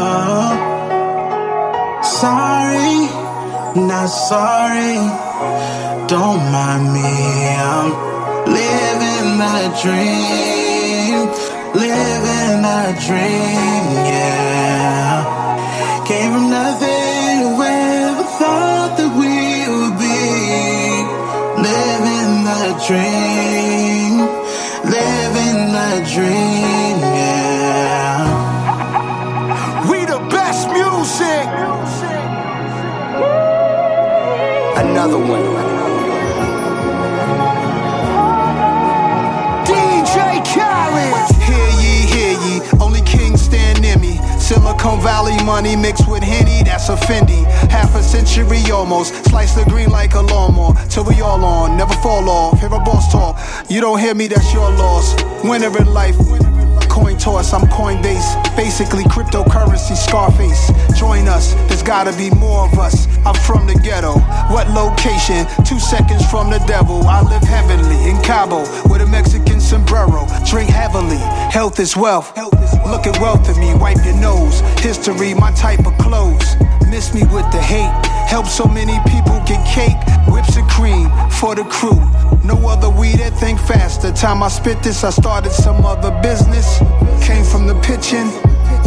Oh, 0.00 0.52
sorry, 2.02 3.08
not 3.86 4.06
sorry. 4.06 4.94
Don't 6.06 6.42
mind 6.52 6.84
me. 6.94 7.10
I'm 7.70 7.88
living 8.58 9.30
that 9.42 9.70
dream, 9.82 10.07
dream, 22.88 24.16
living 24.88 25.60
the 25.76 26.00
dream, 26.10 26.96
yeah. 27.20 28.24
We 29.90 30.06
the 30.06 30.18
best 30.30 30.68
music. 30.70 31.46
Another 34.82 35.18
one. 35.18 35.44
DJ 39.66 40.40
Khaled. 40.48 41.14
Hear 41.44 41.70
ye, 41.82 41.94
hear 42.06 42.34
ye. 42.40 42.54
Only 42.80 43.02
kings 43.02 43.42
stand 43.42 43.82
near 43.82 43.98
me. 43.98 44.18
Silicon 44.38 44.98
Valley 45.02 45.36
money 45.44 45.76
mixed 45.76 46.08
with 46.08 46.22
Henny, 46.22 46.62
that's 46.62 46.88
a 46.88 46.96
Fendi. 46.96 47.44
Half 47.70 47.94
a 47.94 48.02
century 48.02 48.62
almost. 48.70 49.14
Slice 49.26 49.54
the 49.54 49.64
green 49.64 49.90
like 49.90 50.14
a 50.14 50.20
lawnmower. 50.20 50.74
Till 50.88 51.04
we 51.04 51.20
all 51.20 51.44
on, 51.44 51.76
never 51.76 51.94
fall 51.94 52.28
off. 52.28 52.58
Hear 52.60 52.68
a 52.68 52.80
boss 52.80 53.10
talk. 53.12 53.38
You 53.70 53.80
don't 53.80 53.98
hear 53.98 54.14
me, 54.14 54.26
that's 54.28 54.52
your 54.52 54.70
loss. 54.70 55.14
Winner 55.44 55.76
in 55.78 55.86
life. 55.86 56.16
Coin 56.88 57.16
toss, 57.16 57.52
I'm 57.52 57.62
Coinbase. 57.68 58.56
Basically, 58.56 59.04
cryptocurrency, 59.04 59.96
Scarface. 59.96 60.72
Join 60.98 61.28
us, 61.28 61.54
there's 61.68 61.82
gotta 61.82 62.16
be 62.16 62.30
more 62.30 62.66
of 62.66 62.78
us. 62.78 63.06
I'm 63.24 63.34
from 63.34 63.66
the 63.66 63.74
ghetto. 63.74 64.18
What 64.50 64.68
location? 64.70 65.46
Two 65.64 65.78
seconds 65.78 66.28
from 66.28 66.50
the 66.50 66.58
devil. 66.66 67.06
I 67.06 67.22
live 67.22 67.42
heavenly 67.42 68.10
in 68.10 68.20
Cabo 68.22 68.60
with 68.90 69.02
a 69.02 69.06
Mexican 69.06 69.60
sombrero. 69.60 70.26
Drink 70.44 70.70
heavily, 70.70 71.18
health 71.52 71.78
is 71.78 71.96
wealth. 71.96 72.36
Look 72.36 73.06
at 73.06 73.20
wealth 73.20 73.48
in 73.48 73.60
me, 73.60 73.74
wipe 73.74 74.04
your 74.04 74.16
nose. 74.16 74.60
History, 74.80 75.34
my 75.34 75.52
type 75.52 75.86
of 75.86 75.96
clothes. 75.98 76.56
Miss 76.90 77.12
me 77.12 77.22
with 77.24 77.44
the 77.52 77.60
hate. 77.60 77.92
Help 78.26 78.46
so 78.46 78.64
many 78.64 78.98
people 79.10 79.38
get 79.46 79.64
cake, 79.66 79.96
whips 80.26 80.56
and 80.56 80.68
cream 80.68 81.08
for 81.30 81.54
the 81.54 81.62
crew. 81.64 82.00
No 82.42 82.56
other 82.66 82.88
weed 82.90 83.18
that 83.20 83.34
think 83.38 83.60
faster. 83.60 84.10
Time 84.10 84.42
I 84.42 84.48
spit 84.48 84.82
this, 84.82 85.04
I 85.04 85.10
started 85.10 85.52
some 85.52 85.84
other 85.84 86.10
business. 86.22 86.78
Came 87.22 87.44
from 87.44 87.66
the 87.66 87.74
pitching, 87.86 88.28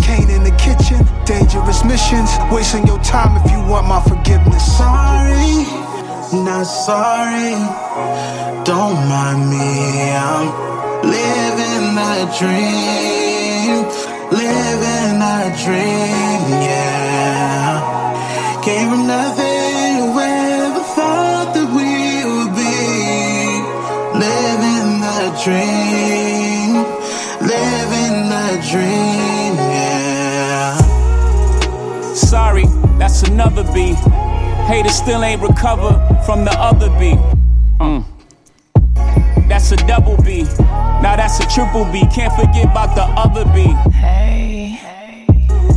cane 0.01 0.29
in 0.29 0.43
the 0.43 0.55
kitchen. 0.57 1.05
Dangerous 1.25 1.85
missions, 1.85 2.29
wasting 2.51 2.85
your 2.87 2.99
time 2.99 3.37
if 3.39 3.51
you 3.51 3.61
want 3.69 3.87
my 3.87 4.01
forgiveness. 4.01 4.65
Sorry, 4.77 5.63
not 6.43 6.65
sorry. 6.65 7.53
Don't 8.65 8.97
mind 9.07 9.49
me, 9.49 10.11
I'm 10.11 10.49
living 11.05 11.95
the 11.95 12.13
dream, 12.39 13.85
living 14.33 15.15
the 15.21 15.37
dream, 15.63 16.41
yeah. 16.65 16.90
Dream, 25.43 26.73
living 27.41 28.29
the 28.29 28.61
dream, 28.69 29.55
yeah. 29.55 30.77
Sorry, 32.13 32.65
that's 32.99 33.23
another 33.23 33.63
B. 33.73 33.95
Haters 34.67 34.93
still 34.95 35.23
ain't 35.23 35.41
recovered 35.41 35.97
from 36.25 36.45
the 36.45 36.51
other 36.51 36.89
B. 36.99 37.15
Mm. 37.79 38.05
That's 39.49 39.71
a 39.71 39.77
double 39.87 40.15
B. 40.21 40.43
Now 41.01 41.15
that's 41.15 41.39
a 41.39 41.47
triple 41.49 41.85
B. 41.91 42.05
Can't 42.13 42.33
forget 42.33 42.65
about 42.65 42.95
the 42.95 43.03
other 43.19 43.43
B. 43.45 43.63
Hey. 43.91 44.79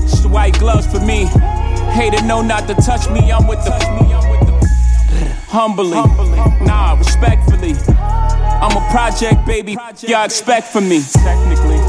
It's 0.02 0.20
the 0.20 0.28
white 0.28 0.58
gloves 0.58 0.86
for 0.86 1.00
me. 1.00 1.24
Hater 1.92 2.22
know 2.24 2.42
not 2.42 2.68
to 2.68 2.74
touch 2.74 3.08
me. 3.08 3.32
I'm 3.32 3.46
with 3.46 3.64
the. 3.64 3.72
Humbly. 5.48 6.02
Nah, 6.66 6.98
respectfully. 6.98 7.74
I'm 8.62 8.76
a 8.76 8.90
project, 8.90 9.46
baby. 9.46 9.76
Y'all 10.06 10.24
expect 10.24 10.68
from 10.68 10.88
me. 10.88 11.02
Technically. 11.12 11.80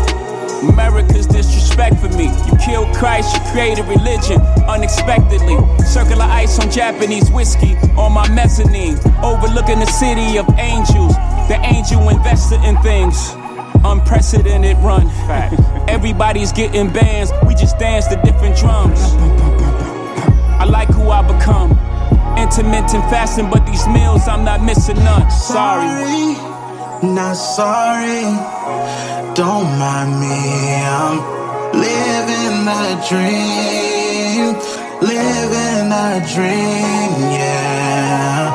America's 0.69 1.27
disrespect 1.27 1.97
for 1.99 2.09
me. 2.09 2.25
You 2.47 2.57
killed 2.57 2.93
Christ, 2.95 3.35
you 3.35 3.51
created 3.51 3.85
religion 3.85 4.41
unexpectedly. 4.67 5.57
Circular 5.85 6.25
ice 6.25 6.59
on 6.59 6.71
Japanese 6.71 7.29
whiskey 7.31 7.75
on 7.97 8.13
my 8.13 8.27
mezzanine. 8.29 8.97
Overlooking 9.23 9.79
the 9.79 9.85
city 9.85 10.37
of 10.37 10.47
angels. 10.57 11.13
The 11.47 11.59
angel 11.63 12.09
invested 12.09 12.63
in 12.63 12.77
things. 12.81 13.31
Unprecedented 13.83 14.77
run. 14.77 15.07
Everybody's 15.87 16.51
getting 16.51 16.91
bands, 16.91 17.31
we 17.45 17.53
just 17.53 17.77
dance 17.77 18.07
to 18.07 18.15
different 18.23 18.57
drums. 18.57 18.99
I 20.59 20.65
like 20.65 20.87
who 20.89 21.09
I 21.09 21.21
become. 21.21 21.71
Intermittent 22.37 23.03
fasting, 23.09 23.49
but 23.49 23.65
these 23.65 23.87
meals 23.87 24.27
I'm 24.27 24.43
not 24.43 24.63
missing 24.63 24.97
none. 24.97 25.29
Sorry. 25.29 26.44
Not 27.03 27.33
sorry. 27.33 28.23
Don't 29.35 29.69
mind 29.77 30.19
me, 30.21 30.37
I'm 30.99 31.17
living 31.73 32.57
the 32.69 32.85
dream, 33.09 34.55
living 35.01 35.89
the 35.95 36.11
dream, 36.33 37.09
yeah. 37.35 38.51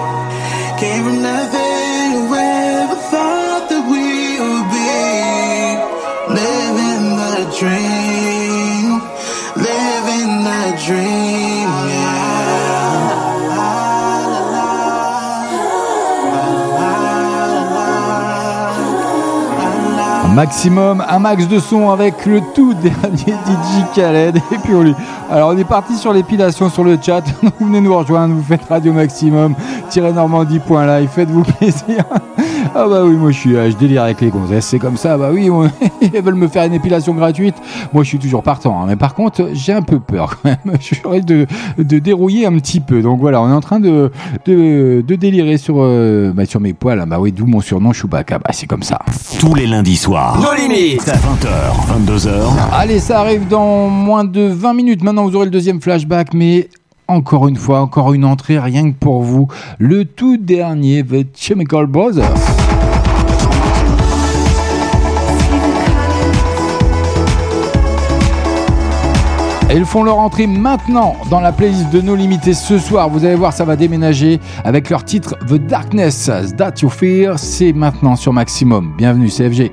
Came 0.78 1.04
from 1.04 1.18
nothing, 1.22 2.28
whoever 2.28 2.96
thought 3.12 3.64
that 3.70 3.84
we 3.92 4.06
would 4.40 4.68
be 4.72 4.90
living 6.40 7.04
the 7.20 7.36
dream, 7.58 7.89
Maximum, 20.35 21.05
un 21.09 21.19
max 21.19 21.48
de 21.48 21.59
son 21.59 21.90
avec 21.90 22.24
le 22.24 22.40
tout 22.55 22.73
dernier 22.74 22.93
DJ 23.27 23.94
Khaled. 23.94 24.36
Et 24.36 24.59
puis 24.59 24.74
on 24.74 24.82
lui. 24.82 24.94
Alors 25.31 25.51
on 25.51 25.59
est 25.59 25.65
parti 25.65 25.97
sur 25.97 26.12
l'épilation 26.12 26.70
sur 26.70 26.85
le 26.85 26.98
chat. 27.01 27.23
Vous 27.59 27.66
venez 27.66 27.81
nous 27.81 27.97
rejoindre, 27.97 28.35
vous 28.35 28.43
faites 28.43 28.65
Radio 28.69 28.93
Maximum, 28.93 29.55
normandie.live, 29.97 31.09
faites-vous 31.09 31.43
plaisir. 31.43 32.05
Ah 32.72 32.86
bah 32.88 33.02
oui, 33.05 33.14
moi 33.14 33.30
je 33.32 33.36
suis, 33.38 33.51
je 33.51 33.76
délire 33.76 34.05
avec 34.05 34.20
les 34.20 34.28
gonzesses, 34.30 34.66
c'est 34.66 34.78
comme 34.78 34.97
ça. 34.97 35.18
Bah 35.18 35.30
oui, 35.32 35.51
moi, 35.51 35.66
ils 36.02 36.22
veulent 36.22 36.34
me 36.34 36.47
faire 36.48 36.64
une 36.64 36.72
épilation 36.74 37.14
gratuite. 37.14 37.56
Moi 37.92 38.05
je 38.05 38.09
suis 38.09 38.18
toujours 38.18 38.42
partant. 38.42 38.80
hein. 38.80 38.84
Mais 38.88 38.97
par 38.97 39.14
contre, 39.14 39.48
j'ai 39.52 39.72
un 39.72 39.82
peu 39.82 39.98
peur 39.98 40.38
quand 40.42 40.48
même. 40.51 40.76
Je 40.80 40.94
risque 41.09 41.24
de, 41.26 41.47
de 41.78 41.98
dérouiller 41.98 42.47
un 42.47 42.52
petit 42.52 42.80
peu. 42.80 43.02
Donc 43.02 43.20
voilà, 43.20 43.42
on 43.42 43.51
est 43.51 43.55
en 43.55 43.60
train 43.60 43.80
de, 43.80 44.10
de, 44.47 45.02
de 45.06 45.14
délirer 45.16 45.56
sur, 45.59 45.76
euh, 45.78 46.32
bah, 46.34 46.47
sur 46.47 46.60
mes 46.60 46.72
poils. 46.72 47.05
Bah 47.09 47.18
oui, 47.20 47.32
d'où 47.32 47.47
mon 47.47 47.60
surnom 47.60 47.92
Chewbacca. 47.92 48.38
Bah 48.38 48.51
c'est 48.52 48.66
comme 48.66 48.82
ça. 48.84 48.98
Tous 49.40 49.55
les 49.55 49.66
lundis 49.66 49.97
soirs. 49.97 50.38
Nos 50.40 50.55
limites. 50.55 51.06
20h, 51.06 52.06
22h. 52.06 52.30
Allez, 52.72 53.01
ça 53.01 53.20
arrive 53.20 53.48
dans 53.48 53.88
moins 53.88 54.24
de 54.24 54.42
20 54.42 54.74
minutes. 54.74 55.02
Maintenant, 55.02 55.24
vous 55.24 55.34
aurez 55.34 55.47
le 55.47 55.51
deuxième 55.51 55.80
flashback, 55.80 56.34
mais 56.34 56.68
encore 57.09 57.48
une 57.48 57.56
fois, 57.56 57.80
encore 57.80 58.12
une 58.14 58.24
entrée 58.24 58.59
rien 58.60 58.90
que 58.92 58.97
pour 58.97 59.22
vous. 59.22 59.48
Le 59.78 60.05
tout 60.05 60.36
dernier, 60.36 61.02
The 61.02 61.26
Chemical 61.36 61.86
Brothers. 61.86 62.22
Et 69.70 69.76
ils 69.76 69.84
font 69.84 70.02
leur 70.02 70.18
entrée 70.18 70.48
maintenant 70.48 71.16
dans 71.30 71.40
la 71.40 71.52
playlist 71.52 71.90
de 71.90 72.01
nos 72.01 72.16
limités 72.16 72.55
ce 72.55 72.76
soir. 72.76 73.09
Vous 73.09 73.24
allez 73.24 73.36
voir, 73.36 73.52
ça 73.52 73.64
va 73.64 73.76
déménager 73.76 74.40
avec 74.64 74.90
leur 74.90 75.05
titre 75.05 75.36
The 75.47 75.55
Darkness 75.55 76.28
That 76.56 76.74
You 76.82 76.88
Fear. 76.88 77.38
C'est 77.38 77.72
maintenant 77.72 78.16
sur 78.16 78.32
Maximum. 78.32 78.92
Bienvenue, 78.98 79.28
CFG. 79.28 79.70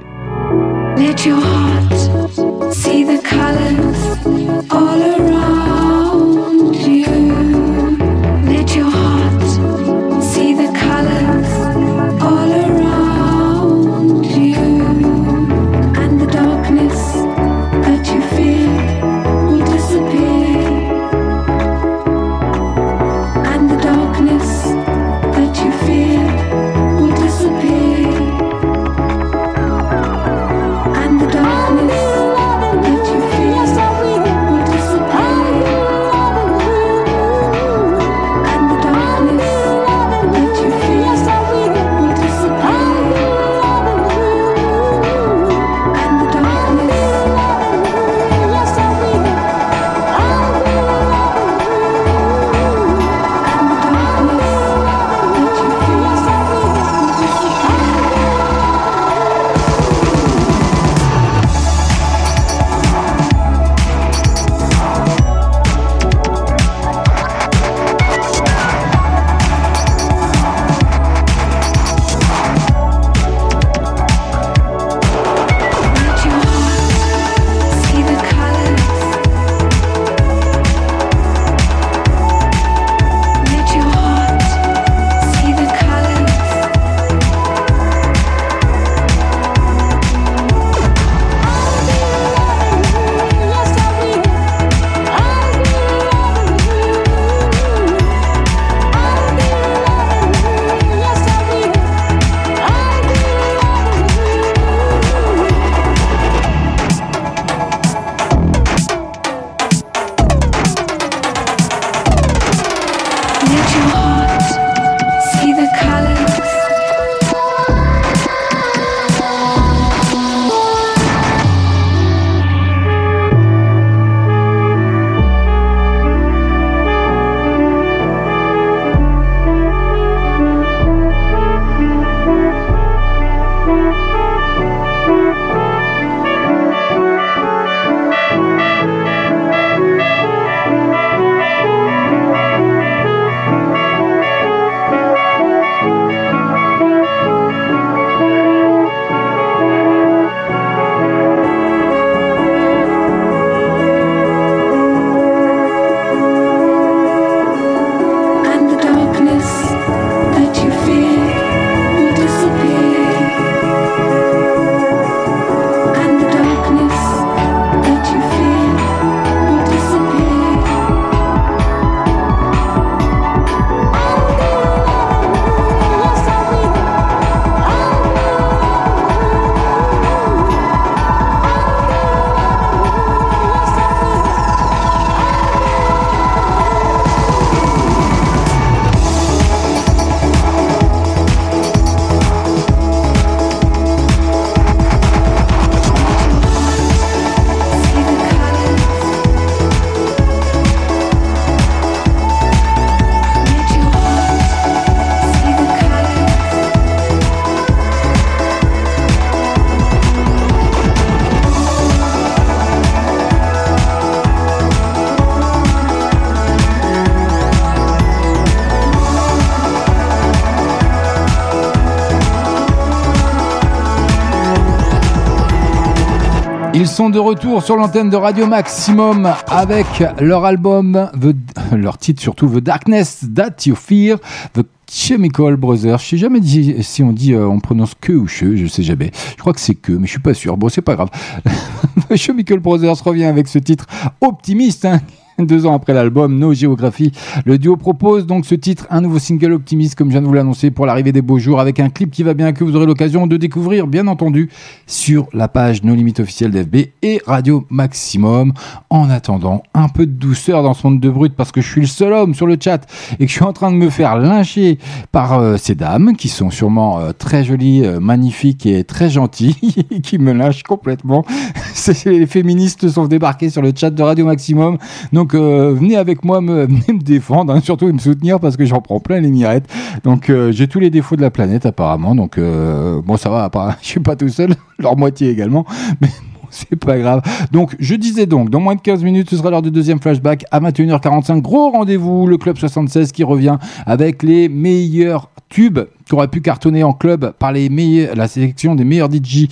Ils 226.79 226.87
sont 226.87 227.09
de 227.09 227.17
retour 227.17 227.63
sur 227.63 227.75
l'antenne 227.75 228.11
de 228.11 228.15
Radio 228.15 228.45
Maximum 228.45 229.33
avec 229.47 229.87
leur 230.19 230.45
album, 230.45 231.09
leur 231.71 231.97
titre 231.97 232.21
surtout 232.21 232.47
The 232.47 232.59
Darkness 232.59 233.25
That 233.33 233.55
You 233.65 233.75
Fear, 233.75 234.19
The 234.53 234.61
Chemical 234.87 235.55
Brothers. 235.55 235.97
Je 235.97 236.05
sais 236.05 236.17
jamais 236.17 236.39
si 236.81 237.01
on 237.01 237.13
dit, 237.13 237.33
euh, 237.33 237.47
on 237.47 237.59
prononce 237.59 237.93
que 237.99 238.13
ou 238.13 238.27
che, 238.27 238.55
je 238.55 238.67
sais 238.67 238.83
jamais. 238.83 239.09
Je 239.31 239.37
crois 239.41 239.53
que 239.53 239.59
c'est 239.59 239.73
que, 239.73 239.91
mais 239.91 240.05
je 240.05 240.11
suis 240.11 240.19
pas 240.19 240.35
sûr. 240.35 240.55
Bon, 240.55 240.69
c'est 240.69 240.83
pas 240.83 240.93
grave. 240.93 241.09
The 242.09 242.15
Chemical 242.15 242.59
Brothers 242.59 243.03
revient 243.03 243.25
avec 243.25 243.47
ce 243.47 243.57
titre 243.57 243.87
optimiste. 244.21 244.85
hein. 244.85 245.01
Deux 245.39 245.67
ans 245.67 245.75
après 245.75 245.93
l'album 245.93 246.39
No 246.39 246.53
Géographie, 246.53 247.11
le 247.45 247.59
duo 247.59 247.77
propose 247.77 248.25
donc 248.25 248.47
ce 248.47 248.55
titre, 248.55 248.87
un 248.89 249.01
nouveau 249.01 249.19
single 249.19 249.53
optimiste, 249.53 249.93
comme 249.93 250.07
je 250.07 250.13
viens 250.13 250.21
de 250.21 250.27
vous 250.27 250.33
l'annoncer, 250.33 250.71
pour 250.71 250.87
l'arrivée 250.87 251.11
des 251.11 251.21
beaux 251.21 251.37
jours, 251.37 251.59
avec 251.59 251.79
un 251.79 251.89
clip 251.89 252.09
qui 252.09 252.23
va 252.23 252.33
bien, 252.33 252.53
que 252.53 252.63
vous 252.63 252.75
aurez 252.75 252.87
l'occasion 252.87 253.27
de 253.27 253.37
découvrir, 253.37 253.85
bien 253.85 254.07
entendu, 254.07 254.49
sur 254.87 255.27
la 255.33 255.47
page 255.47 255.83
No 255.83 255.93
Limite 255.93 256.19
officielle 256.21 256.49
d'FB 256.49 256.87
et 257.03 257.21
Radio 257.27 257.67
Maximum. 257.69 258.53
En 258.89 259.11
attendant, 259.11 259.61
un 259.75 259.89
peu 259.89 260.07
de 260.07 260.11
douceur 260.11 260.63
dans 260.63 260.73
ce 260.73 260.87
monde 260.87 260.99
de 260.99 261.09
brut, 261.09 261.35
parce 261.35 261.51
que 261.51 261.61
je 261.61 261.67
suis 261.69 261.81
le 261.81 261.87
seul 261.87 262.13
homme 262.13 262.33
sur 262.33 262.47
le 262.47 262.57
chat 262.59 262.87
et 263.19 263.25
que 263.25 263.31
je 263.31 263.35
suis 263.35 263.45
en 263.45 263.53
train 263.53 263.71
de 263.71 263.77
me 263.77 263.91
faire 263.91 264.17
lyncher 264.17 264.79
par 265.11 265.33
euh, 265.33 265.57
ces 265.57 265.75
dames, 265.75 266.15
qui 266.15 266.29
sont 266.29 266.49
sûrement 266.49 266.99
euh, 266.99 267.11
très 267.17 267.43
jolies, 267.43 267.85
euh, 267.85 267.99
magnifiques 267.99 268.65
et 268.65 268.83
très 268.83 269.09
gentilles, 269.09 269.55
qui 270.03 270.17
me 270.17 270.33
lynchent 270.33 270.63
complètement. 270.63 271.25
Les 272.05 272.25
féministes 272.25 272.89
sont 272.89 273.05
débarqués 273.05 273.49
sur 273.49 273.61
le 273.61 273.71
chat 273.75 273.91
de 273.91 274.01
Radio 274.01 274.25
Maximum. 274.25 274.77
Donc 275.13 275.26
euh, 275.33 275.73
venez 275.73 275.95
avec 275.95 276.23
moi, 276.23 276.41
me, 276.41 276.65
venez 276.67 276.93
me 276.93 277.01
défendre, 277.01 277.53
hein, 277.53 277.59
surtout 277.61 277.91
me 277.91 277.99
soutenir 277.99 278.39
parce 278.39 278.57
que 278.57 278.65
j'en 278.65 278.81
prends 278.81 278.99
plein 278.99 279.19
les 279.19 279.31
mirettes. 279.31 279.69
Donc 280.03 280.29
euh, 280.29 280.51
j'ai 280.51 280.67
tous 280.67 280.79
les 280.79 280.89
défauts 280.89 281.15
de 281.15 281.21
la 281.21 281.31
planète 281.31 281.65
apparemment. 281.65 282.15
Donc 282.15 282.37
euh, 282.37 283.01
bon 283.01 283.17
ça 283.17 283.29
va, 283.29 283.49
je 283.81 283.87
suis 283.87 283.99
pas 283.99 284.15
tout 284.15 284.29
seul, 284.29 284.55
leur 284.79 284.97
moitié 284.97 285.29
également. 285.29 285.65
Mais 286.01 286.09
c'est 286.49 286.75
pas 286.75 286.97
grave. 286.97 287.21
Donc 287.51 287.75
je 287.79 287.95
disais 287.95 288.25
donc, 288.25 288.49
dans 288.49 288.59
moins 288.59 288.75
de 288.75 288.81
15 288.81 289.03
minutes, 289.03 289.29
ce 289.29 289.37
sera 289.37 289.49
l'heure 289.49 289.61
du 289.61 289.71
deuxième 289.71 289.99
flashback 289.99 290.45
à 290.51 290.59
21h45. 290.59 291.41
Gros 291.41 291.71
rendez-vous, 291.71 292.27
le 292.27 292.37
Club 292.37 292.57
76 292.57 293.11
qui 293.11 293.23
revient 293.23 293.57
avec 293.85 294.23
les 294.23 294.49
meilleurs 294.49 295.29
tubes 295.49 295.79
qui 296.05 296.13
auraient 296.13 296.27
pu 296.27 296.41
cartonner 296.41 296.83
en 296.83 296.93
club 296.93 297.33
par 297.39 297.51
les 297.51 297.69
meilleurs, 297.69 298.15
la 298.15 298.27
sélection 298.27 298.75
des 298.75 298.83
meilleurs 298.83 299.09
DJ 299.11 299.47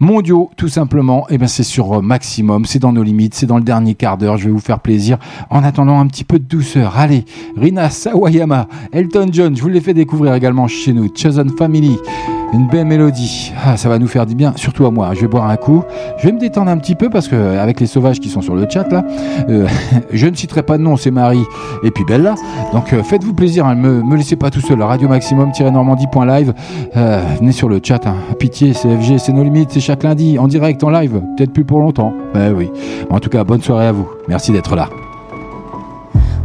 mondiaux, 0.00 0.50
tout 0.56 0.68
simplement. 0.68 1.26
Et 1.28 1.38
ben 1.38 1.48
c'est 1.48 1.62
sur 1.62 1.98
euh, 1.98 2.00
maximum, 2.00 2.64
c'est 2.64 2.78
dans 2.78 2.92
nos 2.92 3.02
limites, 3.02 3.34
c'est 3.34 3.46
dans 3.46 3.58
le 3.58 3.64
dernier 3.64 3.94
quart 3.94 4.18
d'heure. 4.18 4.36
Je 4.36 4.46
vais 4.46 4.50
vous 4.50 4.58
faire 4.58 4.80
plaisir 4.80 5.18
en 5.50 5.62
attendant 5.64 5.98
un 6.00 6.06
petit 6.06 6.24
peu 6.24 6.38
de 6.38 6.44
douceur. 6.44 6.96
Allez, 6.96 7.24
Rina 7.56 7.90
Sawayama, 7.90 8.68
Elton 8.92 9.28
John, 9.32 9.56
je 9.56 9.62
vous 9.62 9.68
l'ai 9.68 9.80
fait 9.80 9.94
découvrir 9.94 10.34
également 10.34 10.68
chez 10.68 10.92
nous. 10.92 11.10
Chosen 11.14 11.50
Family, 11.56 11.96
une 12.52 12.68
belle 12.68 12.86
mélodie. 12.86 13.52
Ah, 13.64 13.76
ça 13.76 13.88
va 13.88 13.98
nous 13.98 14.06
faire 14.06 14.26
du 14.26 14.34
bien, 14.34 14.52
surtout 14.56 14.86
à 14.86 14.90
moi. 14.90 15.10
Je 15.14 15.20
vais 15.20 15.26
boire 15.26 15.48
un 15.48 15.56
coup. 15.56 15.82
Je 16.18 16.26
vais 16.26 16.32
me 16.32 16.38
détendre 16.38 16.70
un 16.70 16.78
petit 16.78 16.94
peu 16.94 17.10
parce 17.10 17.28
que 17.28 17.34
euh, 17.34 17.62
avec 17.62 17.80
les 17.80 17.86
sauvages 17.86 18.20
qui 18.20 18.28
sont 18.28 18.40
sur 18.40 18.54
le 18.54 18.66
chat 18.68 18.90
là, 18.90 19.04
euh, 19.48 19.66
je 20.12 20.26
ne 20.26 20.34
citerai 20.34 20.62
pas 20.62 20.78
de 20.78 20.82
nom, 20.82 20.96
c'est 20.96 21.10
Marie 21.10 21.44
et 21.82 21.90
puis 21.90 22.04
Bella. 22.04 22.34
Donc 22.72 22.92
euh, 22.92 23.02
faites-vous 23.02 23.34
plaisir, 23.34 23.66
hein, 23.66 23.74
me, 23.74 24.16
laissez 24.16 24.36
pas 24.36 24.50
tout 24.50 24.60
seul. 24.60 24.82
Radio 24.82 25.08
Maximum-normandie.live. 25.08 26.54
Venez 26.94 27.52
sur 27.52 27.68
le 27.68 27.80
chat. 27.82 28.06
Hein. 28.06 28.16
Pitié, 28.38 28.72
c'est 28.72 28.88
FG, 28.88 29.18
c'est 29.18 29.32
nos 29.32 29.44
limites, 29.44 29.70
c'est 29.72 29.80
chaque 29.80 30.02
lundi 30.02 30.38
en 30.38 30.48
direct, 30.48 30.82
en 30.84 30.90
live. 30.90 31.20
Peut-être 31.36 31.52
plus 31.52 31.64
pour 31.64 31.80
longtemps. 31.80 32.12
Ben 32.34 32.52
oui. 32.52 32.70
En 33.10 33.20
tout 33.20 33.30
cas, 33.30 33.44
bonne 33.44 33.62
soirée 33.62 33.86
à 33.86 33.92
vous. 33.92 34.08
Merci 34.28 34.52
d'être 34.52 34.76
là. 34.76 34.88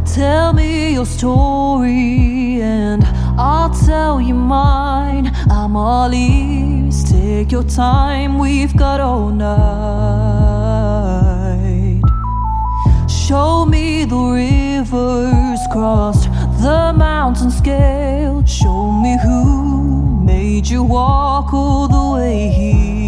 Tell 0.04 0.52
me 0.54 0.92
your 0.92 1.06
story 1.06 2.31
I'll 3.38 3.70
tell 3.70 4.20
you 4.20 4.34
mine. 4.34 5.32
I'm 5.50 5.76
all 5.76 6.12
ears. 6.12 7.04
Take 7.10 7.50
your 7.50 7.64
time, 7.64 8.38
we've 8.38 8.76
got 8.76 9.00
all 9.00 9.30
night. 9.30 9.52
Show 13.08 13.64
me 13.66 14.04
the 14.04 14.16
rivers 14.16 15.60
crossed, 15.72 16.24
the 16.62 16.92
mountains 16.96 17.56
scaled. 17.58 18.48
Show 18.48 18.92
me 18.92 19.16
who 19.22 20.20
made 20.24 20.68
you 20.68 20.84
walk 20.84 21.52
all 21.52 21.88
the 21.88 22.10
way 22.16 22.48
here. 22.48 23.01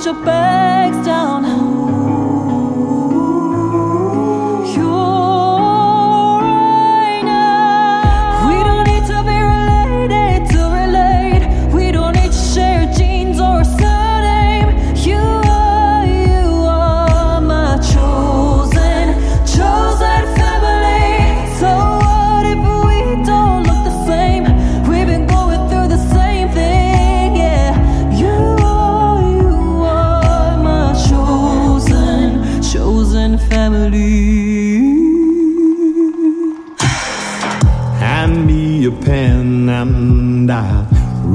Put 0.00 0.06
your 0.06 0.24
bags 0.24 1.04
down. 1.04 1.59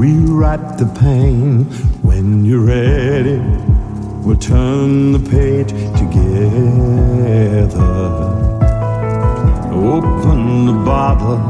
Rewrite 0.06 0.78
the 0.78 0.86
pain. 1.00 1.64
When 2.08 2.44
you're 2.44 2.66
ready, 2.78 3.38
we'll 4.24 4.38
turn 4.38 5.12
the 5.12 5.22
page 5.36 5.70
together. 6.00 7.94
Open 9.94 10.66
the 10.66 10.78
bottle, 10.90 11.40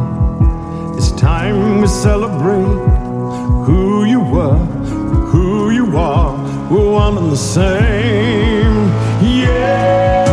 it's 0.97 1.13
time 1.13 1.81
we 1.83 1.87
celebrate 1.87 2.79
who 3.67 4.05
you 4.05 4.21
were, 4.21 4.59
who 5.33 5.71
you 5.71 5.87
are. 5.97 6.33
We're 6.71 6.91
one 6.91 7.19
and 7.19 7.31
the 7.31 7.37
same, 7.37 8.77
yeah. 9.23 10.26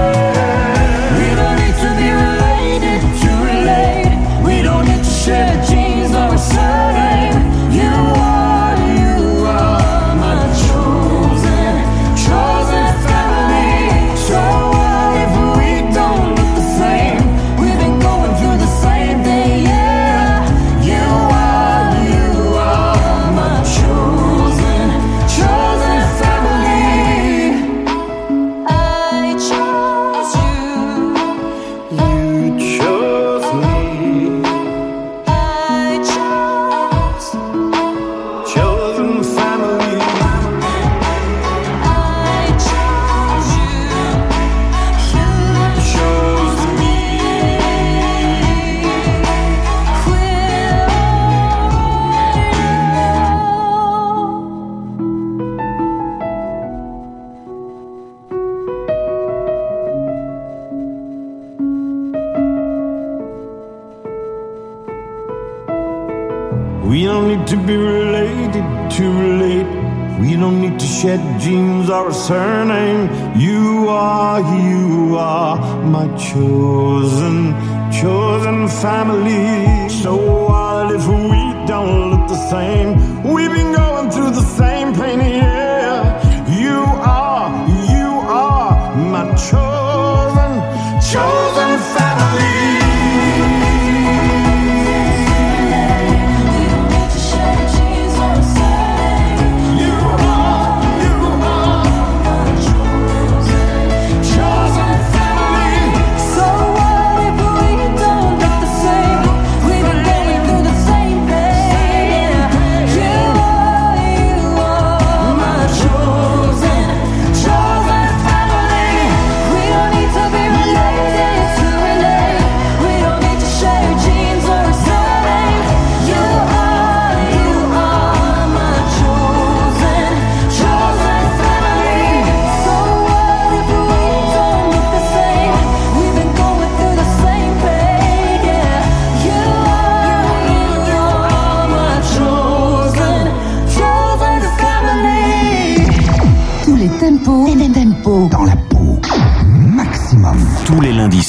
Shed 71.04 71.42
genes 71.42 71.90
or 71.90 72.08
a 72.08 72.14
surname. 72.14 73.10
You 73.38 73.90
are, 73.90 74.40
you 74.40 75.18
are 75.18 75.58
my 75.84 76.08
chosen, 76.16 77.54
chosen 77.92 78.70
family. 78.70 79.90
So 79.90 80.16
what 80.16 80.96
if 80.96 81.06
we 81.06 81.42
don't 81.68 82.12
look 82.12 82.30
the 82.30 82.42
same? 82.50 82.93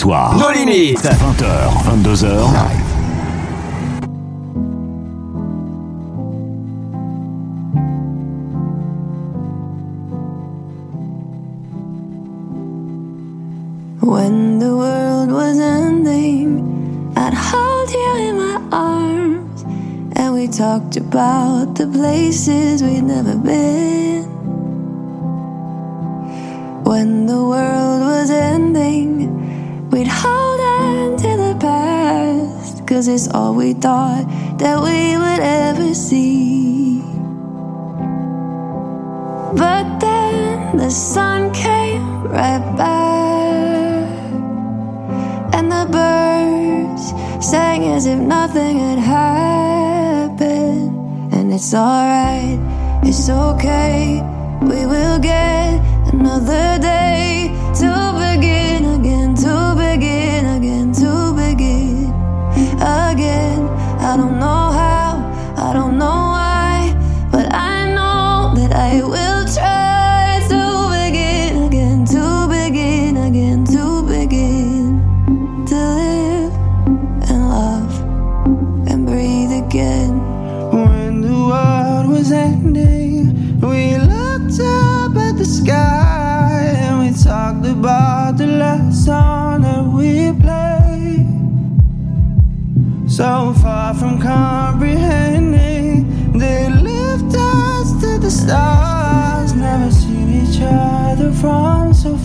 Soirs. 0.05 0.37
Nos 0.37 0.53
limites. 0.55 1.03
20h, 1.03 1.83
22h. 1.85 2.53
When 2.53 2.84
cause 33.05 33.09
it's 33.09 33.35
all 33.35 33.55
we 33.55 33.75
thought 33.75 34.25
that 34.59 34.81
we 34.81 35.17
would 35.19 35.41
ever 35.41 35.95
see. 35.95 37.03
But 39.55 39.99
then 40.01 40.79
the 40.79 40.91
sun 40.91 41.53
came 41.53 42.23
right 42.25 42.65
back, 42.79 44.09
and 45.53 45.71
the 45.71 45.87
birds 45.93 47.13
sang 47.47 47.85
as 47.93 48.07
if 48.07 48.19
nothing 48.19 48.79
had 48.79 48.99
happened. 48.99 50.91
And 51.35 51.53
it's 51.53 51.75
alright, 51.75 52.59
it's 53.03 53.29
okay, 53.29 54.23
we 54.63 54.87
will 54.87 55.19
get 55.19 55.79
another 56.15 56.79
day 56.81 57.04
So 93.17 93.55
far 93.63 93.95
from 93.95 94.21
comprehending, 94.21 96.37
they 96.37 96.69
lift 96.69 97.37
us 97.39 97.93
to 98.01 98.19
the 98.19 98.29
stars. 98.29 99.55
Never 99.55 99.93
seen 99.93 100.43
each 100.43 100.61
other 100.61 101.31
from 101.31 101.95
so 101.95 102.17
far 102.17 102.24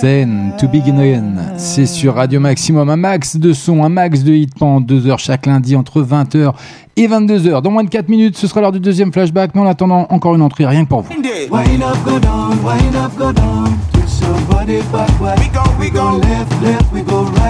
To 0.00 0.68
Begin 0.68 0.98
Again. 0.98 1.54
C'est 1.56 1.86
sur 1.86 2.16
Radio 2.16 2.38
Maximum, 2.38 2.90
un 2.90 2.96
max 2.96 3.36
de 3.38 3.54
son, 3.54 3.82
un 3.82 3.88
max 3.88 4.24
de 4.24 4.32
hit 4.32 4.52
pendant 4.58 4.82
2 4.82 5.06
heures 5.06 5.18
chaque 5.18 5.46
lundi 5.46 5.74
entre 5.74 6.02
20h 6.02 6.52
et 6.98 7.08
22h. 7.08 7.62
Dans 7.62 7.70
moins 7.70 7.82
de 7.82 7.88
4 7.88 8.10
minutes, 8.10 8.36
ce 8.36 8.46
sera 8.46 8.60
l'heure 8.60 8.72
du 8.72 8.80
deuxième 8.80 9.10
flashback. 9.10 9.52
Mais 9.54 9.62
en 9.62 9.66
attendant, 9.66 10.06
encore 10.10 10.34
une 10.34 10.42
entrée 10.42 10.66
rien 10.66 10.84
que 10.84 10.90
pour 10.90 11.00
vous. 11.00 11.14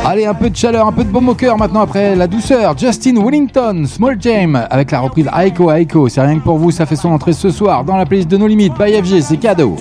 Allez, 0.05 0.27
un 0.27 0.35
peu 0.35 0.49
de 0.49 0.57
chaleur, 0.57 0.87
un 0.87 0.93
peu 0.93 1.03
de 1.03 1.11
baume 1.11 1.29
au 1.29 1.35
cœur 1.35 1.59
maintenant 1.59 1.81
après 1.81 2.15
la 2.15 2.29
douceur. 2.29 2.79
Justin 2.79 3.17
Wellington, 3.25 3.85
Small 3.87 4.19
Jam, 4.21 4.67
avec 4.71 4.93
la 4.93 5.01
reprise 5.01 5.29
Aiko 5.37 5.73
Aiko. 5.73 6.09
C'est 6.09 6.21
rien 6.21 6.39
que 6.39 6.45
pour 6.45 6.59
vous, 6.59 6.71
ça 6.71 6.87
fait 6.87 6.97
son 6.97 7.11
entrée 7.11 7.33
ce 7.33 7.51
soir 7.51 7.83
dans 7.83 7.97
la 7.97 8.07
playlist 8.07 8.31
de 8.31 8.37
nos 8.37 8.47
limites. 8.47 8.75
By 8.79 9.03
FG, 9.03 9.21
c'est 9.21 9.37
cadeau. 9.39 9.77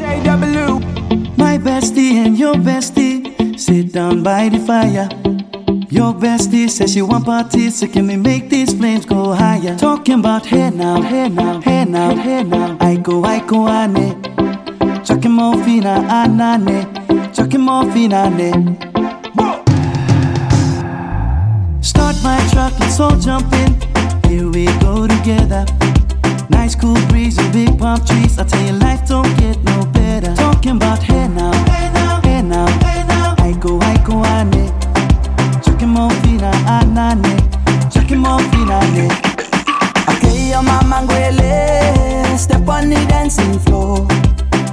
Bestie 1.65 2.17
and 2.23 2.37
your 2.37 2.53
bestie 2.53 3.59
sit 3.59 3.91
down 3.91 4.21
by 4.21 4.49
the 4.49 4.59
fire. 4.59 5.09
Your 5.89 6.13
bestie 6.13 6.69
says 6.69 6.93
she 6.93 7.01
want 7.01 7.25
parties, 7.25 7.79
so 7.79 7.87
can 7.87 8.05
we 8.05 8.17
make 8.17 8.51
these 8.51 8.71
flames 8.75 9.03
go 9.07 9.33
higher? 9.33 9.75
Talking 9.75 10.19
about 10.19 10.45
hey 10.45 10.69
now, 10.69 11.01
hey 11.01 11.27
now, 11.27 11.59
hey 11.61 11.83
now, 11.85 12.15
hey 12.15 12.43
now. 12.43 12.77
I 12.79 12.97
go, 12.97 13.23
I 13.23 13.39
go, 13.39 13.67
ane. 13.67 14.21
Chucking 15.03 15.31
more 15.31 15.57
fina, 15.63 16.05
anane. 16.07 17.33
Chucking 17.35 17.61
more 17.61 17.91
fina, 17.91 18.15
ah, 18.15 18.29
ne. 18.29 18.51
Start 21.81 22.15
my 22.23 22.47
truck, 22.51 22.79
let's 22.79 22.99
all 22.99 23.17
jump 23.17 23.51
in. 23.53 23.73
Here 24.29 24.47
we 24.47 24.65
go 24.81 25.07
together. 25.07 25.65
Nice 26.49 26.75
cool 26.75 26.95
breeze 27.07 27.37
and 27.37 27.51
big 27.53 27.77
palm 27.77 28.03
trees. 28.05 28.37
I 28.39 28.43
tell 28.43 28.61
you, 28.65 28.73
life 28.73 29.07
don't 29.07 29.31
get 29.37 29.61
no 29.63 29.85
better. 29.87 30.33
Talking 30.35 30.77
about 30.77 31.01
hey 31.03 31.27
now, 31.27 31.51
hey 31.71 31.89
now, 31.93 32.21
hey 32.21 32.41
now, 32.41 32.67
hey 32.85 33.03
now. 33.07 33.35
I 33.39 33.51
go, 33.59 33.79
I 33.81 33.97
go, 34.03 34.23
ane. 34.23 34.71
Chucking 35.63 35.89
more 35.89 36.11
fina, 36.21 36.51
anane. 36.67 37.35
Chucking 37.91 38.19
more 38.19 38.39
fina, 38.51 38.79
ne. 38.93 39.07
Okay, 40.09 40.49
your 40.49 40.63
mama 40.63 41.01
ngwele 41.01 42.37
Step 42.37 42.67
on 42.67 42.89
the 42.89 43.05
dancing 43.09 43.59
floor 43.59 44.07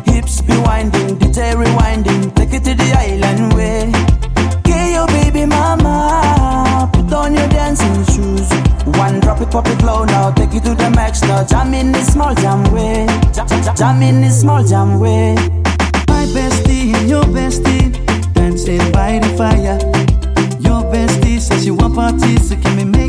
Hips 0.05 0.41
be 0.43 0.57
winding, 0.59 1.17
DJ 1.19 1.55
rewinding 1.55 2.35
Take 2.35 2.55
it 2.55 2.65
to 2.65 2.75
the 2.75 2.93
island 2.99 3.53
way 3.55 3.91
Okay, 4.59 4.93
your 4.93 5.07
baby 5.09 5.47
mama 5.47 6.89
Put 6.93 7.13
on 7.13 7.35
your 7.35 7.49
dancing 7.49 8.05
shoes 8.07 8.62
Drop 9.21 9.41
it, 9.41 9.51
pop 9.51 9.67
it 9.67 9.83
low 9.83 10.05
now. 10.05 10.31
Take 10.31 10.55
you 10.55 10.61
to 10.61 10.75
the 10.75 10.91
max 10.91 11.23
now. 11.23 11.45
Jam 11.45 11.75
in 11.75 11.93
this 11.93 12.13
small 12.13 12.35
jam 12.35 12.63
way. 12.73 13.07
Jam, 13.33 13.47
jam, 13.49 13.77
jam 13.77 14.03
in 14.03 14.21
this 14.21 14.41
small 14.41 14.65
jam 14.65 15.01
way. 15.01 15.35
My 16.09 16.25
bestie 16.35 16.95
and 16.95 17.09
your 17.09 17.25
bestie 17.25 17.93
dancing 18.35 18.93
by 18.93 19.19
the 19.19 19.29
fire. 19.37 19.79
Your 20.61 20.83
bestie 20.93 21.41
says 21.41 21.65
she 21.65 21.71
want 21.71 21.95
parties, 21.95 22.49
so 22.49 22.57
give 22.57 22.87
me. 22.87 23.02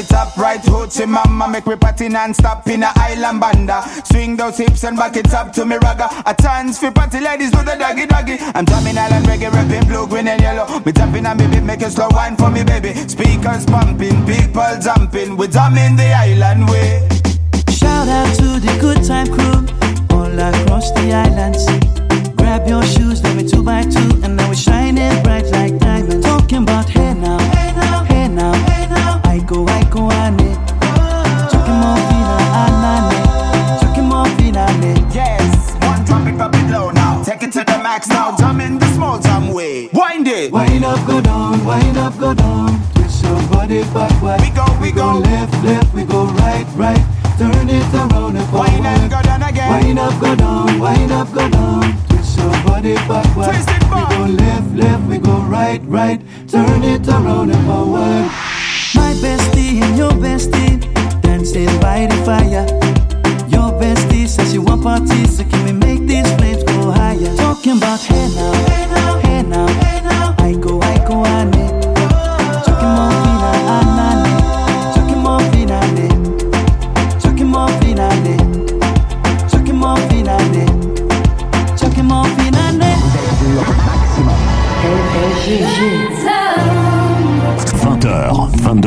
Right 0.00 0.62
hoochie 0.62 1.06
mama, 1.06 1.46
make 1.46 1.66
me 1.66 1.76
party 1.76 2.08
non-stop 2.08 2.66
in 2.68 2.82
a 2.82 2.90
island 2.96 3.38
banda. 3.38 3.82
Swing 4.04 4.34
those 4.34 4.56
hips 4.56 4.82
and 4.84 4.96
back 4.96 5.14
it 5.16 5.32
up 5.34 5.52
to 5.52 5.66
me 5.66 5.76
ragga. 5.76 6.08
A 6.24 6.34
chance 6.40 6.78
for 6.78 6.90
party 6.90 7.20
ladies 7.20 7.50
do 7.50 7.58
the 7.58 7.76
doggy 7.76 8.06
doggy. 8.06 8.38
I'm 8.54 8.64
jamming 8.64 8.96
island 8.96 9.26
reggae, 9.26 9.52
rapping 9.52 9.86
blue, 9.86 10.06
green 10.06 10.28
and 10.28 10.40
yellow. 10.40 10.80
Me 10.80 10.92
tapping 10.92 11.26
on 11.26 11.36
me 11.36 11.46
beat, 11.48 11.62
make 11.62 11.82
a 11.82 11.90
slow 11.90 12.08
wine 12.12 12.36
for 12.36 12.50
me 12.50 12.64
baby. 12.64 12.94
Speakers 12.94 13.66
pumping, 13.66 14.24
people 14.24 14.78
jumping. 14.80 15.36
We 15.36 15.48
jamming 15.48 15.96
the 15.96 16.12
island 16.14 16.70
way. 16.70 17.06
Shout 17.68 18.08
out 18.08 18.34
to 18.36 18.58
the 18.58 18.78
good 18.80 19.04
time 19.04 19.26
crew 19.26 19.66
all 20.16 20.32
across 20.32 20.90
the 20.92 21.12
island 21.12 21.56
sea. 21.56 21.80
Grab 22.36 22.66
your 22.66 22.82
shoes, 22.84 23.22
let 23.22 23.36
me 23.36 23.46
two 23.46 23.62
by 23.62 23.82
two, 23.82 24.22
and 24.24 24.36
now 24.36 24.48
we're 24.48 24.54
shining 24.54 25.22
bright 25.22 25.44
like 25.52 25.78
diamonds. 25.78 26.24
Talking 26.24 26.62
about 26.62 26.88
hey 26.88 27.12
now, 27.12 27.38
hey 27.38 27.72
now, 27.76 28.04
hey 28.04 28.28
now, 28.28 28.52
hey 28.54 28.86
now. 28.88 29.20
I 29.24 29.38
go, 29.46 29.64
I 30.00 30.08
go, 30.08 30.08
I 30.08 30.30
need. 30.30 30.56
Chucking 31.52 31.78
more 31.82 32.00
fina, 32.08 32.36
anane. 32.64 33.80
Chucking 33.80 34.08
more 34.08 34.28
fina, 34.36 34.64
Yes, 35.12 35.74
one 35.84 36.04
drop 36.04 36.26
it, 36.26 36.36
drop 36.36 36.54
it 36.54 36.70
low 36.70 36.90
now. 36.90 37.22
Take 37.22 37.42
it 37.42 37.52
to 37.52 37.64
the 37.64 37.78
max 37.82 38.08
now. 38.08 38.36
Jam 38.36 38.60
in 38.60 38.78
the 38.78 38.86
small 38.94 39.18
jam 39.18 39.52
way. 39.52 39.90
Wind 39.92 40.28
it. 40.28 40.52
Wind 40.52 40.84
up, 40.84 41.06
go 41.06 41.20
down, 41.20 41.64
wind 41.64 41.98
up, 41.98 42.18
go 42.18 42.32
down. 42.32 42.80
Twist 42.94 43.24
your 43.24 43.42
body 43.48 43.82
backward. 43.92 44.40
We 44.40 44.50
go, 44.50 44.66
we 44.80 44.92
go. 44.92 45.18
left, 45.18 45.52
left, 45.64 45.94
we 45.94 46.04
go 46.04 46.24
right, 46.24 46.66
right. 46.76 47.04
Turn 47.36 47.68
it 47.68 47.94
around 47.94 48.36
and 48.36 48.48
forward. 48.48 48.70
Wind 48.70 48.86
up, 48.86 49.10
go 49.10 49.22
down 49.22 49.42
again. 49.42 49.84
Wind 49.84 49.98
up, 49.98 50.20
go 50.20 50.34
down, 50.34 50.78
wind 50.78 51.12
up, 51.12 51.32
go 51.32 51.48
down. 51.50 51.82
Twist 52.08 52.38
your 52.38 52.52
body 52.64 52.94
backward. 52.94 53.52
Twist 53.52 53.68
it 53.68 53.82
We 53.84 53.88
go 53.90 54.24
left, 54.44 54.74
left, 54.74 55.04
we 55.08 55.18
go 55.18 55.40
right, 55.42 55.82
right. 55.84 56.20
Turn 56.48 56.84
it 56.84 57.06
around 57.08 57.50
and 57.50 57.66
forward. 57.66 58.49
My 59.00 59.12
bestie 59.24 59.80
and 59.84 59.96
your 59.96 60.14
bestie 60.24 60.76
dancing 61.22 61.72
by 61.80 62.06
the 62.10 62.18
fire. 62.28 62.66
Your 63.54 63.70
bestie 63.80 64.28
says 64.28 64.52
you 64.54 64.62
want 64.62 64.82
parties, 64.82 65.36
so 65.36 65.44
can 65.44 65.64
we 65.64 65.72
make 65.72 66.00
these 66.06 66.30
flames 66.36 66.62
go 66.64 66.90
higher? 66.90 67.34
Talking 67.36 67.78
about 67.78 68.00
hey 68.00 68.28
now, 68.36 68.52
hey 68.68 68.86
now, 68.94 69.18
hey 69.18 69.42
now, 69.42 69.66
hey 69.66 69.76
now. 69.84 69.89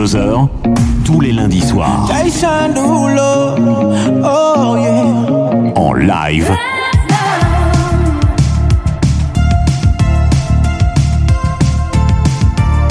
22h, 0.04 0.50
tous 1.06 1.22
les 1.22 1.32
lundis 1.32 1.62
soirs, 1.62 2.10
oh 4.22 4.76
yeah. 4.78 5.72
en 5.76 5.94
live. 5.94 6.52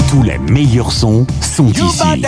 Tous 0.09 0.23
les 0.23 0.39
meilleurs 0.39 0.91
sons 0.91 1.27
sont 1.39 1.67
ici. 1.67 2.23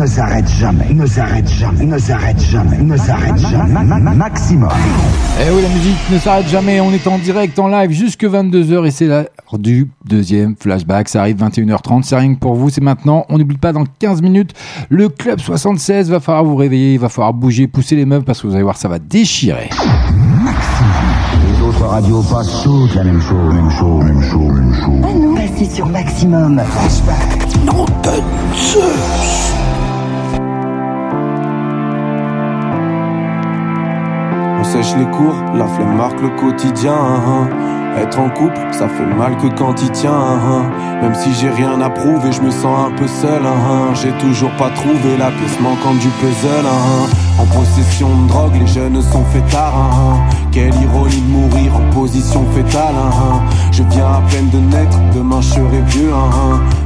Ne 0.00 0.06
s'arrête 0.06 0.48
jamais, 0.48 0.94
ne 0.94 1.04
s'arrête 1.04 1.46
jamais, 1.46 1.84
ne 1.84 1.98
s'arrête 1.98 2.40
jamais, 2.40 2.78
ne 2.78 2.96
s'arrête 2.96 3.36
jamais. 3.36 3.70
Ma- 3.70 3.82
ma- 3.84 3.98
ma- 3.98 4.14
Maximum. 4.14 4.70
Eh 5.38 5.50
oui, 5.54 5.60
la 5.62 5.68
musique 5.68 5.96
ne 6.10 6.18
s'arrête 6.18 6.48
jamais. 6.48 6.80
On 6.80 6.90
est 6.90 7.06
en 7.06 7.18
direct, 7.18 7.58
en 7.58 7.68
live 7.68 7.90
jusque 7.90 8.24
22h 8.24 8.86
et 8.86 8.90
c'est 8.90 9.04
l'heure 9.06 9.26
du 9.58 9.90
deuxième 10.06 10.56
flashback. 10.58 11.10
Ça 11.10 11.20
arrive 11.20 11.36
21h30. 11.36 12.04
C'est 12.04 12.16
rien 12.16 12.34
que 12.34 12.38
pour 12.38 12.54
vous. 12.54 12.70
C'est 12.70 12.80
maintenant. 12.80 13.26
On 13.28 13.36
n'oublie 13.36 13.58
pas 13.58 13.72
dans 13.74 13.84
15 13.98 14.22
minutes 14.22 14.52
le 14.88 15.10
club 15.10 15.38
76. 15.38 16.08
Va 16.10 16.20
falloir 16.20 16.44
vous 16.44 16.56
réveiller. 16.56 16.94
Il 16.94 16.98
va 17.00 17.10
falloir 17.10 17.34
bouger, 17.34 17.66
pousser 17.66 17.94
les 17.94 18.06
meubles 18.06 18.24
parce 18.24 18.40
que 18.40 18.46
vous 18.46 18.54
allez 18.54 18.62
voir, 18.62 18.78
ça 18.78 18.88
va 18.88 18.98
déchirer. 18.98 19.68
Les 21.44 21.62
autres 21.66 21.84
radios 21.84 22.22
passent 22.22 22.62
toutes 22.62 22.94
la 22.94 23.04
même 23.04 23.20
chose, 23.20 23.54
même 23.54 23.70
chose, 23.70 24.04
même 24.04 24.22
chose, 24.22 24.52
même 24.60 24.74
chose. 24.74 25.04
Ah 25.04 25.14
non, 25.14 25.34
passez 25.34 25.66
sur 25.74 25.86
Maximum. 25.86 26.62
Non, 27.66 27.84
de 28.02 28.22
Zeus. 28.56 29.49
Sèche 34.70 34.94
les 34.96 35.06
cours, 35.06 35.34
la 35.54 35.66
flemme 35.66 35.96
marque 35.96 36.20
le 36.20 36.28
quotidien. 36.30 36.94
Être 37.98 38.20
en 38.20 38.30
couple, 38.30 38.60
ça 38.70 38.86
fait 38.88 39.06
mal 39.18 39.36
que 39.36 39.48
quand 39.48 39.74
il 39.82 39.90
tient. 39.90 40.38
Même 41.02 41.14
si 41.14 41.34
j'ai 41.34 41.50
rien 41.50 41.80
à 41.80 41.90
prouver, 41.90 42.30
je 42.30 42.40
me 42.40 42.52
sens 42.52 42.86
un 42.86 42.92
peu 42.96 43.08
seul. 43.08 43.42
J'ai 43.94 44.12
toujours 44.24 44.52
pas 44.52 44.70
trouvé 44.70 45.16
la 45.18 45.30
pièce 45.32 45.58
manquante 45.60 45.98
du 45.98 46.08
puzzle. 46.20 46.68
En 47.36 47.46
possession 47.46 48.08
de 48.22 48.28
drogue, 48.28 48.54
les 48.60 48.66
jeunes 48.66 49.02
sont 49.02 49.24
fêtards. 49.32 50.20
Quelle 50.52 50.74
ironie 50.82 51.20
de 51.20 51.32
mourir 51.32 51.72
en 51.74 51.92
position 51.92 52.44
fétale. 52.54 52.94
Je 53.72 53.82
viens 53.90 54.06
à 54.06 54.22
peine 54.30 54.50
de 54.50 54.58
naître, 54.58 54.98
demain 55.12 55.40
je 55.40 55.48
serai 55.48 55.80
vieux. 55.88 56.12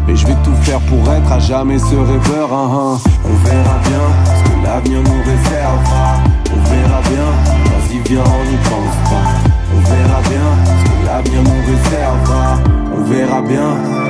Mais 0.06 0.16
je 0.16 0.27
vais 0.27 0.36
tout 0.43 0.55
faire 0.62 0.81
pour 0.81 1.12
être 1.12 1.31
à 1.31 1.39
jamais 1.39 1.78
ce 1.78 1.97
rêveur. 1.97 2.48
On 2.51 3.36
verra 3.44 3.77
bien 3.85 4.05
ce 4.24 4.43
que 4.48 4.56
l'avenir 4.65 5.01
nous 5.02 5.20
réservera. 5.20 6.16
On 6.51 6.61
verra 6.70 7.01
bien, 7.11 7.63
vas-y 7.94 8.08
viens 8.08 8.24
on 8.24 8.44
n'y 8.50 8.56
pense 8.56 9.10
pas. 9.10 9.26
On 9.74 9.80
verra 9.80 10.20
bien 10.22 10.48
ce 10.64 10.84
que 10.84 11.06
l'avenir 11.06 11.42
nous 11.42 11.60
réservera. 11.66 12.58
On 12.96 13.02
verra 13.04 13.42
bien, 13.42 14.03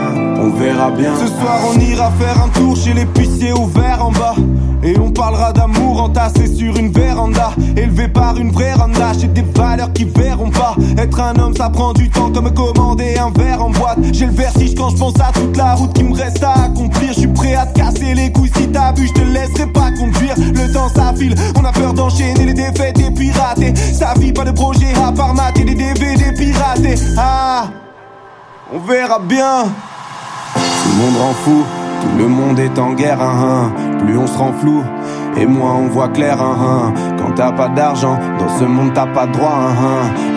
on 0.45 0.51
verra 0.51 0.91
bien. 0.91 1.15
Ce 1.17 1.27
soir 1.27 1.59
on 1.69 1.79
ira 1.81 2.11
faire 2.13 2.43
un 2.43 2.49
tour 2.49 2.77
chez 2.77 2.93
l'épicier 2.93 3.53
ouvert 3.53 4.05
en 4.05 4.13
bas. 4.13 4.35
Et 4.83 4.99
on 4.99 5.11
parlera 5.11 5.53
d'amour 5.53 6.03
entassé 6.03 6.47
sur 6.47 6.77
une 6.77 6.93
véranda. 6.93 7.53
Élevé 7.77 8.09
par 8.09 8.37
une 8.37 8.51
vraie 8.51 8.75
randa 8.75 9.13
J'ai 9.19 9.29
des 9.29 9.45
valeurs 9.57 9.93
qui 9.95 10.05
verront 10.05 10.51
pas. 10.51 10.77
Être 10.99 11.21
un 11.21 11.39
homme 11.39 11.57
ça 11.57 11.71
prend 11.71 11.95
du 11.95 12.11
temps 12.11 12.31
comme 12.31 12.53
commander 12.53 13.17
un 13.17 13.31
verre 13.31 13.65
en 13.65 13.71
boîte. 13.71 13.99
J'ai 14.13 14.27
le 14.27 14.33
vertige 14.33 14.75
quand 14.75 14.91
je 14.91 14.97
pense 14.97 15.15
à 15.21 15.33
toute 15.33 15.57
la 15.57 15.75
route 15.75 15.93
qui 15.95 16.05
me 16.05 16.15
reste 16.15 16.43
à 16.43 16.65
accomplir. 16.65 17.13
Je 17.15 17.21
suis 17.21 17.29
prêt 17.29 17.55
à 17.55 17.67
te 17.67 17.79
casser 17.79 18.15
les 18.15 18.31
couilles 18.31 18.53
si 18.55 18.69
t'as 18.69 18.93
bu 18.93 19.07
Je 19.07 19.13
te 19.15 19.23
laisserai 19.23 19.67
pas 19.73 19.91
conduire. 19.99 20.35
Le 20.37 20.73
temps 20.73 20.91
s'affile 20.91 21.35
On 21.59 21.65
a 21.65 21.73
peur 21.73 21.95
d'enchaîner 21.95 22.45
les 22.45 22.55
défaites 22.55 22.99
et 22.99 23.11
pirater 23.11 23.75
Sa 23.77 24.13
vie 24.15 24.33
pas 24.33 24.45
de 24.45 24.53
projet 24.53 24.93
à 25.07 25.11
part 25.11 25.35
mater 25.35 25.65
des 25.65 25.75
DVD 25.75 26.33
piratés. 26.37 26.97
Ah 27.17 27.69
on 28.73 28.79
verra 28.79 29.19
bien 29.19 29.67
le 30.95 31.03
monde 31.03 31.17
rend 31.17 31.33
fou, 31.33 31.65
tout 32.03 32.19
le 32.19 32.29
monde 32.29 32.59
est 32.59 32.79
en 32.79 32.93
guerre 32.93 33.21
hein, 33.21 33.35
hein. 33.43 33.97
Plus 33.99 34.17
on 34.17 34.27
se 34.27 34.39
rend 34.39 34.53
flou 34.53 34.83
et 35.37 35.47
moins 35.47 35.75
on 35.75 35.89
voit 35.89 36.09
clair 36.09 36.41
hein. 36.41 36.93
Quand 37.19 37.33
t'as 37.35 37.53
pas 37.53 37.69
d'argent, 37.69 38.19
dans 38.39 38.59
ce 38.59 38.65
monde 38.65 38.93
t'as 38.95 39.07
pas 39.07 39.27
de 39.27 39.33
droit. 39.33 39.59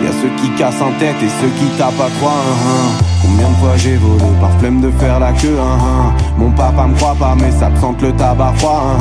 Y 0.02 0.06
a 0.06 0.12
ceux 0.20 0.30
qui 0.40 0.50
cassent 0.56 0.82
en 0.82 0.90
tête 0.98 1.16
et 1.22 1.28
ceux 1.40 1.48
qui 1.58 1.66
tapent 1.78 2.00
à 2.00 2.10
trois. 2.18 2.42
Combien 3.22 3.48
de 3.48 3.54
fois 3.54 3.76
j'ai 3.76 3.96
volé 3.96 4.24
par 4.40 4.50
flemme 4.58 4.80
de 4.80 4.90
faire 4.92 5.20
la 5.20 5.32
queue. 5.32 5.58
Mon 6.36 6.50
papa 6.50 6.86
me 6.86 6.94
croit 6.96 7.14
pas 7.14 7.36
mais 7.40 7.50
ça 7.50 7.70
sente 7.80 8.02
le 8.02 8.12
tabac 8.12 8.52
froid. 8.56 8.96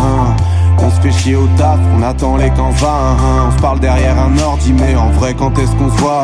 On 0.80 0.92
se 0.92 1.02
fait 1.02 1.12
chier 1.12 1.36
au 1.36 1.48
taf, 1.58 1.80
on 1.98 2.04
attend 2.04 2.38
les 2.38 2.52
camps. 2.52 2.70
On 2.70 3.52
se 3.52 3.62
parle 3.62 3.80
derrière 3.80 4.16
un 4.20 4.38
ordi 4.38 4.74
mais 4.74 4.96
en 4.96 5.10
vrai 5.10 5.34
quand 5.34 5.58
est-ce 5.58 5.72
qu'on 5.72 5.90
se 5.90 5.98
voit. 5.98 6.24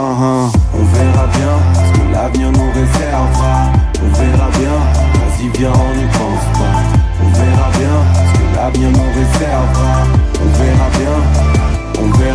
On 0.76 0.84
verra 0.84 1.26
bien 1.28 1.56
ce 1.74 2.00
que 2.00 2.12
l'avenir 2.14 2.52
nous 2.52 2.72
réservera 2.72 3.72
On 4.04 4.14
verra 4.16 4.50
bien, 4.60 5.13
vas-y 5.44 5.58
viens 5.58 5.72
on 5.72 5.96
n'y 5.96 6.06
pense 6.06 6.58
pas. 6.58 6.80
On 7.22 7.30
verra 7.30 7.70
bien 7.78 7.96
ce 8.14 8.40
que 8.40 8.56
l'avenir 8.56 8.90
nous 8.92 9.10
réservera. 9.14 10.08
On 10.42 10.48
verra 10.58 10.90
bien, 10.98 11.53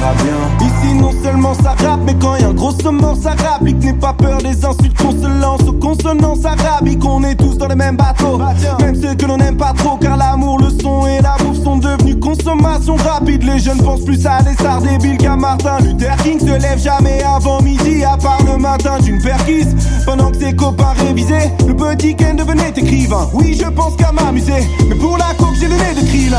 verra 0.08 0.14
bien. 0.22 0.66
Ici 0.66 0.94
non 0.94 1.10
seulement 1.22 1.54
ça 1.54 1.70
rappe 1.70 2.00
mais 2.04 2.14
quand 2.20 2.36
y 2.36 2.44
a 2.44 2.48
un 2.48 2.54
gros 2.54 2.72
somment 2.82 3.14
ça 3.20 3.30
rapplique 3.30 3.82
N'aie 3.82 3.92
pas 3.92 4.12
peur 4.12 4.38
des 4.38 4.64
insultes 4.64 4.96
qu'on 4.98 5.12
se 5.12 5.40
lance 5.40 5.62
aux 5.62 5.72
consonances 5.72 6.44
arabiques 6.44 7.04
On 7.04 7.22
est 7.24 7.34
tous 7.34 7.56
dans 7.56 7.68
le 7.68 7.74
même 7.74 7.96
bateau. 7.96 8.38
Même 8.80 8.94
ceux 8.94 9.14
que 9.14 9.26
l'on 9.26 9.36
n'aime 9.36 9.56
pas 9.56 9.72
trop 9.72 9.96
Car 9.96 10.16
l'amour, 10.16 10.58
le 10.60 10.70
son 10.70 11.06
et 11.06 11.20
la 11.20 11.36
bouffe 11.38 11.62
sont 11.62 11.78
devenus 11.78 12.16
consommation 12.20 12.96
rapide. 12.96 13.42
Les 13.44 13.58
jeunes 13.58 13.82
pensent 13.82 14.04
plus 14.04 14.26
à 14.26 14.42
des 14.42 14.54
stars 14.54 14.82
débiles 14.82 15.18
qu'à 15.18 15.36
Martin 15.36 15.78
Luther 15.80 16.16
King. 16.22 16.38
Se 16.40 16.60
lève 16.60 16.78
jamais 16.78 17.22
avant 17.22 17.60
midi 17.62 18.04
à 18.04 18.16
part 18.16 18.42
le 18.44 18.58
matin 18.58 18.98
d'une 19.00 19.20
perquise. 19.20 19.74
Pendant 20.04 20.30
que 20.30 20.38
ses 20.38 20.54
copains 20.54 20.94
révisaient 21.06 21.52
Le 21.66 21.74
petit 21.74 22.16
Ken 22.16 22.36
devenait 22.36 22.72
écrivain. 22.76 23.28
Oui 23.34 23.58
je 23.58 23.68
pense 23.68 23.96
qu'à 23.96 24.12
m'amuser 24.12 24.66
Mais 24.88 24.94
pour 24.94 25.18
la 25.18 25.34
coke 25.36 25.54
j'ai 25.60 25.68
le 25.68 25.74
nez 25.74 26.00
de 26.00 26.06
krill 26.06 26.36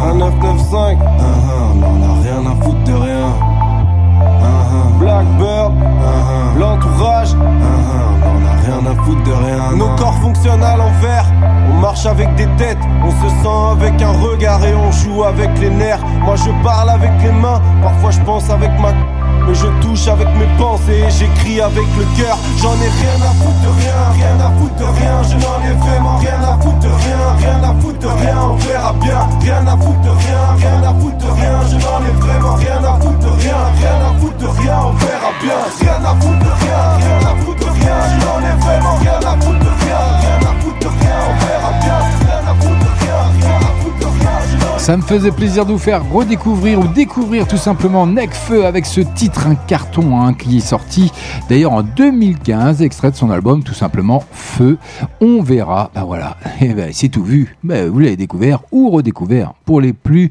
1995 0.00 0.96
uh-huh. 0.96 1.60
on 1.74 1.82
en 1.82 2.02
a 2.02 2.22
rien 2.22 2.50
à 2.50 2.64
foutre 2.64 2.84
de 2.84 2.92
rien. 2.92 3.28
Uh-huh. 4.20 4.98
Blackbird. 4.98 5.72
Uh-huh. 5.72 6.58
L'entourage. 6.58 7.34
On 7.34 8.28
en 8.28 8.46
a 8.46 8.52
rien 8.64 8.90
à 8.90 9.04
foutre 9.04 9.22
de 9.22 9.32
rien 9.32 9.76
Nos 9.76 9.94
corps 9.96 10.18
fonctionnent 10.22 10.62
à 10.62 10.76
l'envers. 10.76 11.26
On 11.70 11.80
marche 11.80 12.06
avec 12.06 12.34
des 12.36 12.46
têtes. 12.56 12.78
On 13.04 13.10
se 13.10 13.28
sent 13.42 13.84
avec 13.84 14.00
un 14.00 14.12
regard 14.12 14.64
Et 14.64 14.74
on 14.74 14.90
joue 14.90 15.22
avec 15.24 15.50
les 15.58 15.70
nerfs. 15.70 16.04
Moi 16.24 16.36
je 16.36 16.50
parle 16.64 16.90
avec 16.90 17.12
les 17.22 17.32
mains. 17.32 17.60
Parfois 17.82 18.10
je 18.10 18.20
pense 18.20 18.48
avec 18.48 18.70
ma 18.80 18.92
je 19.54 19.66
touche 19.80 20.08
avec 20.08 20.28
mes 20.36 20.46
pensées, 20.58 21.04
j'écris 21.08 21.60
avec 21.60 21.86
le 21.98 22.04
cœur. 22.16 22.36
J'en 22.60 22.74
ai 22.74 22.90
rien 23.00 23.18
à 23.22 23.32
foutre 23.40 23.60
de 23.64 23.70
rien, 23.80 23.98
rien 24.14 24.36
à 24.40 24.50
foutre 24.58 24.76
de 24.76 24.84
rien. 24.84 25.22
Je 25.22 25.34
n'en 25.34 25.58
ai 25.64 25.74
vraiment 25.74 26.16
rien 26.18 26.40
à 26.42 26.58
foutre 26.60 26.78
de 26.78 26.88
rien, 26.88 27.22
rien 27.38 27.62
à 27.62 27.74
foutre 27.80 27.98
de 27.98 28.06
rien. 28.06 28.36
On 28.40 28.56
verra 28.56 28.92
bien, 28.92 29.28
rien 29.40 29.66
à 29.66 29.76
foutre 29.76 30.00
de 30.00 30.10
rien, 30.10 30.42
rien 30.58 30.82
à 30.82 30.94
foutre 30.94 31.18
de 31.18 31.30
rien. 31.30 31.60
Je 31.70 31.76
n'en 31.76 32.00
ai 32.04 32.14
vraiment 32.20 32.54
rien 32.54 32.84
à 32.84 32.94
foutre 33.00 33.18
de 33.18 33.30
rien, 33.42 33.58
rien 33.80 33.96
à 34.08 34.20
foutre 34.20 34.38
de 34.38 34.46
rien. 34.46 34.78
On 34.84 34.92
verra 34.92 35.30
bien, 35.42 35.58
rien 35.80 35.98
à 36.04 36.14
foutre 36.20 36.38
de 36.38 36.52
rien, 36.62 36.80
rien 37.00 37.20
à 37.26 37.34
foutre 37.42 37.60
de 37.60 37.70
rien. 37.70 37.96
Je 38.10 38.16
n'en 38.24 38.38
ai 38.40 38.54
vraiment 38.60 38.96
rien 39.00 39.18
à 39.20 39.34
foutre 39.40 39.58
de 39.58 39.72
rien, 39.84 40.00
rien 40.20 40.38
à 40.50 40.52
foutre 40.60 40.78
de 40.80 40.88
rien. 40.88 41.16
On 41.28 41.34
verra 41.44 41.72
bien, 41.80 42.19
Ça 44.80 44.96
me 44.96 45.02
faisait 45.02 45.30
plaisir 45.30 45.66
de 45.66 45.72
vous 45.72 45.78
faire 45.78 46.10
redécouvrir 46.10 46.80
ou 46.80 46.88
découvrir 46.88 47.46
tout 47.46 47.58
simplement 47.58 48.06
Necfeu 48.06 48.64
avec 48.64 48.86
ce 48.86 49.02
titre, 49.02 49.46
un 49.46 49.54
carton 49.54 50.18
hein, 50.18 50.32
qui 50.32 50.56
est 50.56 50.60
sorti 50.60 51.12
d'ailleurs 51.50 51.72
en 51.72 51.82
2015, 51.82 52.80
extrait 52.80 53.10
de 53.10 53.16
son 53.16 53.30
album 53.30 53.62
tout 53.62 53.74
simplement 53.74 54.24
Feu. 54.32 54.78
On 55.20 55.42
verra, 55.42 55.90
ben 55.94 56.04
voilà, 56.04 56.38
et 56.62 56.72
ben 56.72 56.90
c'est 56.94 57.10
tout 57.10 57.22
vu, 57.22 57.56
ben, 57.62 57.90
vous 57.90 57.98
l'avez 57.98 58.16
découvert 58.16 58.60
ou 58.72 58.88
redécouvert 58.88 59.52
pour 59.66 59.82
les 59.82 59.92
plus 59.92 60.30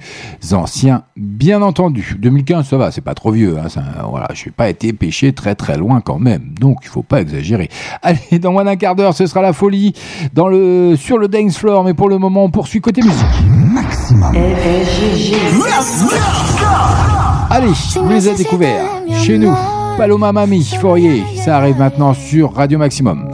anciens, 0.52 1.04
bien 1.16 1.62
entendu. 1.62 2.18
2015, 2.20 2.68
ça 2.68 2.78
va, 2.78 2.92
c'est 2.92 3.02
pas 3.02 3.14
trop 3.14 3.32
vieux, 3.32 3.56
hein, 3.60 3.68
voilà, 4.10 4.30
je 4.34 4.46
n'ai 4.46 4.52
pas 4.52 4.68
été 4.68 4.94
pêché 4.94 5.32
très 5.32 5.54
très 5.54 5.78
loin 5.78 6.02
quand 6.02 6.20
même, 6.20 6.56
donc 6.60 6.80
il 6.82 6.90
faut 6.90 7.04
pas 7.04 7.22
exagérer. 7.22 7.70
Allez, 8.02 8.40
dans 8.40 8.52
moins 8.52 8.66
d'un 8.66 8.78
quart 8.78 8.96
d'heure, 8.96 9.14
ce 9.14 9.28
sera 9.28 9.44
la 9.44 9.54
folie 9.54 9.94
dans 10.34 10.48
le, 10.48 10.96
sur 10.98 11.20
le 11.20 11.28
dance 11.28 11.60
floor, 11.60 11.84
mais 11.84 11.94
pour 11.94 12.10
le 12.10 12.18
moment, 12.18 12.46
on 12.46 12.50
poursuit 12.50 12.82
côté 12.82 13.04
musique. 13.04 13.26
Maximum. 13.48 14.39
Allez, 17.50 17.74
vous 17.96 18.10
les 18.10 18.28
avez 18.28 18.38
découverts 18.38 18.86
chez 19.24 19.38
nous. 19.38 19.56
Paloma 19.98 20.32
Mami, 20.32 20.64
Fourier, 20.80 21.24
ça 21.44 21.58
arrive 21.58 21.78
maintenant 21.78 22.14
sur 22.14 22.54
Radio 22.54 22.78
Maximum. 22.78 23.30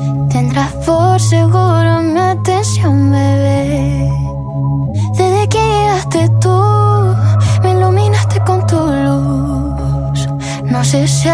Si. 10.86 11.26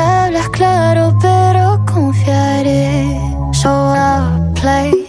So 3.61 3.69
I'll 3.69 4.51
play 4.55 5.00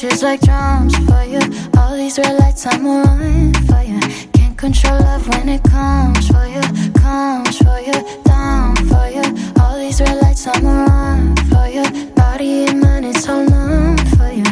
bushes 0.00 0.22
like 0.22 0.40
drums 0.40 0.94
for 1.06 1.24
you. 1.24 1.40
All 1.76 1.96
these 1.96 2.18
red 2.18 2.38
lights, 2.38 2.66
I'm 2.66 2.86
on 2.86 3.52
you. 3.84 4.00
Can't 4.32 4.56
control 4.56 4.98
love 5.00 5.26
when 5.28 5.48
it 5.48 5.62
comes 5.64 6.28
for 6.28 6.46
you, 6.46 6.60
comes 6.94 7.58
for 7.58 7.80
you, 7.80 7.98
down 8.24 8.76
for 8.76 9.08
you. 9.08 9.24
All 9.60 9.76
these 9.76 10.00
red 10.00 10.22
lights, 10.22 10.46
I'm 10.46 10.66
on 10.66 11.36
for 11.50 11.66
you. 11.66 11.84
Body 12.14 12.66
and 12.66 12.80
mind, 12.80 13.06
it's 13.06 13.28
all 13.28 13.44
numb 13.44 13.96
for 14.16 14.30
you. 14.30 14.44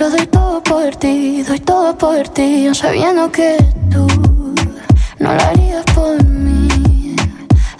Lo 0.00 0.10
doy 0.10 0.26
todo 0.26 0.62
por 0.62 0.90
ti, 0.92 1.42
doy 1.42 1.58
todo 1.58 1.96
por 1.96 2.22
ti, 2.28 2.72
sabiendo 2.74 3.30
que 3.30 3.58
tú 3.90 4.06
no 5.18 5.34
lo 5.34 5.42
harías 5.42 5.84
por 5.94 6.22
mí. 6.24 7.16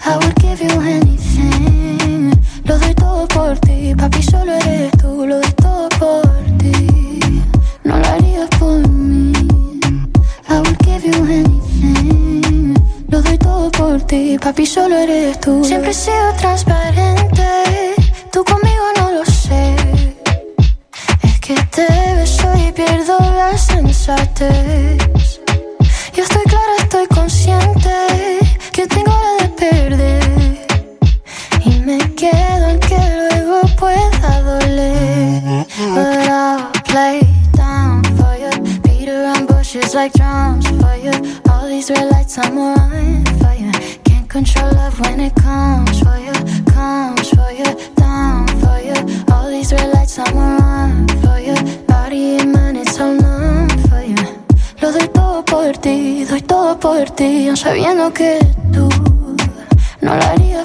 I 0.05 0.15
would 0.17 0.35
give 0.41 0.61
you 0.61 0.79
anything. 0.81 2.31
Lo 2.65 2.77
doy 2.77 2.93
todo 2.93 3.27
por 3.27 3.57
ti, 3.59 3.95
papi, 3.95 4.21
solo 4.21 4.53
eres 4.53 4.91
tú. 4.97 5.25
Lo 5.25 5.39
doy 5.39 5.51
todo 5.53 5.89
por 5.97 6.28
papi, 14.39 14.65
solo 14.65 14.97
eres 14.97 15.39
tú. 15.39 15.63
Siempre 15.63 15.91
he 15.91 15.93
sido 15.93 16.33
transparente, 16.33 17.43
tú 18.31 18.43
conmigo 18.43 18.85
no 18.97 19.11
lo 19.11 19.25
sé. 19.25 19.75
Es 21.21 21.39
que 21.39 21.53
te 21.75 21.87
beso 22.15 22.51
y 22.57 22.71
pierdo 22.71 23.19
la 23.19 23.55
sensatez. 23.55 24.97
Yo 26.15 26.23
estoy 26.23 26.43
clara, 26.45 26.75
estoy 26.79 27.07
consciente 27.07 28.39
que 28.71 28.87
tengo 28.87 29.11
la 29.11 29.43
de 29.43 29.49
perder. 29.49 30.67
Y 31.65 31.79
me 31.81 31.99
quedo 32.15 32.69
en 32.69 32.79
que 32.79 32.99
luego 33.29 33.61
pueda 33.77 34.41
doler. 34.41 35.67
But 35.93 36.27
I'll 36.27 36.71
play 36.83 37.21
down 37.53 38.03
for 38.17 38.35
you. 38.37 38.49
Beat 38.81 39.09
around 39.09 39.47
bushes 39.47 39.93
like 39.93 40.13
drums 40.13 40.67
for 40.67 40.95
you. 40.95 41.11
All 41.51 41.67
these 41.67 41.91
red 41.91 42.09
lights, 42.11 42.39
on 42.39 42.55
you. 42.55 43.18
Control 44.29 44.71
love 44.73 44.99
when 44.99 45.19
it 45.21 45.33
comes 45.33 45.99
for 46.03 46.15
you. 46.19 46.31
Comes 46.71 47.29
for 47.29 47.51
you, 47.51 47.65
down 47.95 48.47
for 48.61 48.79
you. 48.79 48.93
All 49.33 49.49
these 49.49 49.73
red 49.73 49.91
lights, 49.91 50.19
I'm 50.19 50.37
on 50.37 51.07
for 51.23 51.39
you. 51.39 51.55
Body 51.87 52.37
and 52.37 52.51
mind, 52.53 52.77
it's 52.77 52.99
all 52.99 53.15
numb 53.15 53.69
for 53.89 54.03
you. 54.03 54.21
Lo 54.81 54.91
doy 54.91 55.07
todo 55.07 55.43
por 55.43 55.73
ti, 55.77 56.25
doy 56.25 56.41
todo 56.41 56.79
por 56.79 57.09
ti, 57.09 57.49
sabiendo 57.55 58.13
que 58.13 58.39
tú 58.71 58.87
no 60.01 60.15
lo 60.15 60.23
harías 60.23 60.58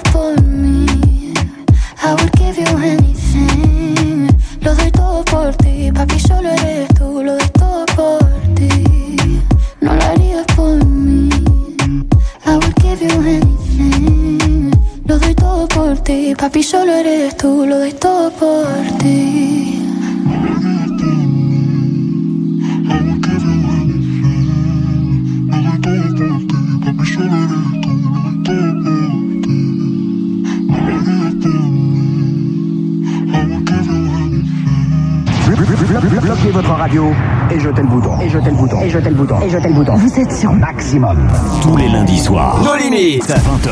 jetez 39.05 39.09
le 39.09 39.15
bouton. 39.15 39.41
Et 39.41 39.49
jetez 39.49 39.67
le 39.67 39.73
bouton. 39.73 39.95
Vous 39.95 40.19
êtes 40.19 40.31
sur 40.31 40.51
Maximum. 40.51 41.17
Tous 41.61 41.77
les 41.77 41.89
lundis 41.89 42.19
soirs. 42.19 42.61
Nos 42.63 42.75
limites. 42.75 43.23
20h, 43.23 43.69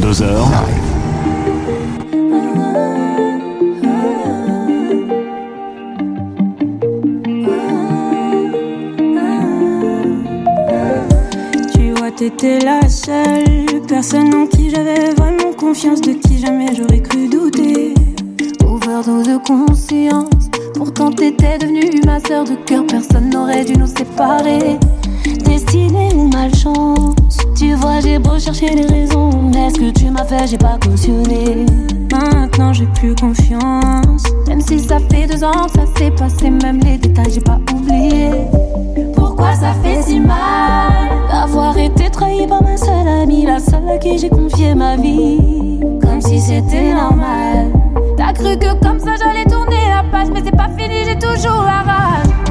22h. 0.00 0.24
Tu 11.74 11.92
vois, 11.94 12.10
t'étais 12.12 12.60
la 12.60 12.88
seule 12.88 13.82
personne 13.88 14.34
en 14.34 14.46
qui 14.46 14.70
j'avais 14.70 15.12
vraiment 15.14 15.52
confiance, 15.56 16.00
de 16.00 16.12
qui 16.12 16.38
jamais 16.38 16.74
j'aurais 16.76 17.00
cru 17.00 17.28
douter. 17.28 17.94
Overdose 18.64 19.26
de 19.26 19.38
conscience, 19.38 20.50
pourtant 20.74 21.10
t'étais 21.10 21.58
devenue 21.58 22.00
ma 22.06 22.20
sœur 22.20 22.44
de 22.44 22.54
cœur, 22.66 22.84
personne 22.86 23.27
n'aurait 23.48 23.64
dû 23.64 23.76
nous 23.76 23.86
séparer. 23.86 24.78
Destinée 25.44 26.10
ou 26.14 26.28
malchance, 26.28 27.38
tu 27.56 27.74
vois, 27.74 28.00
j'ai 28.00 28.18
beau 28.18 28.38
chercher 28.38 28.74
les 28.74 28.86
raisons, 28.86 29.30
mais 29.52 29.70
ce 29.70 29.80
que 29.80 29.90
tu 29.90 30.10
m'as 30.10 30.24
fait, 30.24 30.46
j'ai 30.46 30.58
pas 30.58 30.78
cautionné. 30.82 31.66
Maintenant 32.10 32.72
j'ai 32.72 32.86
plus 32.86 33.14
confiance, 33.14 34.22
même 34.46 34.60
si 34.60 34.78
ça 34.78 34.98
fait 35.10 35.26
deux 35.26 35.44
ans 35.44 35.68
ça 35.74 35.82
s'est 35.96 36.10
passé, 36.10 36.50
même 36.50 36.80
les 36.80 36.96
détails 36.96 37.30
j'ai 37.32 37.40
pas 37.40 37.58
oublié. 37.72 38.30
Pourquoi 39.14 39.52
ça 39.54 39.72
fait 39.82 40.02
si 40.02 40.18
mal 40.18 41.10
d'avoir 41.30 41.76
été 41.76 42.08
trahi 42.10 42.46
par 42.46 42.62
ma 42.62 42.76
seule 42.76 43.08
amie, 43.22 43.44
la 43.44 43.58
seule 43.58 43.88
à 43.94 43.98
qui 43.98 44.18
j'ai 44.18 44.30
confié 44.30 44.74
ma 44.74 44.96
vie, 44.96 45.80
comme 46.00 46.20
si 46.20 46.40
c'était 46.40 46.94
normal. 46.94 47.72
T'as 48.16 48.32
cru 48.32 48.56
que 48.58 48.72
comme 48.82 48.98
ça 48.98 49.12
j'allais 49.18 49.44
tourner 49.44 49.88
la 49.88 50.02
page, 50.10 50.28
mais 50.32 50.40
c'est 50.44 50.56
pas 50.56 50.68
fini, 50.76 51.04
j'ai 51.04 51.18
toujours 51.18 51.62
la 51.62 51.82
rage. 51.82 52.47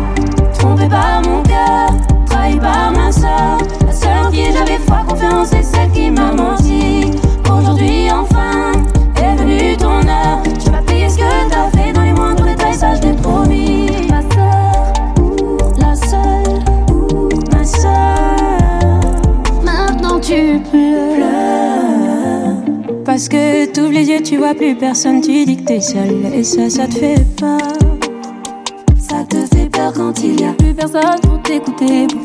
Par 0.89 1.21
mon 1.21 1.43
cœur, 1.43 1.89
trahi 2.27 2.57
par 2.57 2.91
ma 2.91 3.11
soeur, 3.11 3.57
la 3.85 3.91
seule 3.91 4.25
en 4.25 4.31
qui 4.31 4.45
j'avais 4.53 4.79
foi, 4.79 5.03
confiance, 5.07 5.49
c'est 5.49 5.63
celle 5.63 5.91
qui 5.91 6.09
m'a 6.09 6.31
menti. 6.31 7.11
Aujourd'hui 7.43 8.09
enfin 8.09 8.71
est 9.21 9.35
venue 9.35 9.75
ton 9.75 10.07
heure, 10.07 10.41
je 10.63 10.71
vais 10.71 10.81
payer 10.85 11.09
ce 11.09 11.17
que 11.17 11.49
t'as 11.49 11.69
fait 11.77 11.91
dans 11.91 12.03
les 12.03 12.13
moindres 12.13 12.45
détails, 12.45 12.73
ça 12.73 12.95
je 12.95 13.01
l'ai 13.01 13.13
promis. 13.13 13.87
Ma 14.09 14.21
soeur, 14.21 14.93
la 15.77 15.95
seule, 15.95 16.63
ma 17.51 17.65
soeur. 17.65 19.01
Maintenant 19.63 20.19
tu 20.21 20.61
pleures. 20.71 21.25
Pas 23.03 23.11
parce 23.11 23.27
que 23.27 23.65
t'ouvres 23.65 23.91
les 23.91 24.05
yeux, 24.09 24.21
tu 24.21 24.37
vois 24.37 24.53
plus 24.53 24.75
personne, 24.75 25.19
tu 25.19 25.43
dis 25.45 25.57
que 25.57 25.63
t'es 25.63 25.81
seul. 25.81 26.25
Et 26.33 26.43
ça, 26.43 26.69
ça 26.69 26.87
te 26.87 26.93
fait 26.93 27.25
peur. 27.37 27.76
Pour 31.87 32.16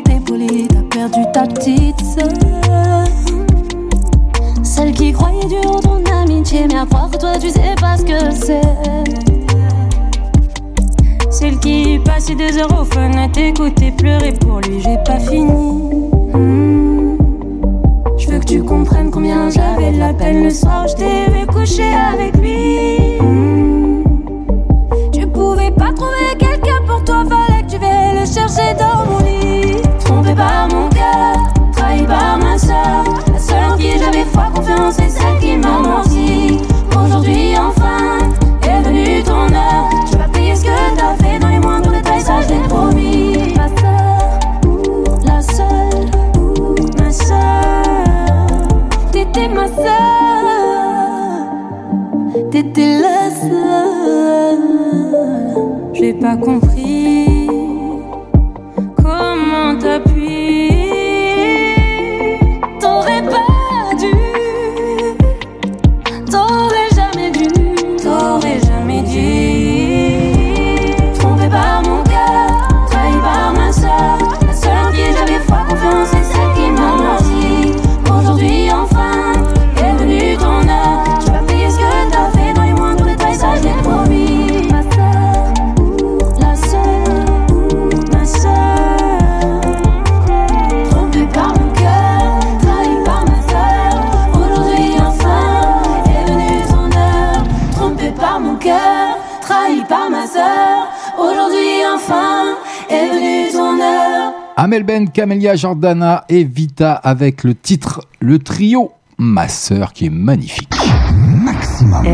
Camélia 105.12 105.56
Jordana 105.56 106.24
et 106.28 106.44
Vita 106.44 106.92
avec 106.94 107.44
le 107.44 107.54
titre 107.54 108.00
Le 108.18 108.38
Trio, 108.38 108.92
ma 109.18 109.46
sœur 109.46 109.92
qui 109.92 110.06
est 110.06 110.10
magnifique. 110.10 110.72
Maximum. 111.12 112.06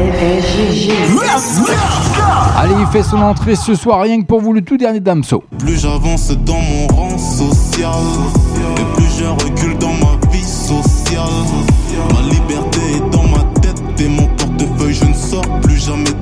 Allez, 2.56 2.74
il 2.80 2.86
fait 2.88 3.04
son 3.04 3.18
entrée 3.18 3.54
ce 3.54 3.74
soir, 3.74 4.00
rien 4.00 4.20
que 4.20 4.26
pour 4.26 4.40
vous, 4.40 4.52
le 4.52 4.62
tout 4.62 4.76
dernier 4.76 4.98
Damso. 5.00 5.44
Plus 5.58 5.80
j'avance 5.80 6.30
dans 6.44 6.60
mon 6.60 6.86
rang 6.88 7.18
social, 7.18 7.92
et 8.76 8.96
plus 8.96 9.18
je 9.18 9.24
recule 9.24 9.78
dans 9.78 9.94
ma 9.94 10.16
vie 10.32 10.42
sociale. 10.42 11.24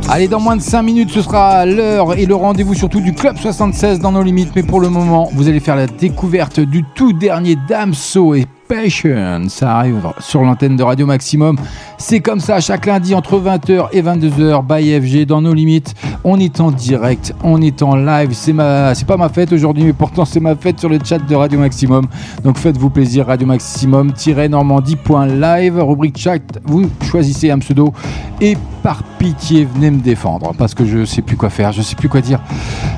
Allez, 0.08 0.28
dans 0.28 0.38
moins 0.38 0.54
de 0.54 0.62
5 0.62 0.82
minutes, 0.82 1.10
ce 1.10 1.20
sera 1.20 1.66
l'heure 1.66 2.16
et 2.16 2.26
le 2.26 2.34
rendez-vous 2.36 2.74
surtout 2.74 3.00
du 3.00 3.12
Club 3.12 3.36
76 3.38 3.98
dans 3.98 4.12
nos 4.12 4.22
limites. 4.22 4.52
Mais 4.54 4.62
pour 4.62 4.78
le 4.78 4.88
moment, 4.88 5.28
vous 5.32 5.48
allez 5.48 5.58
faire 5.58 5.74
la 5.74 5.88
découverte 5.88 6.60
du 6.60 6.84
tout 6.94 7.12
dernier 7.12 7.56
Damso 7.68 8.34
et 8.34 8.46
Passion. 8.68 9.48
Ça 9.48 9.76
arrive 9.76 9.96
sur 10.18 10.42
l'antenne 10.42 10.76
de 10.76 10.82
Radio 10.82 11.06
Maximum. 11.06 11.56
C'est 11.98 12.20
comme 12.20 12.40
ça, 12.40 12.60
chaque 12.60 12.84
lundi 12.86 13.14
entre 13.14 13.40
20h 13.40 13.88
et 13.92 14.02
22h, 14.02 14.66
by 14.66 15.00
FG, 15.00 15.26
dans 15.26 15.40
nos 15.40 15.54
limites. 15.54 15.94
On 16.24 16.40
est 16.40 16.60
en 16.60 16.70
direct, 16.70 17.34
on 17.42 17.62
est 17.62 17.82
en 17.82 17.96
live. 17.96 18.30
C'est 18.32 18.52
ma, 18.52 18.94
c'est 18.94 19.06
pas 19.06 19.16
ma 19.16 19.28
fête 19.28 19.52
aujourd'hui, 19.52 19.84
mais 19.84 19.92
pourtant 19.92 20.24
c'est 20.24 20.40
ma 20.40 20.56
fête 20.56 20.80
sur 20.80 20.88
le 20.88 20.98
chat 21.02 21.18
de 21.18 21.34
Radio 21.34 21.58
Maximum. 21.58 22.06
Donc 22.44 22.58
faites-vous 22.58 22.90
plaisir, 22.90 23.26
Radio 23.26 23.46
Maximum-normandie.live, 23.46 25.78
rubrique 25.78 26.18
chat. 26.18 26.42
Vous 26.64 26.88
choisissez 27.08 27.50
un 27.50 27.58
pseudo 27.58 27.92
et 28.40 28.56
par 28.82 29.02
pitié, 29.18 29.64
venez 29.64 29.90
me 29.90 30.00
défendre 30.00 30.52
parce 30.56 30.74
que 30.74 30.84
je 30.84 31.04
sais 31.04 31.22
plus 31.22 31.36
quoi 31.36 31.50
faire, 31.50 31.72
je 31.72 31.82
sais 31.82 31.96
plus 31.96 32.08
quoi 32.08 32.20
dire. 32.20 32.40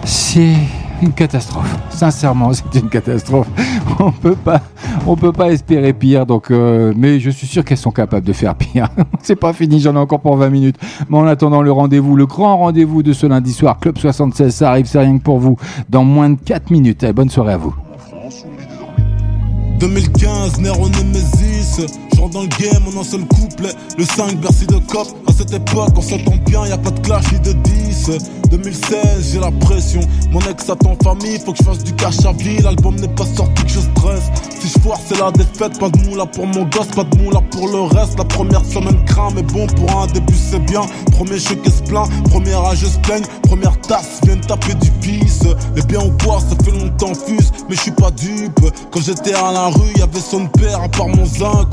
C'est 0.05 0.55
une 1.03 1.13
catastrophe. 1.13 1.77
Sincèrement, 1.91 2.53
c'est 2.53 2.81
une 2.81 2.89
catastrophe. 2.89 3.49
On 4.01 4.13
peut 4.13 4.37
pas, 4.37 4.61
on 5.07 5.17
peut 5.17 5.33
pas 5.33 5.51
espérer 5.51 5.93
pire. 5.93 6.27
Donc, 6.27 6.51
euh, 6.51 6.93
mais 6.97 7.21
je 7.21 7.31
suis 7.31 7.47
sûr 7.47 7.65
qu'elles 7.65 7.79
sont 7.79 7.91
capables 7.91 8.27
de 8.27 8.33
faire 8.33 8.55
pire. 8.55 8.89
c'est 9.23 9.37
pas 9.37 9.53
fini, 9.53 9.81
j'en 9.81 9.95
ai 9.95 9.99
encore 9.99 10.21
pour 10.21 10.37
20 10.37 10.51
minutes. 10.51 10.77
Mais 11.09 11.17
en 11.17 11.27
attendant 11.27 11.63
le 11.63 11.73
rendez-vous, 11.73 12.17
le 12.17 12.27
grand 12.27 12.59
rendez-vous 12.59 13.03
de 13.03 13.13
ce 13.13 13.27
lundi 13.27 13.53
soir, 13.53 13.79
Club 13.79 13.99
76, 13.99 14.55
ça 14.55 14.71
arrive, 14.71 14.87
c'est 14.87 14.99
rien 14.99 15.19
que 15.19 15.23
pour 15.23 15.39
vous, 15.39 15.57
dans 15.89 16.05
moins 16.05 16.31
de 16.31 16.39
4 16.45 16.71
minutes. 16.71 17.05
Allez, 17.05 17.13
bonne 17.13 17.31
soirée 17.31 17.55
à 17.55 17.59
vous. 17.59 17.75
2015, 19.79 20.61
Nero 20.61 20.89
Nemesis. 20.89 22.08
Genre 22.19 22.31
dans 22.31 22.43
le 22.43 22.49
game, 22.49 22.83
en 22.89 23.01
un 23.01 23.05
seul 23.05 23.25
couplet. 23.27 23.73
Le 23.97 24.05
5, 24.05 24.41
Bercy 24.41 24.67
de 24.67 24.79
Cop. 24.79 25.07
À 25.29 25.33
cette 25.33 25.55
époque, 25.55 25.93
on 25.97 26.03
s'entend 26.03 26.35
bien, 26.47 26.67
y 26.67 26.73
a 26.73 26.79
pas 26.79 26.91
de 26.91 26.99
clash 26.99 27.33
ni 27.33 27.39
de 27.39 27.53
10. 27.53 28.11
2016, 28.51 29.31
j'ai 29.33 29.39
la 29.39 29.53
pression. 29.53 30.01
Mon 30.33 30.41
ex 30.41 30.69
attend 30.69 30.97
famille, 31.01 31.39
faut 31.39 31.53
que 31.53 31.59
je 31.59 31.63
fasse 31.63 31.85
du 31.85 31.93
cash 31.95 32.25
à 32.25 32.33
vie. 32.33 32.59
L'album 32.59 32.97
n'est 32.97 33.15
pas 33.15 33.25
sorti 33.25 33.63
que 33.63 33.69
je 33.71 33.79
stresse. 33.79 34.25
Si 34.59 34.67
je 34.67 34.81
foire, 34.81 34.99
c'est 35.07 35.21
la 35.21 35.31
défaite. 35.31 35.79
Pas 35.79 35.91
de 35.91 35.99
moula 36.09 36.27
pour 36.27 36.47
mon 36.49 36.65
gosse, 36.65 36.89
pas 36.89 37.05
de 37.05 37.17
moula 37.19 37.41
pour 37.53 37.69
le 37.69 37.83
reste. 37.83 38.19
La 38.19 38.25
première 38.25 38.65
semaine 38.65 39.05
craint, 39.05 39.29
mais 39.37 39.43
bon, 39.43 39.69
pour 39.69 40.01
un 40.01 40.09
début, 40.09 40.35
c'est 40.35 40.65
bien. 40.65 40.83
Premier 41.13 41.39
choqué 41.39 41.71
se 41.71 41.83
plaint, 41.83 42.09
première 42.31 42.65
âge 42.65 42.85
se 42.85 42.99
plaigne. 42.99 43.25
Première 43.45 43.81
tasse, 43.83 44.19
viennent 44.25 44.41
taper 44.41 44.75
du 44.75 44.91
pisse. 44.91 45.45
Les 45.77 45.83
biens 45.83 46.05
ou 46.05 46.13
quoi, 46.25 46.41
ça 46.41 46.57
fait 46.65 46.73
longtemps 46.73 47.15
fuse, 47.15 47.53
mais 47.69 47.77
je 47.77 47.83
suis 47.83 47.91
pas 47.93 48.11
dupe. 48.11 48.59
Quand 48.91 49.01
j'étais 49.01 49.35
à 49.35 49.53
la 49.53 49.67
rue, 49.69 49.93
y'avait 49.97 50.21
son 50.21 50.47
père 50.47 50.83
à 50.83 50.89
part 50.89 51.09
mon 51.09 51.25
zinc. 51.25 51.69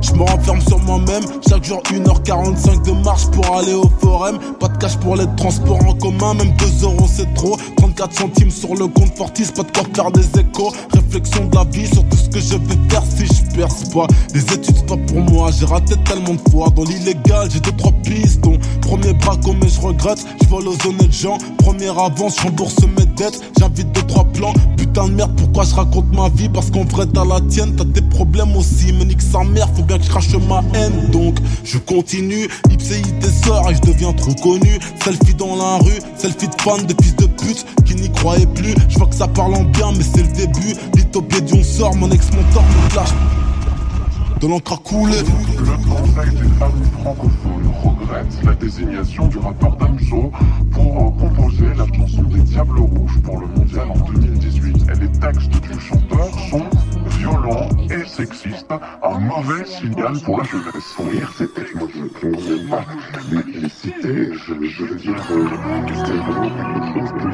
Je 0.00 0.12
me 0.12 0.22
renferme 0.22 0.60
sur 0.60 0.78
moi-même, 0.80 1.22
chaque 1.48 1.64
jour 1.64 1.82
1h45 1.84 2.84
de 2.84 2.92
marche 3.04 3.26
pour 3.28 3.56
aller 3.56 3.74
au 3.74 3.90
forum. 4.00 4.38
Pas 4.60 4.68
de 4.68 4.76
cash 4.78 4.96
pour 4.98 5.16
les 5.16 5.26
transports 5.36 5.84
en 5.86 5.94
commun, 5.94 6.34
même 6.34 6.52
2 6.56 6.84
euros 6.84 7.08
c'est 7.12 7.32
trop. 7.34 7.56
34 7.78 8.12
centimes 8.12 8.50
sur 8.50 8.74
le 8.74 8.86
compte 8.88 9.16
Fortis, 9.16 9.46
pas 9.54 9.62
de 9.62 9.70
quoi 9.70 9.84
faire 9.94 10.10
des 10.10 10.40
échos. 10.40 10.72
Réflexion 10.92 11.46
de 11.46 11.54
la 11.54 11.64
vie 11.64 11.86
sur 11.86 12.04
tout 12.08 12.16
ce 12.16 12.28
que 12.28 12.40
je 12.40 12.56
vais 12.56 12.90
faire 12.90 13.02
si 13.16 13.26
je 13.26 13.56
perce 13.56 13.84
pas. 13.90 14.06
Les 14.34 14.40
études 14.40 14.74
c'est 14.76 14.86
pas 14.86 14.96
pour 14.96 15.20
moi, 15.20 15.50
j'ai 15.58 15.66
raté 15.66 15.94
tellement 16.04 16.34
de 16.34 16.50
fois. 16.50 16.70
Dans 16.70 16.84
l'illégal, 16.84 17.48
j'ai 17.50 17.60
deux 17.60 17.72
trois 17.72 17.92
pistons. 18.02 18.58
Premier 18.82 19.12
braco, 19.14 19.54
mais 19.60 19.68
je 19.68 19.80
regrette, 19.80 20.24
je 20.42 20.48
vole 20.48 20.68
aux 20.68 20.76
honnêtes 20.86 21.12
gens. 21.12 21.38
Première 21.58 21.98
avance, 21.98 22.36
je 22.38 22.42
rembourse 22.42 22.76
mes 22.96 23.06
dettes. 23.16 23.40
J'invite 23.58 23.90
deux 23.92 24.02
trois 24.02 24.24
plans. 24.24 24.52
Putain 24.76 25.08
de 25.08 25.14
merde, 25.14 25.32
pourquoi 25.36 25.64
je 25.64 25.74
raconte 25.74 26.12
ma 26.12 26.28
vie? 26.28 26.48
Parce 26.48 26.70
qu'en 26.70 26.84
vrai, 26.84 27.06
t'as 27.06 27.24
la 27.24 27.40
tienne, 27.40 27.74
t'as 27.76 27.84
des 27.84 28.02
problèmes 28.02 28.56
aussi. 28.56 28.92
Mais 28.92 29.04
nique 29.04 29.22
sa 29.22 29.42
mère, 29.44 29.68
faut 29.74 29.82
bien 29.82 29.98
que 29.98 30.04
je 30.04 30.10
crache 30.10 30.28
ma 30.48 30.62
haine. 30.74 31.10
Donc, 31.10 31.36
je 31.64 31.78
continue. 31.78 32.48
Ipséi 32.70 33.02
sort 33.44 33.70
et 33.70 33.74
je 33.74 33.80
deviens 33.80 34.12
trop 34.12 34.34
connu. 34.34 34.78
Selfie 35.02 35.34
dans 35.34 35.56
la 35.56 35.76
rue, 35.78 35.98
selfie 36.16 36.48
de 36.48 36.60
fans, 36.60 36.78
de 36.78 36.94
fils 37.02 37.16
de 37.16 37.26
pute 37.26 37.66
qui 37.84 37.94
n'y 37.94 38.10
croyaient 38.10 38.46
plus. 38.46 38.74
Je 38.88 38.98
vois 38.98 39.06
que 39.06 39.14
ça 39.14 39.28
parle 39.28 39.54
en 39.54 39.64
bien, 39.64 39.92
mais 39.92 40.04
c'est 40.04 40.22
le 40.22 40.32
début. 40.32 40.74
Lit 40.94 41.06
au 41.14 41.22
pied 41.22 41.40
du 41.40 41.54
on 41.54 41.62
sort, 41.62 41.94
mon 41.96 42.10
ex-mentor 42.10 42.62
me 42.62 42.90
clash. 42.90 43.10
De 44.40 44.48
l'encre 44.48 44.72
à. 44.72 44.76
Le 44.76 45.76
Conseil 45.88 46.30
des 46.34 46.48
familles 46.58 46.90
francophones 47.00 47.72
regrette 47.82 48.44
la 48.44 48.54
désignation 48.54 49.26
du 49.28 49.38
rappeur 49.38 49.76
Damso 49.76 50.32
pour 50.72 50.96
euh, 50.96 51.20
composer 51.20 51.66
la 51.76 51.86
chanson 51.96 52.22
des 52.24 52.40
Diables 52.40 52.80
Rouges 52.80 53.20
pour 53.22 53.38
le 53.38 53.46
mondial 53.46 53.86
en 53.90 54.10
2018. 54.10 54.76
Et 54.90 55.00
les 55.00 55.08
textes 55.12 55.50
du 55.50 55.80
chanteur 55.80 56.28
sont 56.50 56.64
violents 57.24 57.68
et 57.90 58.06
sexistes, 58.06 58.70
un 58.70 59.18
mauvais 59.18 59.64
signal 59.64 60.12
pour 60.24 60.38
la 60.38 60.44
jeunesse. 60.44 60.94
Oui, 60.98 61.20
c'était, 61.36 61.66
moi 61.74 61.88
je 61.94 62.00
ne 62.00 62.36
voulais 62.36 62.68
pas 62.68 62.84
les, 63.30 63.60
les 63.60 63.68
citer, 63.68 64.32
je, 64.32 64.54
je 64.62 64.84
veux 64.84 64.96
dire 64.96 65.16
euh, 65.30 65.46
que 65.86 65.94
c'était 65.94 66.18
vraiment 66.18 66.50
quelque 66.50 67.00
chose 67.00 67.12
de 67.12 67.28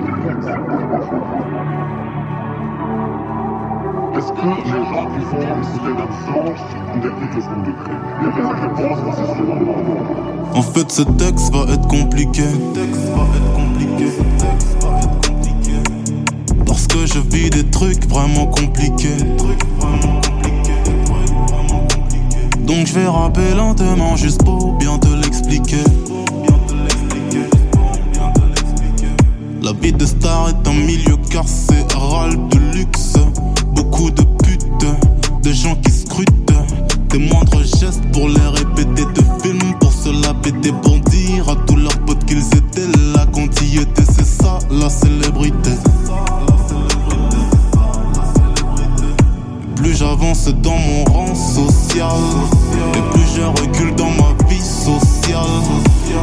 Est-ce 4.17 4.33
que 4.33 4.45
les 4.47 4.65
gens 4.71 5.07
qui 5.13 5.23
font 5.27 5.43
écouter 5.43 5.93
Damso 5.99 6.37
écoutent 7.05 7.35
le 7.35 7.41
son 7.43 7.61
de 7.63 7.73
Cré 7.73 7.95
Il 8.21 8.27
y 8.27 8.29
a 8.29 8.33
des 8.37 8.43
réponses, 8.61 9.01
c'est 9.17 9.29
sûrement 9.35 9.75
En 10.55 10.63
fait, 10.63 10.89
ce 10.91 11.03
texte 11.03 11.53
va 11.53 11.73
être 11.73 11.89
compliqué. 11.89 12.45
Parce 16.81 16.87
que 16.87 17.15
je 17.15 17.19
vis 17.37 17.51
des 17.51 17.65
trucs 17.65 18.09
vraiment 18.09 18.47
compliqués. 18.47 19.19
Donc 22.61 22.87
je 22.87 22.95
vais 22.95 23.07
rapper 23.07 23.53
lentement 23.55 24.17
juste 24.17 24.43
pour 24.43 24.79
bien 24.79 24.97
te 24.99 25.09
l'expliquer. 25.09 25.85
La 29.61 29.75
vie 29.75 29.93
de 29.93 30.07
star 30.07 30.49
est 30.49 30.69
un 30.69 30.73
milieu 30.73 31.19
carcéral 31.29 32.49
de 32.49 32.59
luxe. 32.75 33.13
Beaucoup 33.75 34.11
de 34.11 34.23
putes, 34.43 34.87
de 35.43 35.53
gens 35.53 35.77
qui 35.85 35.91
scrutent. 35.91 36.31
Des 37.11 37.19
moindres 37.19 37.63
gestes 37.63 38.11
pour 38.11 38.27
les 38.27 38.47
répéter 38.47 39.05
de 39.05 39.23
films. 39.43 39.75
Pour 39.81 39.93
se 39.93 40.09
la 40.23 40.33
péter 40.33 40.73
pour 40.83 40.99
dire 41.11 41.47
à 41.47 41.57
tous 41.67 41.77
leurs 41.77 41.99
potes 42.07 42.25
qu'ils 42.25 42.47
étaient 42.57 42.89
là 43.13 43.27
quand 43.35 43.49
ils 43.61 43.83
étaient. 43.83 44.00
Dans 50.53 50.77
mon 50.77 51.05
rang 51.13 51.35
social, 51.35 52.17
et 52.95 53.13
plus 53.13 53.27
je 53.37 53.43
recule 53.43 53.95
dans 53.95 54.11
ma 54.11 54.49
vie 54.49 54.63
sociale. 54.63 55.47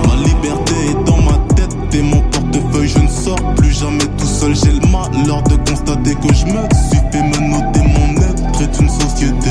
Ma 0.08 0.16
liberté 0.16 0.74
est 0.90 1.04
dans 1.06 1.22
ma 1.22 1.38
tête 1.56 1.76
et 1.94 2.02
mon 2.02 2.22
portefeuille, 2.22 2.90
je 2.90 3.00
ne 3.00 3.08
sors 3.08 3.54
plus 3.56 3.72
jamais 3.72 4.06
tout 4.18 4.26
seul. 4.26 4.56
J'ai 4.56 4.72
le 4.72 4.88
malheur 4.88 5.42
de 5.44 5.56
constater 5.70 6.16
que 6.16 6.34
je 6.34 6.46
me 6.46 6.68
suis 6.90 7.02
fait 7.12 7.24
menotter. 7.24 7.82
Mon 7.82 8.22
être 8.22 8.62
est 8.62 8.80
une 8.82 8.90
société. 8.90 9.50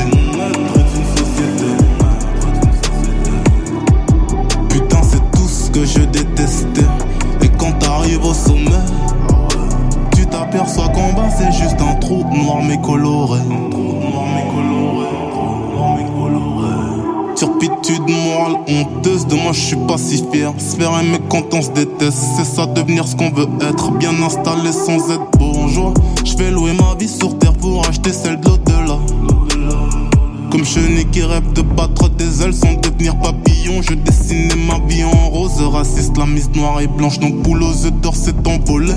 Putain, 4.69 5.01
c'est 5.03 5.31
tout 5.31 5.47
ce 5.47 5.69
que 5.71 5.85
je 5.85 5.99
détestais. 5.99 6.81
Et 7.41 7.49
quand 7.57 7.71
t'arrives 7.79 8.23
au 8.23 8.33
sommet, 8.33 8.85
tu 10.15 10.25
t'aperçois 10.27 10.89
qu'en 10.89 11.13
bas 11.13 11.29
c'est 11.35 11.51
juste 11.51 11.81
un 11.81 11.95
trou 11.95 12.23
noir 12.33 12.61
mais 12.63 12.79
coloré. 12.81 13.39
Turpitude 17.59 18.07
morale 18.07 18.57
honteuse, 18.67 19.25
de 19.25 19.35
moi 19.35 19.51
je 19.51 19.59
suis 19.59 19.75
pas 19.87 19.97
si 19.97 20.23
fier. 20.31 20.53
Se 20.57 20.75
faire 20.75 20.91
aimer 20.99 21.19
quand 21.29 21.53
on 21.53 21.61
se 21.61 21.71
déteste, 21.71 22.23
c'est 22.35 22.45
ça 22.45 22.65
devenir 22.67 23.07
ce 23.07 23.15
qu'on 23.15 23.31
veut 23.31 23.47
être. 23.61 23.91
Bien 23.91 24.13
installé 24.21 24.71
sans 24.71 25.09
être 25.11 25.31
bourgeois. 25.39 25.93
Je 26.23 26.35
vais 26.37 26.51
louer 26.51 26.73
ma 26.73 26.95
vie 26.99 27.07
sur 27.07 27.37
terre 27.39 27.53
pour 27.53 27.87
acheter 27.87 28.13
celle 28.13 28.39
de 28.41 28.49
l'au-delà. 28.49 28.97
Comme 30.51 30.65
chenille 30.65 31.05
qui 31.11 31.23
rêve 31.23 31.51
de 31.53 31.61
battre 31.61 32.09
des 32.09 32.43
ailes 32.43 32.53
sans 32.53 32.73
devenir 32.73 33.17
papillon. 33.17 33.81
Je 33.81 33.95
dessinais 33.95 34.55
ma 34.67 34.79
vie 34.87 35.03
en 35.03 35.29
rose, 35.29 35.59
raciste, 35.61 36.17
la 36.17 36.25
mise 36.25 36.49
noire 36.55 36.79
et 36.81 36.87
blanche. 36.87 37.19
Donc 37.19 37.41
poule 37.41 37.63
aux 37.63 37.85
œufs 37.85 37.93
d'or 38.01 38.15
s'est 38.15 38.35
envolé. 38.45 38.93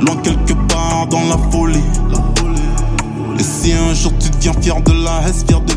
Loin 0.00 0.16
quelque 0.22 0.54
part 0.68 1.06
dans 1.08 1.24
la 1.28 1.38
folie. 1.50 1.78
Et 3.38 3.42
si 3.42 3.72
un 3.72 3.94
jour 3.94 4.12
tu 4.20 4.28
deviens 4.30 4.52
fier 4.60 4.80
de 4.82 4.92
la 4.92 5.26
Hesse, 5.26 5.44
fier 5.48 5.60
de 5.60 5.69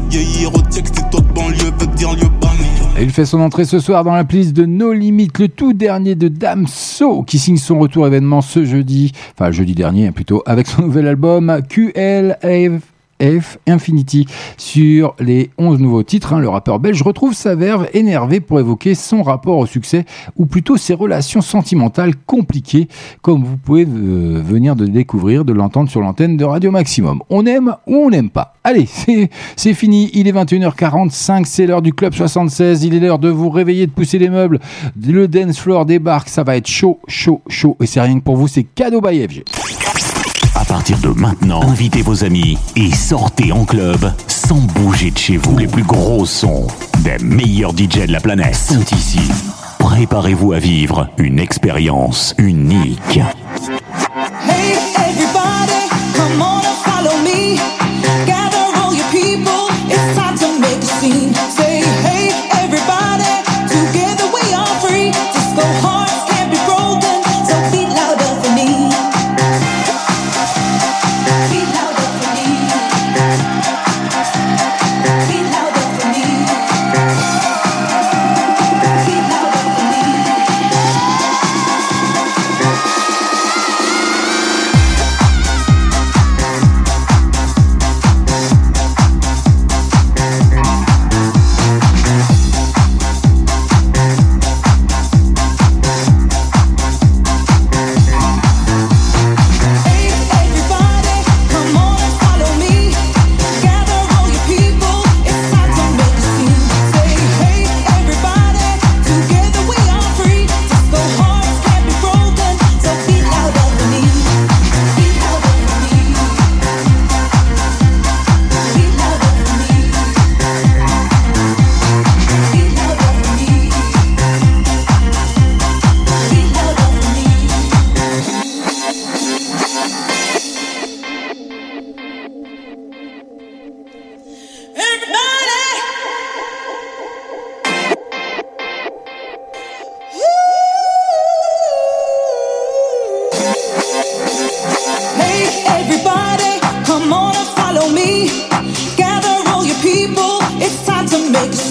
et 2.96 3.02
il 3.02 3.10
fait 3.10 3.26
son 3.26 3.40
entrée 3.40 3.66
ce 3.66 3.80
soir 3.80 4.04
dans 4.04 4.14
la 4.14 4.24
playlist 4.24 4.54
de 4.54 4.66
No 4.66 4.94
Limit, 4.94 5.30
le 5.40 5.48
tout 5.48 5.74
dernier 5.74 6.14
de 6.14 6.28
Damso, 6.28 7.24
qui 7.24 7.40
signe 7.40 7.58
son 7.58 7.80
retour 7.80 8.06
événement 8.06 8.42
ce 8.42 8.64
jeudi, 8.64 9.12
enfin 9.34 9.50
jeudi 9.52 9.74
dernier 9.74 10.12
plutôt, 10.12 10.44
avec 10.46 10.68
son 10.68 10.84
nouvel 10.84 11.08
album 11.08 11.62
QLF. 11.68 12.93
F 13.24 13.58
Infinity 13.68 14.26
sur 14.58 15.16
les 15.20 15.50
11 15.58 15.80
nouveaux 15.80 16.04
titres. 16.04 16.34
hein, 16.34 16.40
le 16.40 16.50
rappeur 16.50 16.80
belge 16.80 17.02
retrouve 17.02 17.34
sa 17.34 17.56
verve 17.56 17.88
énervée 17.94 18.40
pour 18.42 18.60
évoquer 18.60 18.96
son 18.96 19.24
rapport 19.24 19.58
au 19.58 19.66
succès 19.66 20.06
ou 20.38 20.46
plutôt 20.46 20.76
ses 20.78 20.94
relations 20.94 21.42
sentimentales 21.42 22.14
compliquées 22.26 22.88
comme 23.22 23.44
vous 23.44 23.58
pouvez 23.58 23.86
euh, 23.86 24.42
venir 24.44 24.76
de 24.76 24.86
découvrir, 24.86 25.46
de 25.46 25.54
l'entendre 25.54 25.90
sur 25.90 26.02
l'antenne 26.02 26.38
de 26.38 26.44
Radio 26.46 26.72
Maximum. 26.72 27.22
On 27.30 27.46
aime 27.46 27.76
ou 27.88 27.96
on 27.96 28.10
n'aime 28.10 28.30
pas. 28.30 28.54
Allez, 28.66 28.86
c'est- 29.58 29.74
fini. 29.74 30.10
Il 30.14 30.28
est 30.28 30.32
21h45, 30.32 31.46
c'est 31.46 31.66
l'heure 31.66 31.82
du 31.82 31.94
Club 31.94 32.14
76. 32.14 32.84
Il 32.84 32.94
est 32.94 33.00
l'heure 33.00 33.20
de 33.20 33.30
vous 33.30 33.50
réveiller, 33.50 33.88
de 33.88 33.92
pousser 33.92 34.20
les 34.20 34.30
meubles. 34.30 34.60
Le 35.06 35.28
dance 35.28 35.60
floor 35.60 35.86
débarque, 35.86 36.30
ça 36.30 36.44
va 36.44 36.58
être 36.58 36.68
chaud, 36.68 37.00
chaud, 37.08 37.42
chaud. 37.48 37.76
Et 37.82 37.86
c'est 37.88 38.02
rien 38.02 38.20
que 38.20 38.24
pour 38.24 38.36
vous, 38.38 38.48
c'est 38.48 38.64
cadeau 38.64 39.02
by 39.02 39.20
FG. 39.28 39.44
À 40.64 40.66
partir 40.66 40.98
de 41.00 41.10
maintenant, 41.10 41.62
invitez 41.62 42.02
vos 42.02 42.24
amis 42.24 42.58
et 42.78 42.90
sortez 42.90 43.52
en 43.52 43.66
club 43.66 44.10
sans 44.28 44.56
bouger 44.56 45.12
de 45.12 45.18
chez 45.18 45.36
vous. 45.36 45.58
Les 45.58 45.68
plus 45.68 45.84
gros 45.84 46.26
sons 46.26 46.68
des 47.00 47.18
meilleurs 47.22 47.74
DJ 47.74 48.08
de 48.08 48.14
la 48.14 48.22
planète 48.22 48.56
sont 48.56 48.80
ici. 48.96 49.20
Préparez-vous 49.78 50.54
à 50.54 50.60
vivre 50.60 51.10
une 51.18 51.38
expérience 51.38 52.34
unique. 52.38 53.20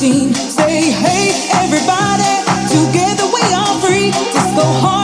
Scene. 0.02 0.34
Say 0.34 0.90
hey 0.90 1.30
everybody, 1.62 2.34
together 2.76 3.26
we 3.36 3.42
are 3.54 3.74
free. 3.80 4.10
Disco 4.34 4.66
hearts 4.82 5.01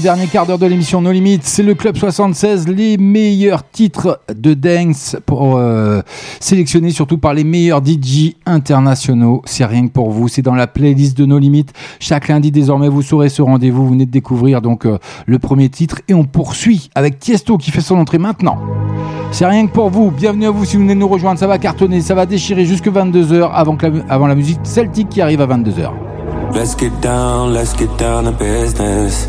dernier 0.00 0.26
quart 0.26 0.46
d'heure 0.46 0.58
de 0.58 0.66
l'émission 0.66 1.00
No 1.00 1.10
Limites, 1.10 1.44
c'est 1.44 1.62
le 1.62 1.74
Club 1.74 1.96
76, 1.96 2.68
les 2.68 2.96
meilleurs 2.98 3.68
titres 3.68 4.20
de 4.32 4.54
dance 4.54 5.16
pour 5.26 5.56
euh, 5.56 6.02
sélectionnés 6.40 6.90
surtout 6.90 7.18
par 7.18 7.34
les 7.34 7.42
meilleurs 7.42 7.82
DJ 7.84 8.34
internationaux. 8.46 9.42
C'est 9.44 9.64
rien 9.64 9.86
que 9.86 9.92
pour 9.92 10.10
vous, 10.10 10.28
c'est 10.28 10.42
dans 10.42 10.54
la 10.54 10.66
playlist 10.66 11.16
de 11.18 11.26
No 11.26 11.38
Limites. 11.38 11.72
Chaque 11.98 12.28
lundi 12.28 12.50
désormais, 12.50 12.88
vous 12.88 13.02
saurez 13.02 13.28
ce 13.28 13.42
rendez-vous. 13.42 13.84
Vous 13.84 13.92
venez 13.92 14.06
de 14.06 14.10
découvrir 14.10 14.60
donc 14.60 14.86
euh, 14.86 14.98
le 15.26 15.38
premier 15.38 15.68
titre 15.68 16.00
et 16.06 16.14
on 16.14 16.24
poursuit 16.24 16.90
avec 16.94 17.18
Tiesto 17.18 17.58
qui 17.58 17.70
fait 17.70 17.80
son 17.80 17.96
entrée 17.96 18.18
maintenant. 18.18 18.58
C'est 19.32 19.46
rien 19.46 19.66
que 19.66 19.72
pour 19.72 19.90
vous. 19.90 20.10
Bienvenue 20.10 20.46
à 20.46 20.50
vous 20.50 20.64
si 20.64 20.76
vous 20.76 20.82
venez 20.82 20.94
nous 20.94 21.08
rejoindre. 21.08 21.40
Ça 21.40 21.46
va 21.46 21.58
cartonner, 21.58 22.00
ça 22.02 22.14
va 22.14 22.26
déchirer 22.26 22.66
jusque 22.66 22.88
22h 22.88 23.50
avant, 23.52 23.76
la, 23.80 23.90
avant 24.08 24.26
la 24.26 24.34
musique 24.34 24.60
celtique 24.62 25.08
qui 25.08 25.20
arrive 25.20 25.40
à 25.40 25.46
22h. 25.46 25.90
Let's 26.54 26.76
get 26.78 26.92
down, 27.02 27.52
let's 27.52 27.76
get 27.76 27.88
down 27.98 28.24
to 28.24 28.32
business. 28.32 29.28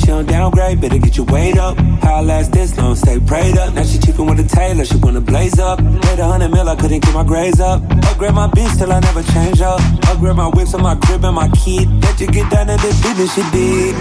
She 0.00 0.06
don't 0.06 0.26
downgrade, 0.26 0.80
better 0.80 0.98
get 0.98 1.16
your 1.16 1.26
weight 1.26 1.58
up. 1.58 1.76
How 2.02 2.16
I 2.16 2.20
last 2.22 2.52
this 2.52 2.76
long, 2.78 2.94
stay 2.94 3.20
prayed 3.20 3.58
up. 3.58 3.74
Now 3.74 3.84
she 3.84 3.98
cheapin' 3.98 4.26
with 4.26 4.40
a 4.40 4.48
tailor, 4.48 4.84
she 4.86 4.96
wanna 4.96 5.20
blaze 5.20 5.58
up. 5.58 5.78
Paid 5.78 6.18
a 6.18 6.24
hundred 6.24 6.50
mil, 6.50 6.68
I 6.68 6.74
couldn't 6.74 7.00
get 7.00 7.14
my 7.14 7.22
grades 7.22 7.60
up. 7.60 7.82
Upgrade 8.08 8.34
my 8.34 8.48
till 8.78 8.92
I 8.92 9.00
never 9.00 9.22
change 9.22 9.60
up. 9.60 9.80
Upgrade 10.08 10.36
my 10.36 10.48
whips 10.48 10.72
on 10.74 10.82
my 10.82 10.94
crib 10.94 11.24
and 11.24 11.34
my 11.34 11.48
kid. 11.48 11.86
Let 12.02 12.18
you 12.18 12.28
get 12.28 12.50
down 12.50 12.68
to 12.68 12.76
the 12.76 12.88
business 13.02 13.34
she 13.34 13.42
did. 13.52 13.94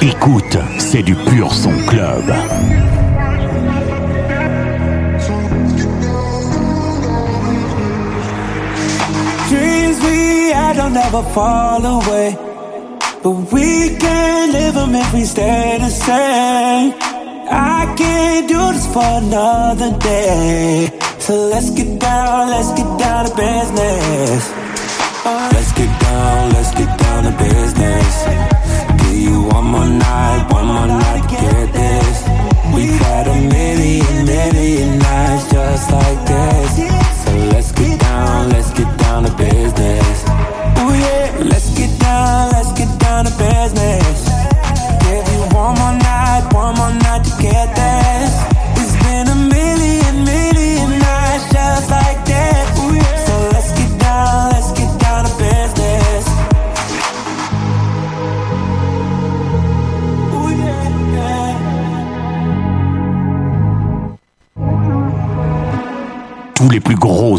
Écoute, 0.00 0.58
c'est 0.78 1.02
du 1.02 1.16
pur 1.16 1.52
son 1.52 1.76
club. 1.88 2.24
Had 10.52 10.76
don't 10.76 10.96
ever 10.96 11.22
fall 11.34 11.84
away. 11.84 12.36
But 13.22 13.52
we 13.52 13.96
can't 13.96 14.52
live 14.52 14.74
them 14.74 14.94
if 14.94 15.12
we 15.12 15.24
stay 15.24 15.76
the 15.78 15.90
same. 15.90 16.94
I 17.50 17.94
can't 17.96 18.48
do 18.48 18.72
this 18.72 18.86
for 18.92 19.04
another 19.24 19.96
day. 19.98 20.90
So 21.18 21.34
let's 21.52 21.70
get 21.70 21.98
down, 22.00 22.48
let's 22.48 22.72
get 22.78 22.98
down 22.98 23.26
to 23.26 23.34
business. 23.36 24.52
Uh, 25.24 25.50
Let's 25.52 25.72
get 25.72 26.00
down, 26.00 26.52
let's 26.52 26.72
get 26.72 26.98
down 26.98 27.24
to 27.24 27.32
business. 27.36 28.14
Give 29.02 29.18
you 29.26 29.42
one 29.42 29.66
more 29.66 29.84
night, 29.84 30.48
one 30.50 30.66
more 30.66 30.86
night 30.86 31.22
to 31.28 31.36
get 31.36 31.72
this. 31.72 32.16
We've 32.74 33.00
had 33.10 33.26
a 33.28 33.36
million 33.56 34.26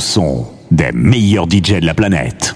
sons 0.10 0.48
des 0.72 0.92
meilleurs 0.92 1.46
DJ 1.46 1.80
de 1.82 1.86
la 1.86 1.94
planète. 1.94 2.56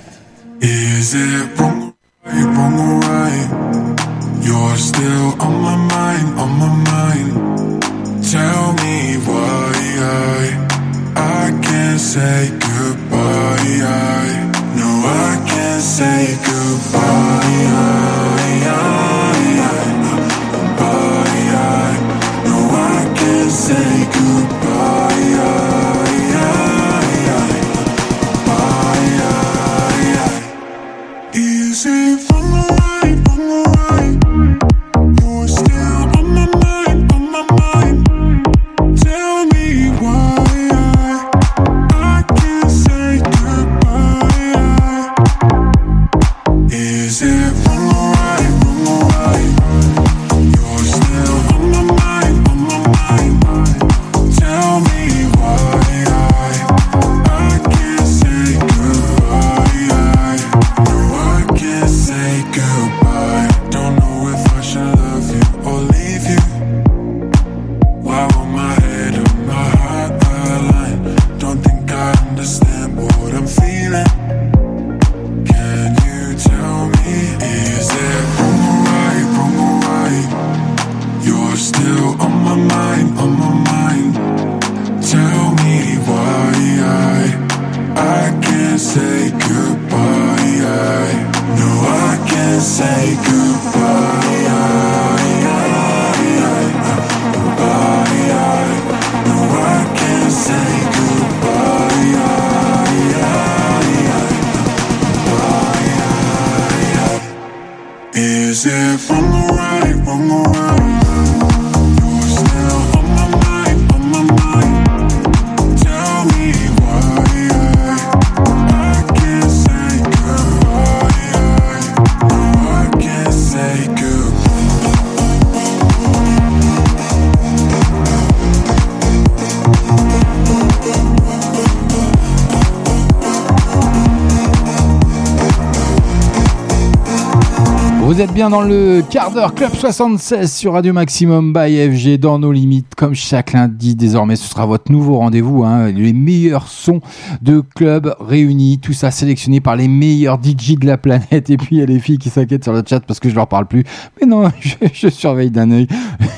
Dans 138.53 138.61
le 138.61 139.01
quart 139.01 139.31
d'heure 139.31 139.55
Club 139.55 139.73
76 139.73 140.53
sur 140.53 140.73
Radio 140.73 140.93
Maximum 140.93 141.53
by 141.53 141.89
FG 141.89 142.19
dans 142.19 142.37
nos 142.37 142.51
limites. 142.51 142.93
Comme 142.93 143.15
chaque 143.15 143.51
lundi, 143.51 143.95
désormais, 143.95 144.35
ce 144.35 144.47
sera 144.47 144.67
votre 144.67 144.91
nouveau 144.91 145.17
rendez-vous. 145.17 145.63
Hein, 145.63 145.89
les 145.89 146.13
meilleurs 146.13 146.67
sons 146.67 147.01
de 147.41 147.61
club 147.61 148.15
réunis. 148.19 148.77
Tout 148.77 148.93
ça 148.93 149.09
sélectionné 149.09 149.59
par 149.59 149.75
les 149.75 149.87
meilleurs 149.87 150.37
DJ 150.37 150.77
de 150.77 150.85
la 150.85 150.99
planète. 150.99 151.49
Et 151.49 151.57
puis, 151.57 151.77
il 151.77 151.79
y 151.79 151.81
a 151.81 151.87
les 151.87 151.99
filles 151.99 152.19
qui 152.19 152.29
s'inquiètent 152.29 152.63
sur 152.63 152.73
le 152.73 152.83
chat 152.87 152.99
parce 152.99 153.19
que 153.19 153.27
je 153.27 153.33
leur 153.33 153.47
parle 153.47 153.65
plus. 153.65 153.85
Mais 154.21 154.27
non, 154.27 154.51
je, 154.59 154.75
je 154.93 155.07
surveille 155.07 155.49
d'un 155.49 155.71
œil. 155.71 155.87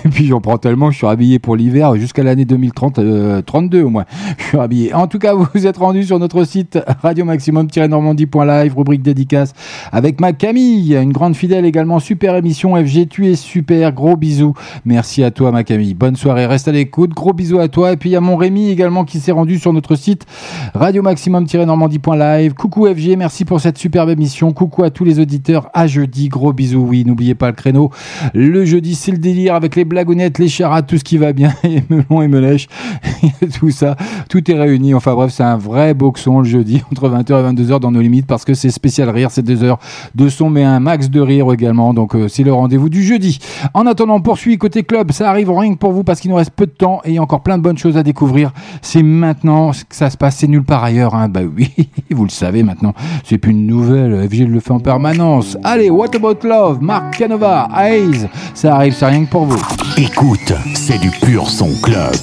Et 0.06 0.10
puis, 0.10 0.28
j'en 0.28 0.42
prends 0.42 0.58
tellement. 0.58 0.92
Je 0.92 0.98
suis 0.98 1.08
habillé 1.08 1.40
pour 1.40 1.56
l'hiver 1.56 1.96
jusqu'à 1.96 2.24
l'année 2.24 2.46
2030, 2.46 3.00
euh, 3.00 3.42
32 3.42 3.84
au 3.84 3.90
moins. 3.90 4.06
Je 4.38 4.44
suis 4.44 4.58
habillé. 4.58 4.94
En 4.94 5.08
tout 5.08 5.20
cas, 5.20 5.34
vous 5.34 5.46
vous 5.56 5.68
êtes 5.68 5.78
rendu 5.78 6.04
sur 6.04 6.20
notre 6.20 6.44
site 6.44 6.80
radio 7.02 7.24
maximum-normandie.live, 7.26 8.76
rubrique 8.76 9.02
dédicace 9.02 9.54
avec 9.92 10.20
ma 10.20 10.34
Camille, 10.34 10.96
une 10.96 11.12
grande 11.12 11.36
fidèle 11.36 11.66
également. 11.66 12.00
Super 12.00 12.36
émission 12.36 12.76
FG, 12.76 13.08
tu 13.10 13.28
es 13.28 13.36
super. 13.36 13.94
Gros 13.94 14.18
bisous. 14.18 14.54
Merci 14.86 15.24
à 15.24 15.32
toi, 15.32 15.52
ma 15.52 15.64
Camille. 15.64 15.94
Bonne 15.94 16.16
soirée. 16.16 16.46
Reste 16.46 16.68
à 16.68 16.72
l'écoute. 16.72 17.12
Gros 17.12 17.34
bisous 17.34 17.60
à 17.60 17.68
toi. 17.68 17.94
Et 17.94 17.98
puis 17.98 18.10
il 18.10 18.14
y 18.14 18.16
a 18.16 18.22
mon 18.22 18.36
Rémi 18.36 18.70
également 18.70 19.06
qui 19.06 19.20
s'est 19.20 19.32
rendu 19.32 19.60
sur 19.60 19.74
notre 19.74 19.96
site 19.96 20.26
radio 20.74 21.02
maximum-normandie.live. 21.02 22.54
Coucou 22.54 22.88
FG, 22.88 23.16
merci 23.18 23.46
pour 23.46 23.62
cette 23.62 23.78
superbe 23.78 24.10
émission. 24.10 24.52
Coucou 24.52 24.84
à 24.84 24.90
tous 24.90 25.04
les 25.04 25.20
auditeurs. 25.20 25.70
À 25.74 25.88
jeudi. 25.88 26.30
Gros 26.30 26.54
bisous. 26.54 26.86
Oui, 26.88 27.06
n'oubliez 27.06 27.36
pas 27.36 27.48
le 27.48 27.56
créneau. 27.56 27.92
Le 28.34 28.66
jeudi, 28.66 28.96
c'est 28.96 29.12
le 29.12 29.18
délire 29.18 29.56
avec 29.56 29.75
les 29.76 29.86
blagounettes, 29.86 30.40
les 30.40 30.48
charades, 30.48 30.88
tout 30.88 30.98
ce 30.98 31.04
qui 31.04 31.18
va 31.18 31.34
bien. 31.34 31.54
Et 31.64 31.84
melon 31.90 32.22
et 32.22 32.28
melèche. 32.28 32.68
tout 33.60 33.72
ça. 33.72 33.96
Tout 34.30 34.50
est 34.50 34.54
réuni. 34.54 34.94
Enfin 34.94 35.14
bref, 35.14 35.32
c'est 35.32 35.44
un 35.44 35.58
vrai 35.58 35.94
boxon 35.94 36.40
le 36.40 36.46
jeudi 36.46 36.82
entre 36.92 37.10
20h 37.10 37.40
et 37.40 37.54
22h 37.54 37.80
dans 37.80 37.92
nos 37.92 38.02
limites 38.02 38.28
parce 38.28 38.46
que 38.46 38.54
c'est 38.54 38.70
spécial 38.70 39.10
rire. 39.10 39.32
C'est 39.32 39.42
deux 39.42 39.64
heures 39.64 39.80
de 40.14 40.30
son, 40.30 40.50
mais 40.50 40.64
un 40.64 40.80
max 40.80 41.10
de 41.10 41.20
rire 41.20 41.52
également. 41.52 41.94
Donc 41.94 42.16
euh, 42.16 42.28
c'est 42.28 42.44
le 42.44 42.54
rendez-vous 42.54 42.90
du 42.90 43.04
jeudi. 43.04 43.40
En 43.74 43.86
attendant, 43.88 44.20
poursuit 44.20 44.58
côté 44.58 44.84
club. 44.84 45.12
Ça 45.12 45.30
arrive 45.30 45.52
rien 45.52 45.74
que 45.74 45.80
pour 45.80 45.92
vous 45.92 46.04
parce 46.04 46.20
qu'il 46.20 46.32
nous 46.32 46.38
reste 46.38 46.52
peu 46.52 46.66
de 46.66 46.72
temps 46.72 47.02
et 47.04 47.10
il 47.10 47.16
y 47.16 47.18
a 47.18 47.22
encore 47.22 47.42
plein 47.42 47.58
de 47.58 47.64
bonnes 47.64 47.78
choses 47.78 47.98
à 47.98 48.04
découvrir. 48.04 48.52
C'est 48.82 49.04
maintenant 49.04 49.72
que 49.72 49.96
ça 49.96 50.10
se 50.10 50.18
passe. 50.18 50.38
C'est 50.38 50.48
nulle 50.48 50.64
part 50.64 50.84
ailleurs. 50.84 51.16
Hein. 51.16 51.30
Bah 51.30 51.42
oui, 51.44 51.72
vous 52.12 52.24
le 52.26 52.30
savez 52.30 52.64
maintenant. 52.64 52.94
C'est 53.24 53.38
plus 53.38 53.52
une 53.52 53.66
nouvelle. 53.66 54.28
FG 54.30 54.48
le 54.48 54.60
fait 54.60 54.72
en 54.72 54.80
permanence. 54.80 55.58
Allez, 55.64 55.90
What 55.90 56.16
About 56.16 56.48
Love, 56.48 56.82
Mark 56.82 57.18
Canova, 57.18 57.68
Hayes. 57.76 58.28
Ça 58.54 58.76
arrive, 58.76 58.94
c'est 58.94 59.06
rien 59.06 59.26
que 59.26 59.30
pour 59.30 59.46
vous. 59.46 59.55
Écoute, 59.98 60.53
c'est 60.76 60.98
du 60.98 61.10
pur 61.10 61.49
son 61.49 61.73
club. 61.82 62.15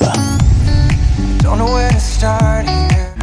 Don't 1.42 1.58
know 1.58 1.72
where 1.72 1.90
to 1.90 2.00
start 2.00 2.68
here. 2.68 3.14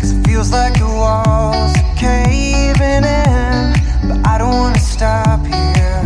Cause 0.00 0.12
it 0.12 0.26
feels 0.26 0.50
like 0.50 0.74
the 0.78 0.84
walls 0.84 1.72
are 1.76 1.96
caving 1.96 3.04
in. 3.04 3.74
But 4.08 4.26
I 4.26 4.38
don't 4.38 4.52
wanna 4.52 4.78
stop 4.78 5.44
here. 5.46 6.02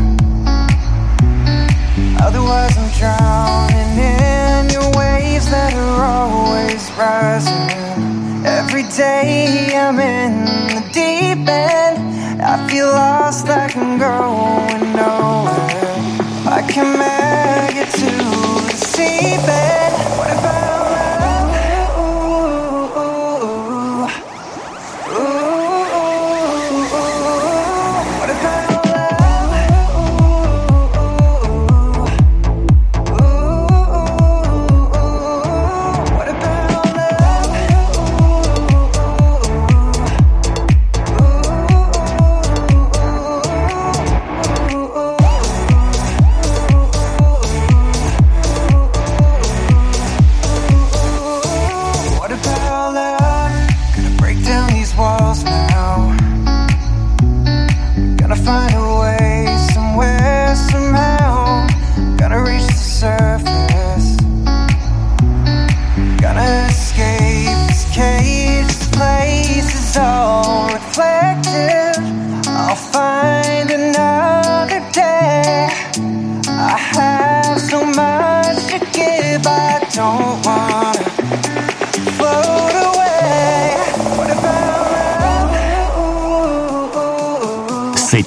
Otherwise, 2.20 2.76
I'm 2.78 2.90
drowning 2.98 3.98
in 3.98 4.70
your 4.70 4.90
waves 4.96 5.50
that 5.50 5.74
are 5.74 6.04
always 6.04 6.90
rising. 6.96 8.46
Every 8.46 8.84
day 8.96 9.74
I'm 9.74 9.98
in 9.98 10.44
the 10.74 10.82
deep 10.92 11.48
end. 11.48 12.42
I 12.42 12.68
feel 12.68 12.86
lost 12.86 13.48
like 13.48 13.76
I'm 13.76 13.98
going 13.98 14.92
nowhere. 14.94 15.79
Can 16.80 16.98
make 16.98 17.76
it 17.76 17.90
to 17.90 18.06
the 18.06 18.72
seabed. 18.72 19.80
What 19.80 19.89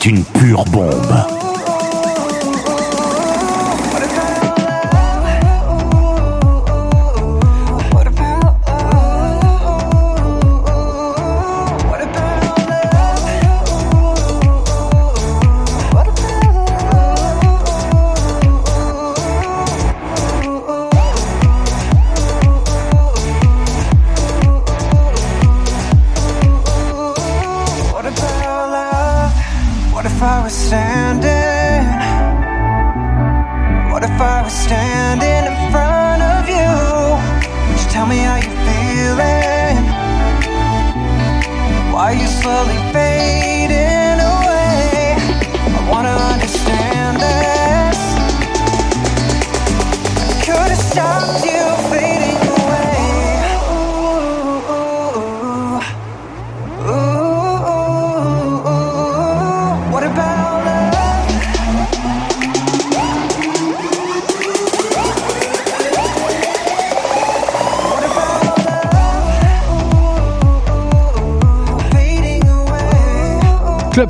une 0.06 0.24
pure 0.26 0.66
bombe. 0.66 1.43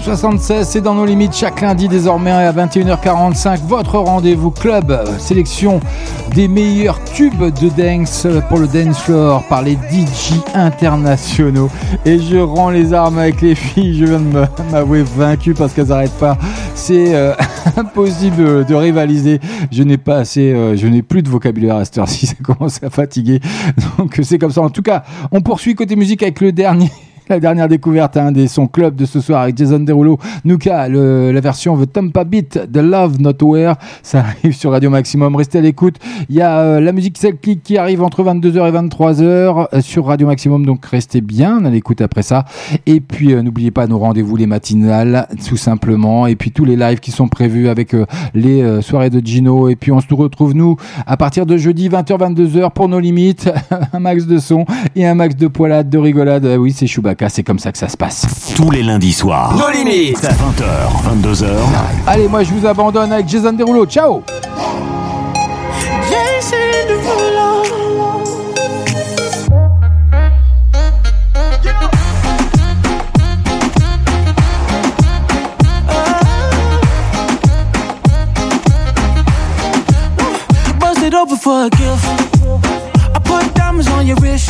76, 0.04 0.68
c'est 0.68 0.82
dans 0.82 0.96
nos 0.96 1.06
limites 1.06 1.34
chaque 1.34 1.62
lundi 1.62 1.88
désormais 1.88 2.32
à 2.32 2.52
21h45. 2.52 3.60
Votre 3.66 4.00
rendez-vous 4.00 4.52
club, 4.52 5.02
sélection 5.18 5.80
des 6.36 6.50
meilleurs 6.50 7.02
tubes 7.06 7.42
de 7.42 7.70
dance 7.70 8.28
pour 8.50 8.58
le 8.58 8.68
dance 8.68 9.00
floor 9.00 9.48
par 9.48 9.62
les 9.62 9.76
DJ 9.76 10.34
internationaux. 10.54 11.70
Et 12.04 12.20
je 12.20 12.36
rends 12.36 12.70
les 12.70 12.94
armes 12.94 13.18
avec 13.18 13.42
les 13.42 13.56
filles. 13.56 13.98
Je 13.98 14.06
viens 14.06 14.20
de 14.20 14.46
m'avouer 14.72 15.04
vaincu 15.04 15.54
parce 15.54 15.74
qu'elles 15.74 15.88
n'arrêtent 15.88 16.20
pas. 16.20 16.38
C'est 16.76 17.16
euh, 17.16 17.34
impossible 17.78 18.66
de 18.66 18.76
rivaliser. 18.76 19.40
Je 19.72 19.84
n'ai 19.84 19.98
pas 19.98 20.18
assez, 20.18 20.52
euh, 20.52 20.76
je 20.76 20.86
n'ai 20.88 21.02
plus 21.02 21.24
de 21.24 21.30
vocabulaire 21.30 21.78
à 21.78 21.86
cette 21.86 21.98
heure-ci. 21.98 22.28
Ça 22.34 22.36
commence 22.44 22.84
à 22.84 22.90
fatiguer. 22.90 23.40
Donc 23.98 24.20
c'est 24.22 24.38
comme 24.38 24.52
ça. 24.52 24.62
En 24.62 24.70
tout 24.70 24.82
cas, 24.82 25.04
on 25.32 25.40
poursuit 25.40 25.76
côté 25.76 25.96
musique 25.96 26.24
avec 26.24 26.42
le 26.42 26.52
dernier. 26.52 26.92
La 27.34 27.40
dernière 27.40 27.68
découverte 27.68 28.16
hein, 28.18 28.32
des 28.32 28.48
sons 28.48 28.68
club 28.68 28.96
de 28.96 29.06
ce 29.06 29.20
soir 29.20 29.42
avec 29.42 29.58
Jason 29.58 29.80
Derulo. 29.80 30.20
Nuka, 30.46 30.88
la 30.88 31.42
version 31.42 31.76
The 31.78 31.92
Tampa 31.92 32.24
Beat 32.24 32.72
de 32.72 32.80
Love 32.80 33.20
Not 33.20 33.44
Where. 33.44 33.76
Ça 34.04 34.20
arrive 34.20 34.54
sur 34.56 34.72
Radio 34.72 34.90
Maximum. 34.90 35.36
Restez 35.36 35.58
à 35.58 35.62
l'écoute. 35.62 35.96
Il 36.30 36.36
y 36.36 36.42
a 36.42 36.60
euh, 36.60 36.80
la 36.80 36.92
musique 36.92 37.18
cyclique 37.18 37.64
qui 37.64 37.78
arrive 37.78 38.04
entre 38.04 38.24
22h 38.24 38.70
et 38.70 38.72
23h 38.72 39.68
euh, 39.74 39.82
sur 39.82 40.06
Radio 40.06 40.28
Maximum. 40.28 40.66
Donc 40.66 40.86
restez 40.86 41.22
bien 41.22 41.66
à 41.66 41.70
l'écoute 41.70 42.02
après 42.02 42.22
ça. 42.22 42.46
Et 42.86 43.02
puis 43.02 43.34
euh, 43.34 43.42
n'oubliez 43.42 43.72
pas 43.72 43.88
nos 43.88 43.98
rendez-vous 43.98 44.36
les 44.36 44.48
matinales, 44.48 45.28
tout 45.48 45.58
simplement. 45.58 46.28
Et 46.28 46.36
puis 46.36 46.52
tous 46.52 46.66
les 46.66 46.76
lives 46.76 47.00
qui 47.00 47.12
sont 47.12 47.28
prévus 47.28 47.68
avec 47.68 47.96
les 48.36 48.82
soirées 48.82 49.10
de 49.10 49.26
Gino. 49.26 49.70
Et 49.70 49.76
puis 49.76 49.92
on 49.92 50.00
se 50.00 50.14
retrouve 50.14 50.54
nous 50.54 50.76
à 51.08 51.18
partir 51.18 51.46
de 51.46 51.58
jeudi 51.58 51.90
20h 51.90 52.18
22h 52.18 52.72
pour 52.74 52.90
nos 52.90 53.00
limites. 53.00 53.50
un 53.94 54.00
max 54.00 54.26
de 54.26 54.38
son 54.38 54.66
et 54.96 55.06
un 55.06 55.16
max 55.16 55.36
de 55.36 55.48
poilade, 55.48 55.90
de 55.90 55.98
rigolade. 55.98 56.46
Euh, 56.46 56.58
Oui, 56.58 56.72
c'est 56.72 56.88
Chewbacca, 56.88 57.23
c'est 57.30 57.44
comme 57.44 57.60
ça 57.60 57.72
que 57.72 57.78
ça 57.78 57.90
se 57.90 57.98
passe. 57.98 58.54
Tous 58.56 58.72
les 58.72 58.84
lundis 58.84 59.14
soirs. 59.14 59.56
Nos 59.56 59.70
limites. 59.70 60.24
20h, 60.24 61.22
22h. 61.22 61.46
Allez, 62.08 62.28
moi 62.28 62.44
je 62.44 62.52
vous 62.54 62.66
abandonne 62.66 63.12
avec 63.12 63.28
Jason 63.28 63.54
Derulo. 63.54 63.86
Ciao 63.86 64.24
Jason 66.10 66.58
Derulo. 66.88 67.64
For 81.42 81.66
a 81.66 81.70
gift. 81.70 82.06
I 83.16 83.20
put 83.24 83.56
diamonds 83.56 83.88
on 83.90 84.06
your 84.06 84.16
wrist. 84.18 84.50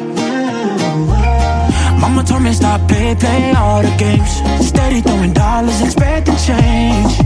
Mama 2.01 2.23
told 2.23 2.41
me 2.41 2.51
stop 2.51 2.81
play, 2.87 3.13
play 3.15 3.53
all 3.55 3.83
the 3.83 3.95
games. 3.95 4.41
Steady 4.67 5.01
throwing 5.01 5.33
dollars, 5.33 5.79
expect 5.81 6.27
expecting 6.27 6.55
change. 6.55 7.17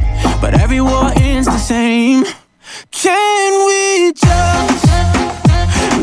But 0.42 0.54
every 0.60 0.82
war 0.82 1.12
ends 1.16 1.48
the 1.48 1.58
same. 1.58 2.26
Can 2.92 3.52
we 3.68 4.12
just 4.12 4.86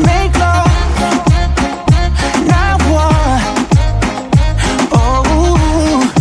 make 0.09 0.33
love? 0.43 0.71
Not 2.51 2.81
war. 2.89 3.23
Oh, 4.91 6.11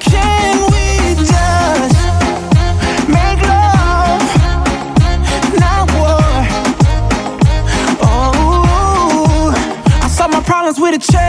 can 0.00 0.54
we 0.72 1.14
just 1.32 1.96
make 3.08 3.40
love? 3.52 4.22
Not 5.62 5.84
war. 5.98 6.32
Oh, 8.02 9.54
I 10.02 10.08
solved 10.08 10.34
my 10.34 10.42
problems 10.42 10.80
with 10.80 10.94
a 10.96 11.12
check. 11.12 11.21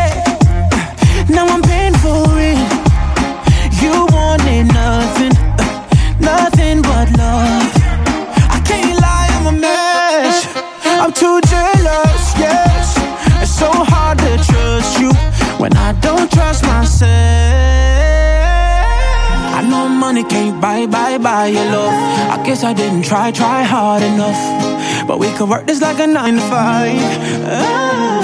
Buy, 20.87 21.17
buy, 21.17 21.17
buy 21.17 21.47
your 21.47 21.65
love. 21.65 21.93
I 22.39 22.43
guess 22.45 22.63
I 22.63 22.73
didn't 22.73 23.03
try, 23.03 23.31
try 23.31 23.63
hard 23.63 24.01
enough. 24.03 25.07
But 25.07 25.19
we 25.19 25.31
could 25.33 25.49
work 25.49 25.65
this 25.67 25.81
like 25.81 25.99
a 25.99 26.07
nine 26.07 26.35
to 26.35 26.41
five. 26.41 27.01
Oh. 27.45 28.23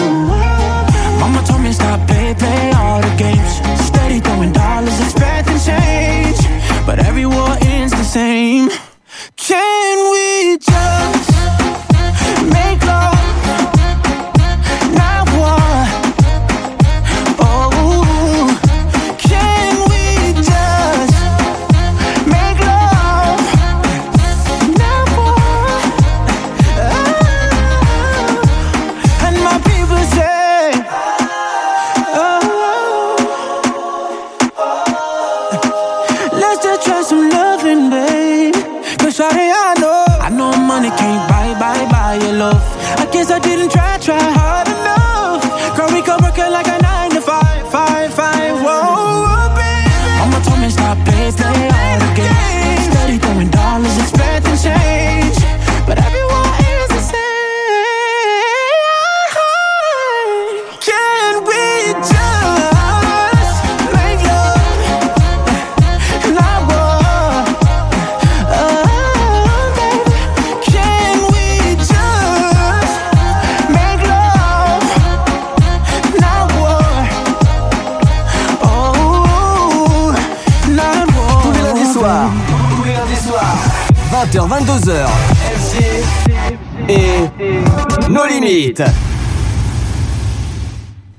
Mama 1.20 1.44
told 1.46 1.62
me 1.62 1.72
stop 1.72 2.06
play, 2.08 2.34
play 2.34 2.72
all 2.72 3.02
the 3.02 3.16
games. 3.18 3.54
Steady 3.86 4.20
throwing 4.20 4.52
dollars, 4.52 5.00
expecting 5.00 5.60
change. 5.60 6.40
But 6.86 7.00
every 7.00 7.26
war 7.26 7.56
ends 7.62 7.94
the 7.94 8.04
same. 8.04 8.70
Can 9.36 10.12
we 10.12 10.58
just 10.58 11.30
make 12.56 12.89
et 86.90 88.10
nos 88.10 88.26
limites. 88.26 88.84